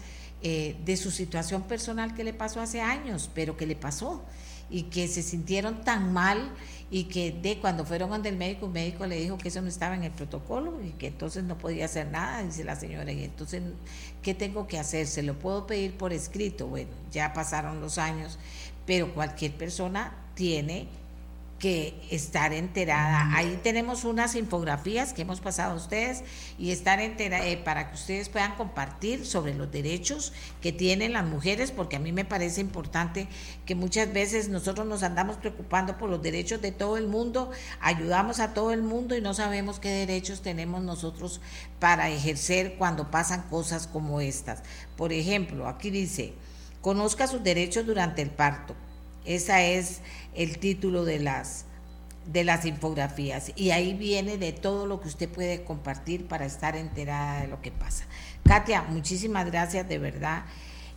[0.47, 4.23] eh, de su situación personal que le pasó hace años, pero que le pasó
[4.69, 6.51] y que se sintieron tan mal
[6.91, 9.69] y que de cuando fueron donde el médico, el médico le dijo que eso no
[9.69, 13.25] estaba en el protocolo y que entonces no podía hacer nada, dice la señora, y
[13.25, 13.63] entonces,
[14.21, 15.07] ¿qué tengo que hacer?
[15.07, 16.67] ¿Se lo puedo pedir por escrito?
[16.67, 18.39] Bueno, ya pasaron los años,
[18.85, 20.89] pero cualquier persona tiene
[21.59, 23.35] que estar enterada.
[23.35, 26.23] Ahí tenemos unas infografías que hemos pasado a ustedes
[26.59, 31.25] y estar enterada eh, para que ustedes puedan compartir sobre los derechos que tienen las
[31.25, 33.29] mujeres, porque a mí me parece importante
[33.65, 37.51] que muchas veces nosotros nos andamos preocupando por los derechos de todo el mundo,
[37.81, 41.41] ayudamos a todo el mundo y no sabemos qué derechos tenemos nosotros
[41.79, 44.63] para ejercer cuando pasan cosas como estas.
[44.97, 46.35] Por ejemplo, aquí dice,
[46.81, 48.75] conozca sus derechos durante el parto
[49.25, 50.01] esa es
[50.35, 51.67] el título de las
[52.27, 56.75] de las infografías y ahí viene de todo lo que usted puede compartir para estar
[56.75, 58.05] enterada de lo que pasa.
[58.45, 60.45] Katia, muchísimas gracias de verdad.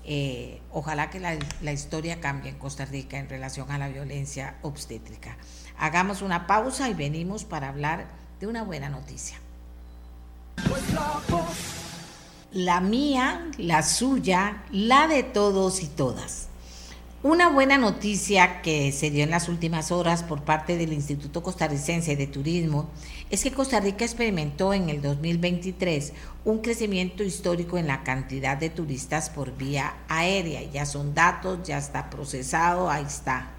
[0.06, 4.56] Eh, ojalá que la, la, historia cambie en Costa Rica en relación a la violencia
[4.62, 5.36] obstétrica.
[5.78, 8.08] Hagamos una pausa y venimos para hablar
[8.40, 9.38] de una buena noticia.
[12.54, 16.47] La mía, la suya, la de todos y todas.
[17.28, 22.16] Una buena noticia que se dio en las últimas horas por parte del Instituto Costarricense
[22.16, 22.90] de Turismo
[23.30, 26.14] es que Costa Rica experimentó en el 2023
[26.46, 30.64] un crecimiento histórico en la cantidad de turistas por vía aérea.
[30.72, 33.52] Ya son datos, ya está procesado, ahí está.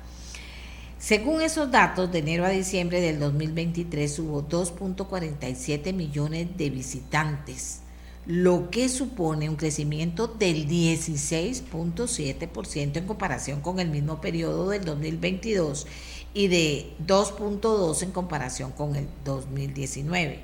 [0.99, 7.83] Según esos datos, de enero a diciembre del 2023 hubo 2.47 millones de visitantes
[8.29, 15.87] lo que supone un crecimiento del 16.7% en comparación con el mismo periodo del 2022
[16.35, 20.41] y de 2.2 en comparación con el 2019.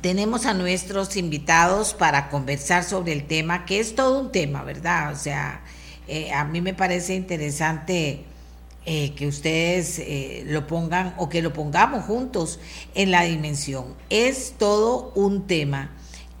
[0.00, 5.12] Tenemos a nuestros invitados para conversar sobre el tema, que es todo un tema, ¿verdad?
[5.12, 5.62] O sea,
[6.06, 8.24] eh, a mí me parece interesante
[8.90, 12.58] eh, que ustedes eh, lo pongan o que lo pongamos juntos
[12.94, 13.94] en la dimensión.
[14.08, 15.90] Es todo un tema,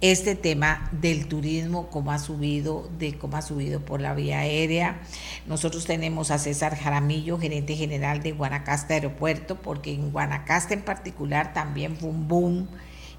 [0.00, 5.02] este tema del turismo, cómo ha subido, de cómo ha subido por la vía aérea.
[5.46, 11.52] Nosotros tenemos a César Jaramillo, gerente general de Guanacaste Aeropuerto, porque en Guanacaste en particular
[11.52, 12.66] también fue un boom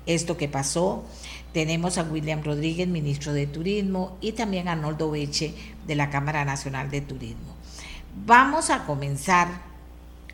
[0.08, 1.06] esto que pasó.
[1.54, 5.54] Tenemos a William Rodríguez, ministro de Turismo, y también a Arnoldo Beche
[5.86, 7.60] de la Cámara Nacional de Turismo.
[8.16, 9.48] Vamos a comenzar,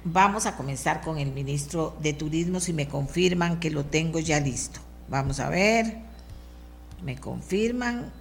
[0.03, 4.39] vamos a comenzar con el ministro de Turismo si me confirman que lo tengo ya
[4.39, 4.79] listo.
[5.09, 5.97] Vamos a ver,
[7.03, 8.11] me confirman.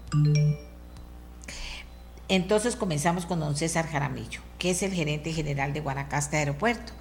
[2.28, 6.93] Entonces comenzamos con don César Jaramillo, que es el gerente general de Guanacaste Aeropuerto,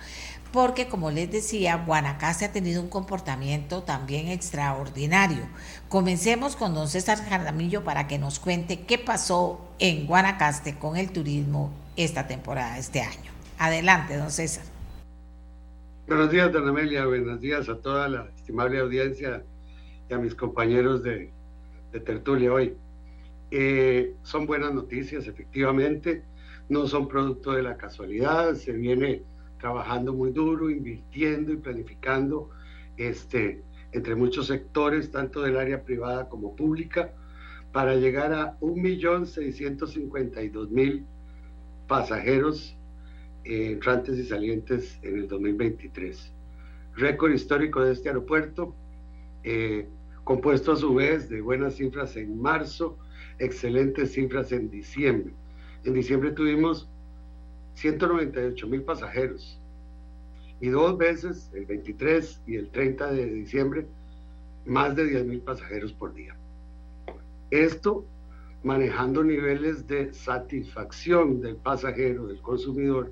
[0.51, 5.47] porque como les decía, Guanacaste ha tenido un comportamiento también extraordinario.
[5.89, 11.11] Comencemos con don César Jaramillo para que nos cuente qué pasó en Guanacaste con el
[11.11, 13.31] turismo esta temporada, este año.
[13.57, 14.65] Adelante, don César.
[16.07, 17.05] Buenos días, don Amelia.
[17.05, 19.43] Buenos días a toda la estimable audiencia
[20.09, 21.31] y a mis compañeros de,
[22.05, 22.75] tertulia hoy.
[23.51, 26.25] Eh, son buenas noticias, efectivamente.
[26.67, 28.55] No son producto de la casualidad.
[28.55, 29.23] Se viene
[29.59, 32.49] trabajando muy duro, invirtiendo y planificando
[32.97, 33.63] este,
[33.93, 37.13] entre muchos sectores, tanto del área privada como pública,
[37.71, 41.05] para llegar a 1.652.000
[41.87, 42.77] pasajeros
[43.43, 46.31] eh, entrantes y salientes en el 2023.
[46.95, 48.75] Récord histórico de este aeropuerto,
[49.43, 49.87] eh,
[50.23, 52.97] compuesto a su vez de buenas cifras en marzo,
[53.39, 55.33] excelentes cifras en diciembre.
[55.83, 56.89] En diciembre tuvimos
[57.75, 59.59] 198 mil pasajeros
[60.61, 63.85] y dos veces, el 23 y el 30 de diciembre,
[64.65, 66.37] más de 10 mil pasajeros por día.
[67.51, 68.05] Esto
[68.63, 73.11] manejando niveles de satisfacción del pasajero, del consumidor,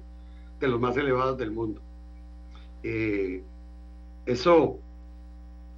[0.60, 1.82] de los más elevados del mundo.
[2.84, 3.44] Eh,
[4.26, 4.80] eso,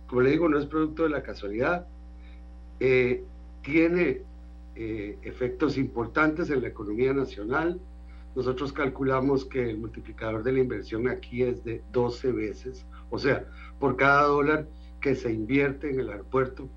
[0.07, 1.87] como le digo, no es producto de la casualidad,
[2.79, 3.23] eh,
[3.63, 4.21] tiene
[4.75, 7.79] eh, efectos importantes en la economía nacional.
[8.35, 13.45] Nosotros calculamos que el multiplicador de la inversión aquí es de 12 veces, o sea,
[13.79, 14.67] por cada dólar
[15.01, 16.67] que se invierte en el aeropuerto,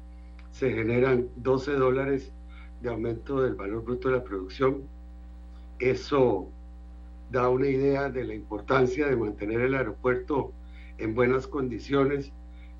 [0.50, 2.32] se generan 12 dólares
[2.80, 4.82] de aumento del valor bruto de la producción.
[5.78, 6.48] Eso
[7.30, 10.52] da una idea de la importancia de mantener el aeropuerto
[10.98, 12.32] en buenas condiciones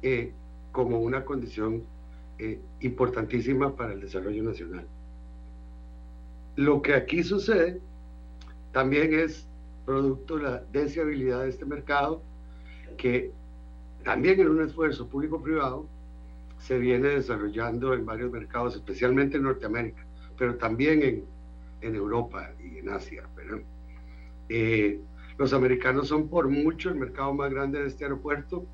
[0.03, 0.33] eh,
[0.73, 1.83] como una condición
[2.39, 4.87] eh, importantísima para el desarrollo nacional.
[6.57, 7.81] Lo que aquí sucede
[8.73, 9.47] también es
[9.85, 12.23] producto de la deseabilidad de este mercado,
[12.97, 13.31] que
[14.05, 15.87] también en un esfuerzo público-privado
[16.59, 20.05] se viene desarrollando en varios mercados, especialmente en Norteamérica,
[20.39, 21.25] pero también en,
[21.81, 23.25] en Europa y en Asia.
[24.49, 25.01] Eh,
[25.39, 28.65] los americanos son por mucho el mercado más grande de este aeropuerto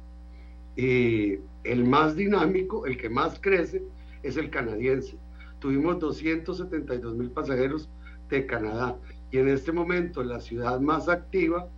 [0.76, 3.82] y el más dinámico, el que más crece,
[4.22, 5.16] es el canadiense.
[5.58, 7.88] Tuvimos 272 mil pasajeros
[8.30, 8.96] de Canadá
[9.30, 11.68] y en este momento la ciudad más activa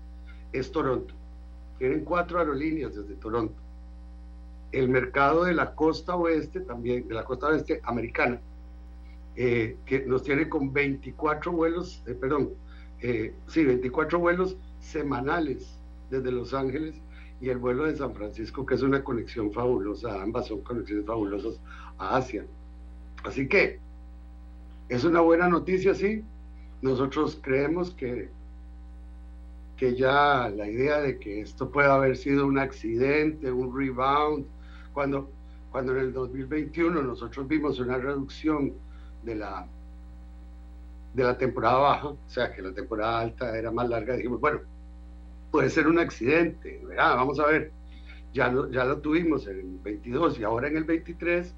[0.52, 1.14] es Toronto.
[1.78, 3.64] Tienen cuatro aerolíneas desde Toronto
[4.74, 8.40] el mercado de la costa oeste, también de la costa oeste americana,
[9.36, 12.51] eh, que nos tiene con 24 vuelos, eh, perdón,
[13.01, 15.78] eh, sí, 24 vuelos semanales
[16.10, 16.94] desde Los Ángeles
[17.40, 21.60] y el vuelo de San Francisco, que es una conexión fabulosa, ambas son conexiones fabulosas
[21.98, 22.44] a Asia.
[23.24, 23.78] Así que
[24.88, 26.24] es una buena noticia, sí.
[26.82, 28.28] Nosotros creemos que,
[29.76, 34.46] que ya la idea de que esto puede haber sido un accidente, un rebound,
[34.94, 35.30] cuando,
[35.70, 38.72] cuando en el 2021 nosotros vimos una reducción
[39.24, 39.66] de la,
[41.12, 44.60] de la temporada baja, o sea que la temporada alta era más larga, dijimos, bueno,
[45.50, 47.72] puede ser un accidente, vamos a ver,
[48.32, 51.54] ya, lo, ya lo tuvimos en el 22 y ahora en el 23,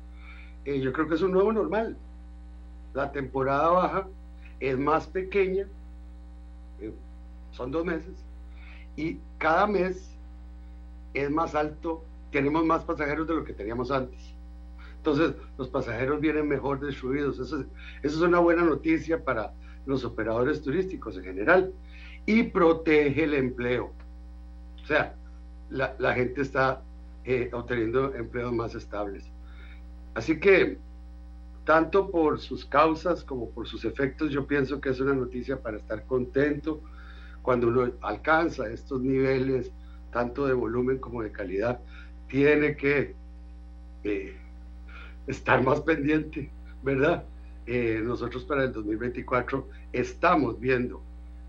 [0.64, 1.96] eh, yo creo que es un nuevo normal.
[2.92, 4.08] La temporada baja
[4.60, 5.66] es más pequeña,
[6.80, 6.92] eh,
[7.52, 8.14] son dos meses,
[8.96, 10.10] y cada mes
[11.14, 14.34] es más alto, tenemos más pasajeros de lo que teníamos antes.
[14.96, 17.38] Entonces, los pasajeros vienen mejor destruidos.
[17.38, 17.64] Eso
[18.02, 19.52] es, una buena noticia para
[19.86, 21.72] los operadores turísticos en general
[22.26, 23.92] y protege el empleo.
[24.82, 25.14] O sea,
[25.70, 26.82] la, la gente está
[27.24, 29.30] eh, obteniendo empleos más estables.
[30.14, 30.78] Así que,
[31.64, 35.76] tanto por sus causas como por sus efectos, yo pienso que es una noticia para
[35.76, 36.80] estar contento
[37.42, 39.70] cuando uno alcanza estos niveles,
[40.10, 41.78] tanto de volumen como de calidad,
[42.28, 43.14] tiene que
[44.04, 44.36] eh,
[45.26, 46.50] estar más pendiente,
[46.82, 47.24] ¿verdad?
[47.66, 51.02] Eh, nosotros para el 2024 estamos viendo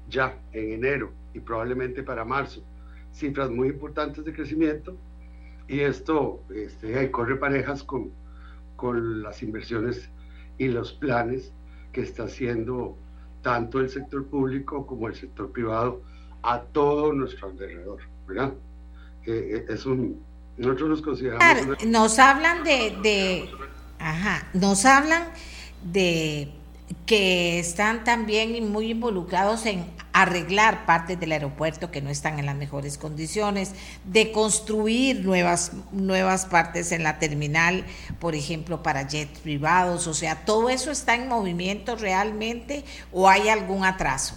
[0.09, 2.63] ya en enero y probablemente para marzo
[3.11, 4.95] cifras muy importantes de crecimiento
[5.67, 8.11] y esto este, corre parejas con,
[8.75, 10.09] con las inversiones
[10.57, 11.51] y los planes
[11.91, 12.97] que está haciendo
[13.41, 16.01] tanto el sector público como el sector privado
[16.41, 18.53] a todo nuestro alrededor, ¿verdad?
[19.25, 20.21] Eh, es un,
[20.57, 21.85] nosotros nos consideramos...
[21.85, 23.49] Nos hablan de, de,
[23.99, 25.23] ajá, nos hablan
[25.83, 26.51] de
[27.05, 32.55] que están también muy involucrados en arreglar partes del aeropuerto que no están en las
[32.55, 33.73] mejores condiciones,
[34.03, 37.85] de construir nuevas, nuevas partes en la terminal,
[38.19, 43.49] por ejemplo, para jets privados, o sea, ¿todo eso está en movimiento realmente o hay
[43.49, 44.35] algún atraso?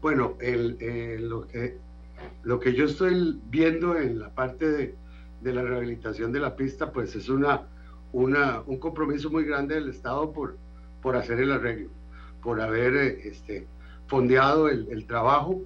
[0.00, 1.78] Bueno, el, eh, lo, que,
[2.42, 4.94] lo que yo estoy viendo en la parte de,
[5.40, 7.62] de la rehabilitación de la pista, pues es una,
[8.12, 10.56] una, un compromiso muy grande del Estado por
[11.06, 11.88] por hacer el arreglo,
[12.42, 13.64] por haber eh, este,
[14.08, 15.62] fondeado el, trabajo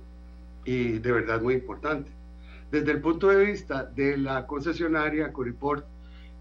[0.66, 2.10] y de verdad muy importante.
[2.70, 5.86] Desde el punto de vista de la concesionaria Coriport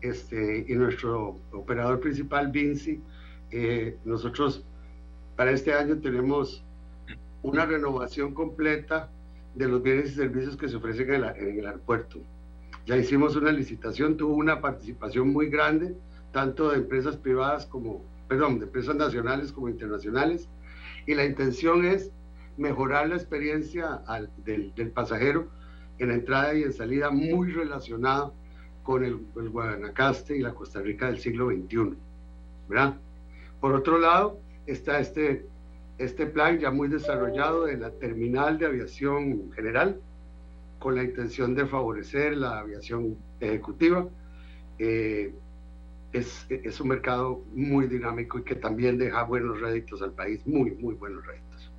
[0.01, 3.01] este, y nuestro operador principal, Vinci,
[3.51, 4.65] eh, nosotros
[5.37, 6.61] para este año tenemos
[7.41, 9.09] una renovación completa
[9.55, 12.19] de los bienes y servicios que se ofrecen en, en el aeropuerto.
[12.85, 15.95] Ya hicimos una licitación, tuvo una participación muy grande,
[16.31, 20.47] tanto de empresas privadas como perdón, de empresas nacionales como internacionales,
[21.05, 22.11] y la intención es
[22.57, 24.01] mejorar la experiencia
[24.45, 25.47] del, pasajero
[25.97, 28.31] en la entrada y en salida muy relacionada
[28.83, 31.95] con el, Guadanacaste y la Costa Rica del siglo XXI,
[32.69, 32.95] ¿verdad?
[33.59, 35.47] Por otro lado, está este,
[35.99, 39.99] este plan ya muy desarrollado de la terminal de aviación general,
[40.79, 44.07] con la intención de favorecer la aviación ejecutiva.
[44.79, 45.33] Eh,
[46.13, 50.71] es, es, un mercado muy dinámico y que también deja buenos réditos al país, muy,
[50.71, 51.71] muy buenos réditos.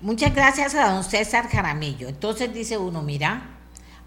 [0.00, 2.06] Muchas gracias a don César Jaramillo.
[2.08, 3.58] Entonces dice uno, mira,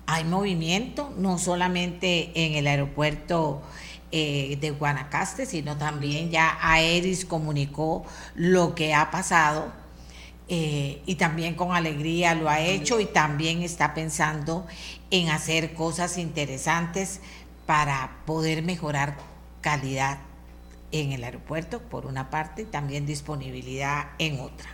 [0.06, 3.61] hay movimiento, no solamente en el aeropuerto
[4.11, 8.05] eh, de Guanacaste, sino también ya Aeris comunicó
[8.35, 9.71] lo que ha pasado
[10.53, 14.67] eh, y también con alegría lo ha hecho y también está pensando
[15.09, 17.21] en hacer cosas interesantes
[17.65, 19.15] para poder mejorar
[19.61, 20.19] calidad
[20.91, 24.67] en el aeropuerto, por una parte, y también disponibilidad en otra.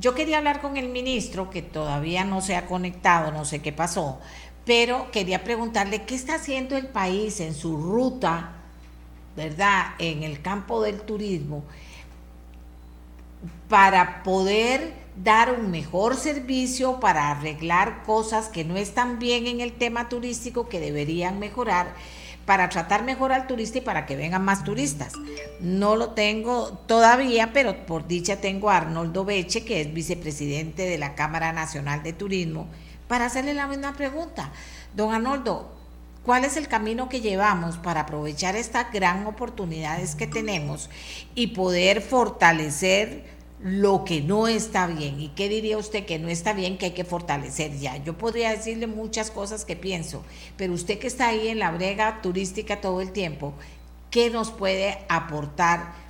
[0.00, 3.72] Yo quería hablar con el ministro, que todavía no se ha conectado, no sé qué
[3.72, 4.20] pasó,
[4.66, 8.52] pero quería preguntarle qué está haciendo el país en su ruta,
[9.36, 11.64] ¿verdad?, en el campo del turismo
[13.68, 19.72] para poder dar un mejor servicio, para arreglar cosas que no están bien en el
[19.72, 21.94] tema turístico, que deberían mejorar,
[22.44, 25.14] para tratar mejor al turista y para que vengan más turistas.
[25.60, 30.98] No lo tengo todavía, pero por dicha tengo a Arnoldo Beche, que es vicepresidente de
[30.98, 32.68] la Cámara Nacional de Turismo,
[33.08, 34.52] para hacerle la misma pregunta.
[34.94, 35.70] Don Arnoldo,
[36.24, 40.90] ¿cuál es el camino que llevamos para aprovechar estas gran oportunidades que tenemos
[41.34, 45.20] y poder fortalecer lo que no está bien.
[45.20, 47.96] ¿Y qué diría usted que no está bien, que hay que fortalecer ya?
[47.96, 50.22] Yo podría decirle muchas cosas que pienso,
[50.56, 53.54] pero usted que está ahí en la brega turística todo el tiempo,
[54.10, 56.05] ¿qué nos puede aportar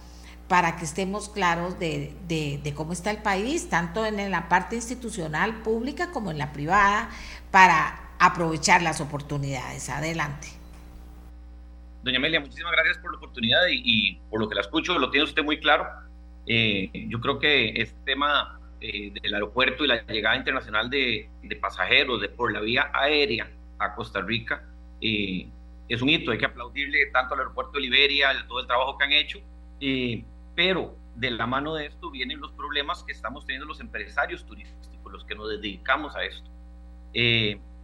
[0.48, 5.62] para que estemos claros de, de cómo está el país, tanto en la parte institucional
[5.62, 7.10] pública como en la privada,
[7.50, 9.88] para aprovechar las oportunidades?
[9.88, 10.48] Adelante.
[12.02, 15.10] Doña Amelia, muchísimas gracias por la oportunidad y, y por lo que la escucho, lo
[15.10, 15.86] tiene usted muy claro
[16.46, 21.28] eh, yo creo que este tema eh, del aeropuerto y la llegada internacional de,
[21.60, 24.62] pasajeros de, por la vía aérea a Costa Rica
[25.00, 25.48] eh,
[25.88, 26.30] es un hito.
[26.30, 29.40] Hay que aplaudirle tanto al aeropuerto de Liberia, todo el trabajo que han hecho,
[30.56, 35.12] pero de la mano de esto vienen los problemas que estamos teniendo los empresarios turísticos,
[35.12, 36.50] los que nos dedicamos a esto.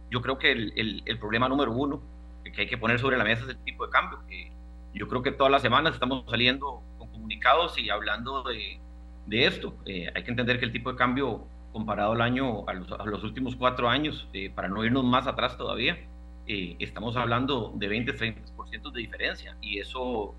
[0.09, 2.01] yo creo que el, el, el, problema número uno
[2.43, 4.51] que hay que poner sobre la mesa es el tipo de cambio, que
[4.93, 8.79] yo creo que todas las semanas estamos saliendo con comunicados y hablando de,
[9.25, 9.75] de esto.
[9.85, 13.55] Eh, hay que entender que el tipo de cambio comparado al año, a los, últimos
[13.55, 15.97] cuatro años, eh, para no irnos más atrás todavía,
[16.45, 20.35] eh, estamos hablando de 20-30% de diferencia y eso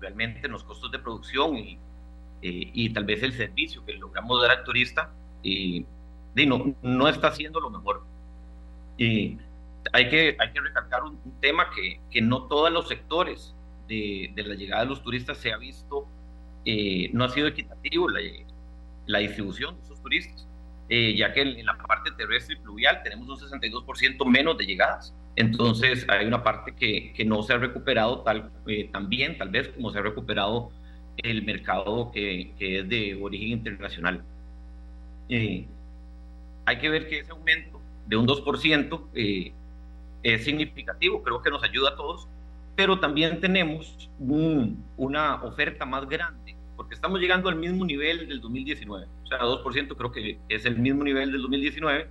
[0.00, 1.78] realmente en los costos de producción y,
[2.42, 5.12] y tal vez el servicio que logramos dar al turista
[6.46, 8.02] no, no está siendo lo mejor.
[8.96, 9.38] Y
[9.92, 13.54] hay que, hay que recalcar un, tema que, que, no todos los sectores
[13.88, 16.06] de, de, la llegada de los turistas se ha visto,
[16.64, 18.20] eh, no ha sido equitativo la,
[19.06, 20.46] la distribución de esos turistas,
[20.88, 25.14] eh, ya que en, la parte terrestre y fluvial tenemos un 62% menos de llegadas.
[25.36, 29.50] Entonces hay una parte que, que no se ha recuperado tal, eh, tan bien, tal
[29.50, 30.70] vez, como se ha recuperado
[31.16, 34.22] el mercado que, que es de origen internacional.
[35.28, 39.52] hay que ver que ese aumento de un 2% eh,
[40.22, 42.28] es significativo, creo que nos ayuda a todos,
[42.76, 49.06] pero también tenemos una oferta más grande, porque estamos llegando al mismo nivel del 2019,
[49.24, 52.08] o sea, 2% creo que es el mismo nivel del 2019,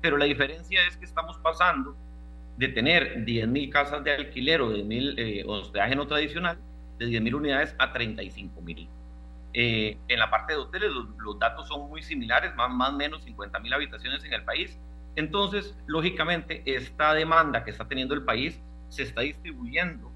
[0.00, 1.96] pero la diferencia es que estamos pasando
[2.62, 6.58] de tener 10.000 casas de alquiler o 10.000 eh, hospedaje no tradicional,
[6.96, 8.88] de 10.000 unidades a 35.000.
[9.54, 13.74] Eh, en la parte de hoteles los, datos son muy similares, más o menos 50.000
[13.74, 14.78] habitaciones en el país,
[15.16, 18.60] entonces, lógicamente, esta demanda que está teniendo el país
[18.90, 20.12] se está distribuyendo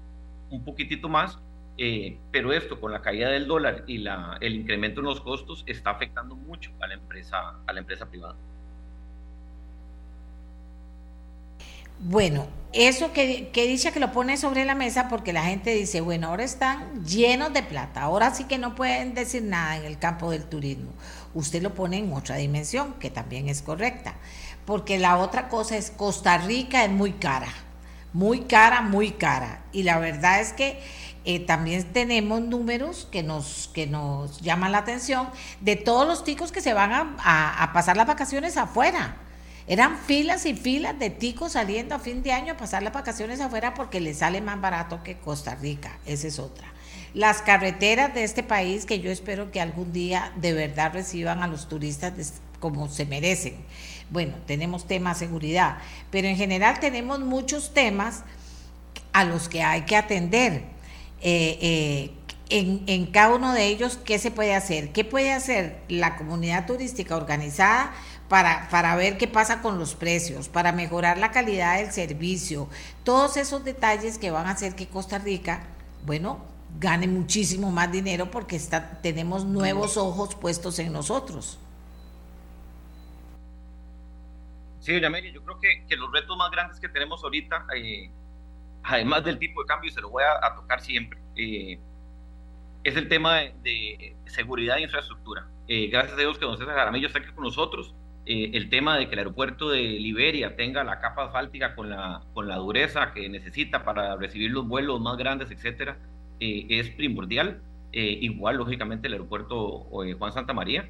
[0.49, 1.39] un poquitito más,
[1.77, 5.65] eh, pero esto con la caída del dólar y la, el incremento en los costos
[5.67, 8.37] está afectando mucho a la empresa, a la empresa privada.
[11.99, 16.01] Bueno, eso que, que, dice que lo pone sobre la mesa porque la gente dice,
[16.01, 19.97] bueno, ahora están llenos de plata, ahora sí que no pueden decir nada en el
[19.97, 20.91] campo del turismo.
[21.33, 24.15] Usted lo pone en otra dimensión, que también es correcta
[24.67, 27.47] porque la otra cosa es Costa Rica es muy cara,
[28.11, 29.61] muy cara, muy cara.
[29.71, 30.83] Y la verdad es que
[31.23, 35.29] eh, también tenemos números que nos, que nos llaman la atención
[35.61, 39.15] de todos los ticos que se van a, pasar las vacaciones afuera.
[39.67, 43.41] Eran filas y filas de ticos saliendo a fin de año a pasar las vacaciones
[43.41, 45.99] afuera porque les sale más barato que Costa Rica.
[46.05, 46.67] Esa es otra.
[47.13, 51.47] Las carreteras de este país que yo espero que algún día de verdad reciban a
[51.47, 52.13] los turistas
[52.59, 53.55] como se merecen
[54.09, 55.77] bueno, tenemos temas seguridad,
[56.11, 58.23] pero en general tenemos muchos temas
[59.11, 60.63] a los que hay que atender.
[61.21, 62.11] Eh, eh,
[62.49, 64.93] en, cada uno de ellos, ¿qué se puede hacer?
[64.93, 67.93] ¿Qué puede hacer la comunidad turística organizada
[68.29, 72.69] para, para ver qué pasa con los precios, para mejorar la calidad del servicio?
[73.03, 75.63] Todos esos detalles que van a hacer que Costa Rica,
[76.05, 76.45] bueno,
[76.79, 81.59] gane muchísimo más dinero porque está, tenemos nuevos ojos puestos en nosotros.
[84.79, 88.09] Sí, doña Amelia, yo creo que, que, los retos más grandes que tenemos ahorita, eh,
[88.83, 91.77] además del tipo de cambio, y se lo voy a, tocar siempre, eh,
[92.83, 95.45] es el tema de, seguridad e infraestructura.
[95.67, 97.93] Eh, gracias a Dios que don César Jaramillo está aquí con nosotros.
[98.27, 102.47] El tema de que el aeropuerto de Liberia tenga la capa asfáltica con la, con
[102.47, 105.97] la dureza que necesita para recibir los vuelos más grandes, etcétera,
[106.39, 107.61] es primordial.
[107.91, 109.87] igual, lógicamente, el aeropuerto
[110.17, 110.89] Juan Santa María.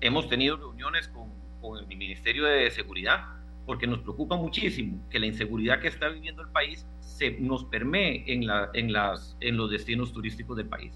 [0.00, 3.24] hemos tenido reuniones con con el Ministerio de Seguridad,
[3.64, 8.22] porque nos preocupa muchísimo que la inseguridad que está viviendo el país se nos permee
[8.26, 10.92] en, la, en, las, en los destinos turísticos del país.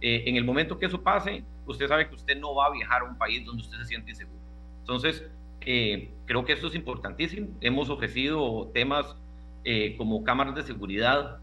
[0.00, 3.02] Eh, en el momento que eso pase, usted sabe que usted no va a viajar
[3.02, 4.38] a un país donde usted se siente inseguro.
[4.80, 5.24] Entonces,
[5.60, 7.48] eh, creo que esto es importantísimo.
[7.60, 9.16] Hemos ofrecido temas
[9.64, 11.38] eh, como cámaras de seguridad,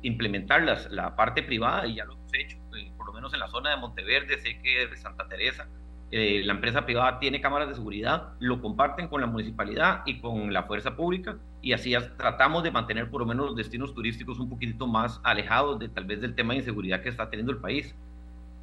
[0.00, 2.56] implementarlas, la parte privada, y ya lo hemos hecho,
[2.96, 5.68] por lo menos en la zona de Monteverde, sé que de Santa Teresa,
[6.12, 10.52] eh, la empresa privada tiene cámaras de seguridad, lo comparten con la municipalidad y con
[10.52, 14.48] la fuerza pública y así tratamos de mantener por lo menos los destinos turísticos un
[14.48, 17.94] poquitito más alejados de tal vez del tema de inseguridad que está teniendo el país.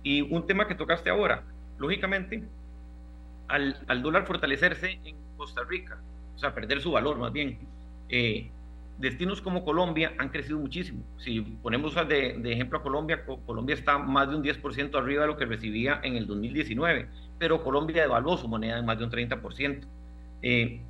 [0.03, 1.43] Y un tema que tocaste ahora,
[1.77, 2.43] lógicamente,
[3.47, 5.99] al, al dólar fortalecerse en Costa Rica,
[6.35, 7.59] o sea, perder su valor más bien,
[8.09, 8.51] eh,
[8.97, 11.03] destinos como Colombia han crecido muchísimo.
[11.17, 15.37] Si ponemos de, ejemplo a Colombia, Colombia está más de un 10% arriba de lo
[15.37, 17.07] que recibía en el 2019
[17.37, 19.85] pero Colombia devaluó su moneda en más de un 30%.
[20.41, 20.81] Eh,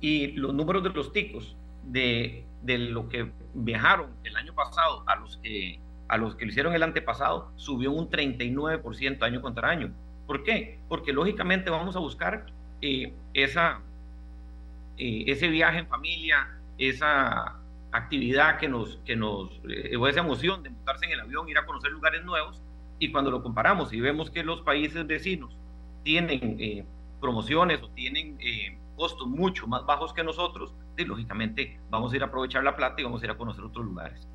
[0.00, 5.16] y los números de los ticos de, de, lo que viajaron el año pasado a
[5.16, 9.92] los que a los que lo hicieron el antepasado subió un 39% año contra año.
[10.26, 10.78] ¿Por qué?
[10.88, 12.46] Porque lógicamente vamos a buscar
[12.80, 17.58] eh, eh, ese viaje en familia, esa
[17.92, 21.58] actividad que nos, que nos, eh, o esa emoción de montarse en el avión, ir
[21.58, 22.62] a conocer lugares nuevos,
[22.98, 25.56] y cuando lo comparamos y vemos que los países vecinos
[26.02, 26.84] tienen eh,
[27.20, 32.26] promociones o tienen eh, costos mucho más bajos que nosotros, lógicamente vamos a ir a
[32.26, 34.26] aprovechar la plata y vamos a ir a conocer otros lugares.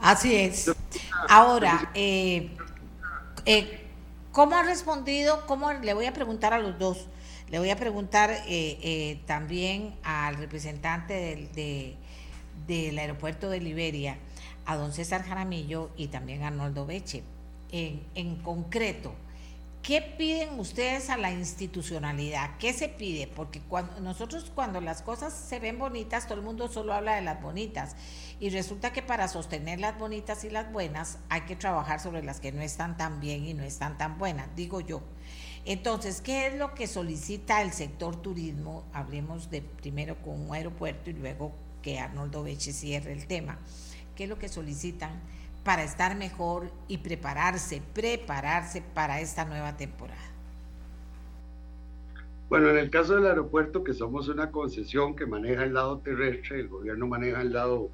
[0.00, 0.72] Así es.
[1.28, 1.92] Ahora,
[4.30, 5.44] ¿cómo ha respondido?
[5.46, 7.08] ¿Cómo le voy a preguntar a los dos?
[7.52, 11.96] Le voy a preguntar eh, también al representante del,
[12.66, 14.16] del aeropuerto de Liberia,
[14.64, 17.22] a don César Jaramillo y también a Arnoldo Beche.
[17.70, 19.14] En, en concreto,
[19.82, 22.56] ¿Qué piden ustedes a la institucionalidad?
[22.60, 23.26] ¿Qué se pide?
[23.26, 27.22] Porque cuando nosotros cuando las cosas se ven bonitas, todo el mundo solo habla de
[27.22, 27.96] las bonitas.
[28.38, 32.38] Y resulta que para sostener las bonitas y las buenas hay que trabajar sobre las
[32.38, 35.02] que no están tan bien y no están tan buenas, digo yo.
[35.64, 38.84] Entonces, ¿qué es lo que solicita el sector turismo?
[38.92, 41.52] Hablemos de primero con un aeropuerto y luego
[41.82, 43.58] que Arnoldo Beche cierre el tema.
[44.16, 45.20] ¿Qué es lo que solicitan?
[45.64, 50.20] para estar mejor y prepararse, prepararse para esta nueva temporada?
[52.48, 56.60] Bueno, en el caso del aeropuerto, que somos una concesión que maneja el lado terrestre,
[56.60, 57.88] el gobierno maneja el lado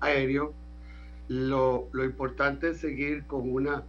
[0.00, 0.54] aéreo,
[1.28, 3.84] lo, lo importante es seguir con una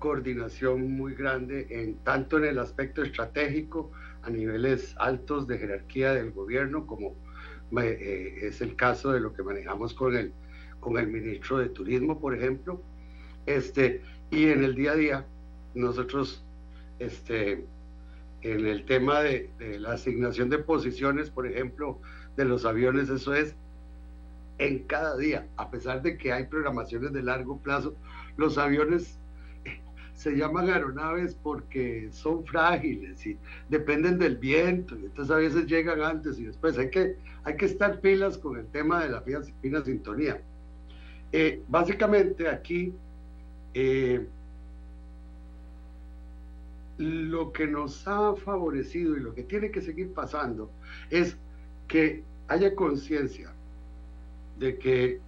[0.00, 6.32] coordinación muy grande en tanto en el aspecto estratégico a niveles altos de jerarquía del
[6.32, 7.14] gobierno como
[7.80, 10.32] eh, es el caso de lo que manejamos con el
[10.80, 12.80] con el ministro de Turismo, por ejemplo,
[13.46, 15.26] este, y en el día a día,
[15.74, 16.42] nosotros,
[16.98, 17.64] este,
[18.42, 21.98] en el tema de, la asignación de posiciones, por ejemplo,
[22.36, 23.54] de los aviones, eso es
[24.58, 27.94] en cada día, a pesar de que hay programaciones de largo plazo,
[28.36, 29.18] los aviones
[30.20, 33.38] se llaman aeronaves porque son frágiles y
[33.70, 37.64] dependen del viento, y entonces a veces llegan antes y después hay que, hay que
[37.64, 40.42] estar pilas con el tema de la fina sintonía.
[41.32, 42.92] Eh, básicamente aquí
[43.72, 44.26] eh,
[46.98, 50.70] lo que nos ha favorecido y lo que tiene que seguir pasando
[51.08, 51.34] es
[51.88, 53.54] que haya conciencia
[54.58, 55.18] de que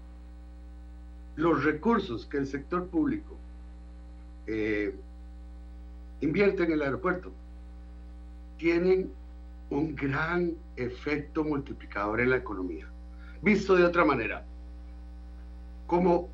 [1.36, 3.38] los recursos que el sector público
[4.46, 4.94] eh,
[6.20, 7.32] invierte en el aeropuerto
[8.58, 9.10] tienen
[9.70, 12.86] un gran efecto multiplicador en la economía.
[13.42, 14.44] Visto de otra manera,
[15.86, 16.28] como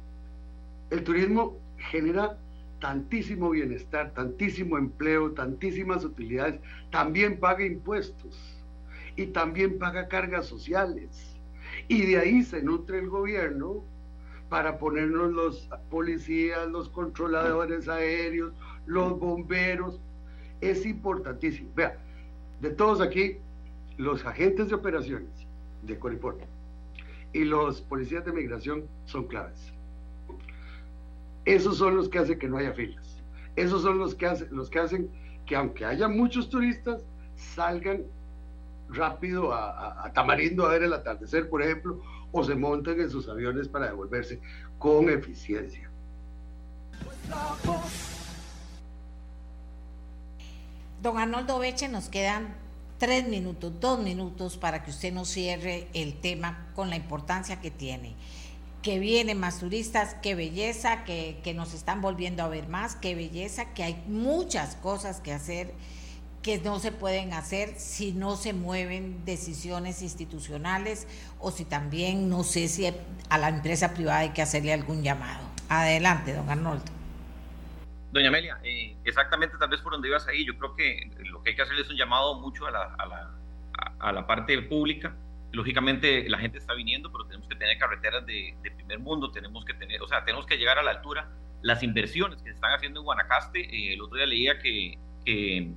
[0.91, 1.57] el turismo
[1.91, 2.37] genera
[2.81, 6.61] tantísimo bienestar, tantísimo empleo, tantísimas utilidades,
[6.91, 8.59] también paga impuestos
[9.17, 11.35] y también paga cargas sociales.
[11.89, 13.83] Y de ahí se nutre el gobierno
[14.49, 18.53] para ponernos los policías, los controladores aéreos,
[18.87, 20.01] los bomberos.
[20.61, 21.71] Es importantísimo.
[21.75, 21.99] Vea,
[22.61, 23.37] de todos aquí,
[23.97, 25.31] los agentes de operaciones
[25.83, 26.41] de Coriport
[27.33, 29.73] y los policías de migración son claves.
[31.45, 33.23] Esos son los que hacen que no haya filas.
[33.57, 35.11] Esos son los que, hacen, los que hacen
[35.47, 37.03] que aunque haya muchos turistas,
[37.35, 38.05] salgan
[38.91, 42.01] rápido a, Tamarindo a ver el atardecer, por ejemplo,
[42.33, 44.41] o se monten en sus aviones para devolverse
[44.79, 45.91] con eficiencia.
[51.03, 52.55] Don Arnoldo Beche, nos quedan
[52.99, 57.71] tres minutos, dos minutos para que usted nos cierre el tema con la importancia que
[57.71, 58.15] tiene.
[58.83, 63.15] Que vienen más turistas, qué belleza, que, que nos están volviendo a ver más, qué
[63.15, 65.73] belleza, que hay muchas cosas que hacer
[66.43, 71.07] que no se pueden hacer si no se mueven decisiones institucionales
[71.39, 75.47] o si también, no sé si a la empresa privada hay que hacerle algún llamado.
[75.69, 76.99] Adelante, don Arnoldo.
[78.11, 81.51] Doña Amelia, eh, exactamente tal vez por donde ibas ahí, yo creo que lo que
[81.51, 83.31] hay que hacerle es un llamado mucho a la, a la,
[83.99, 85.15] a la parte pública.
[85.53, 89.65] Lógicamente la gente está viniendo, pero tenemos que tener carreteras de, de, primer mundo, tenemos
[89.65, 91.29] que tener, o sea, tenemos que llegar a la altura.
[91.61, 95.73] Las inversiones que se están haciendo en Guanacaste, eh, el otro día leía que, que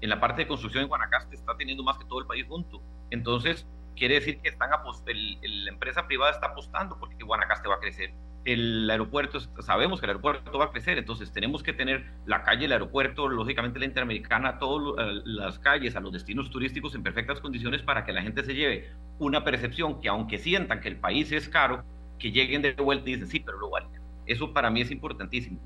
[0.00, 2.82] en la parte de construcción en Guanacaste está teniendo más que todo el país junto.
[3.10, 3.66] Entonces,
[3.96, 8.12] quiere decir que están la empresa privada está apostando porque Guanacaste va a crecer
[8.44, 12.64] el aeropuerto, sabemos que el aeropuerto va a crecer, entonces tenemos que tener la calle,
[12.64, 17.40] el aeropuerto, lógicamente la Interamericana, todas eh, las calles, a los destinos turísticos en perfectas
[17.40, 21.30] condiciones para que la gente se lleve una percepción que aunque sientan que el país
[21.32, 21.84] es caro,
[22.18, 23.86] que lleguen de vuelta y dicen, sí, pero lo vale.
[24.26, 25.58] Eso para mí es importantísimo.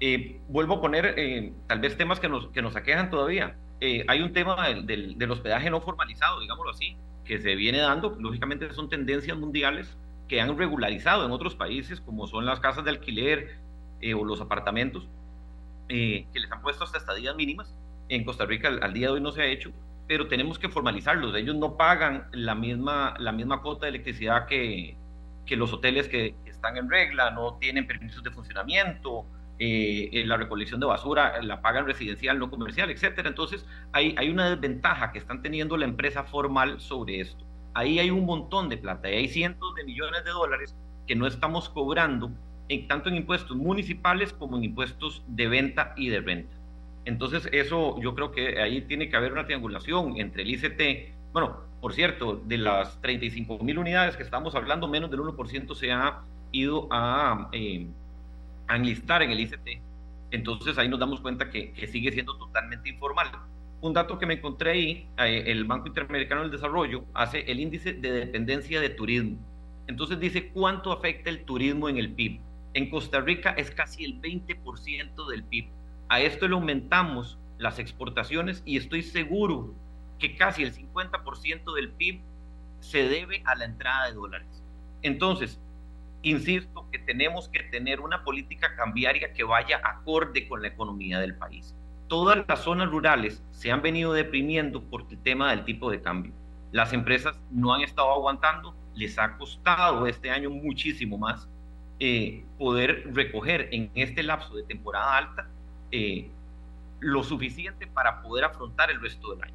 [0.00, 3.56] Eh, vuelvo a poner eh, tal vez temas que nos, que nos aquejan todavía.
[3.80, 8.72] Hay un tema del, del hospedaje no formalizado, digámoslo así, que se viene dando, lógicamente
[8.72, 9.96] son tendencias mundiales,
[10.28, 13.58] que han regularizado en otros países, como son las casas de alquiler
[14.00, 15.08] eh, o los apartamentos,
[15.88, 17.74] eh, que les han puesto hasta estadías mínimas.
[18.08, 19.70] En Costa Rica al, día de hoy no se ha hecho,
[20.06, 21.34] pero tenemos que formalizarlos.
[21.34, 24.96] Ellos no pagan la misma, la misma cuota de electricidad que,
[25.46, 29.26] que los hoteles que, están en regla, no tienen permisos de funcionamiento,
[29.58, 33.28] eh, la recolección de basura la pagan residencial, no comercial, etcétera.
[33.28, 37.44] Entonces, hay, hay una desventaja que están teniendo la empresa formal sobre esto
[37.74, 40.74] ahí hay un montón de plata, y hay cientos de millones de dólares
[41.06, 42.30] que no estamos cobrando
[42.68, 46.56] en, tanto en impuestos municipales como en impuestos de venta y de renta.
[47.04, 51.32] Entonces, eso yo creo que ahí tiene que haber una triangulación entre el ICT.
[51.34, 55.92] Bueno, por cierto, de las 35 mil unidades que estamos hablando, menos del 1% se
[55.92, 56.22] ha
[56.52, 57.88] ido a, eh,
[58.66, 59.80] a, enlistar en el ICT.
[60.30, 63.30] Entonces, ahí nos damos cuenta que, que, sigue siendo totalmente informal.
[63.80, 67.92] Un dato que me encontré ahí, eh, el Banco Interamericano del Desarrollo hace el índice
[67.92, 69.36] de dependencia de turismo.
[69.86, 72.40] Entonces dice cuánto afecta el turismo en el PIB.
[72.72, 75.68] En Costa Rica es casi el 20% del PIB
[76.08, 79.74] a esto le aumentamos las exportaciones y estoy seguro
[80.18, 82.20] que casi el 50% del PIB
[82.80, 84.62] se debe a la entrada de dólares.
[85.02, 85.60] Entonces,
[86.24, 91.36] insisto que tenemos que tener una política cambiaria que vaya acorde con la economía del
[91.36, 91.74] país.
[92.08, 96.32] Todas las zonas rurales se han venido deprimiendo por el tema del tipo de cambio.
[96.72, 101.48] Las empresas no han estado aguantando, les ha costado este año muchísimo más
[102.00, 105.48] eh, poder recoger en este lapso de temporada alta
[105.92, 106.28] eh,
[107.00, 109.54] lo suficiente para poder afrontar el resto del año.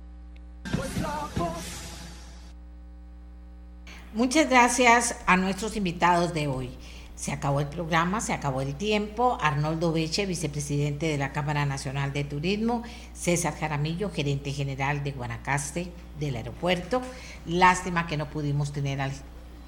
[4.13, 6.71] Muchas gracias a nuestros invitados de hoy.
[7.15, 9.37] Se acabó el programa, se acabó el tiempo.
[9.39, 12.81] Arnoldo Beche, vicepresidente de la Cámara Nacional de Turismo.
[13.13, 17.03] César Jaramillo, gerente general de Guanacaste del aeropuerto.
[17.45, 19.11] Lástima que no pudimos tener al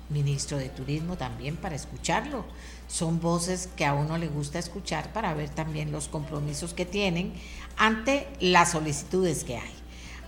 [0.09, 2.43] ministro de Turismo también para escucharlo
[2.91, 7.33] son voces que a uno le gusta escuchar para ver también los compromisos que tienen
[7.77, 9.73] ante las solicitudes que hay.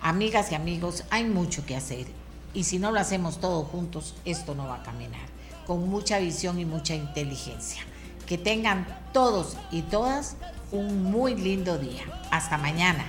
[0.00, 2.06] Amigas y amigos, hay mucho que hacer
[2.54, 5.26] y si no lo hacemos todos juntos, esto no va a caminar,
[5.66, 7.82] con mucha visión y mucha inteligencia.
[8.26, 10.36] Que tengan todos y todas
[10.72, 12.04] un muy lindo día.
[12.30, 13.04] Hasta mañana,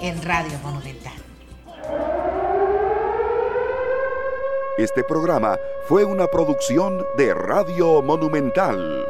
[0.00, 1.12] en Radio Monumental.
[4.78, 5.58] Este programa
[5.88, 9.04] fue una producción de Radio Monumental.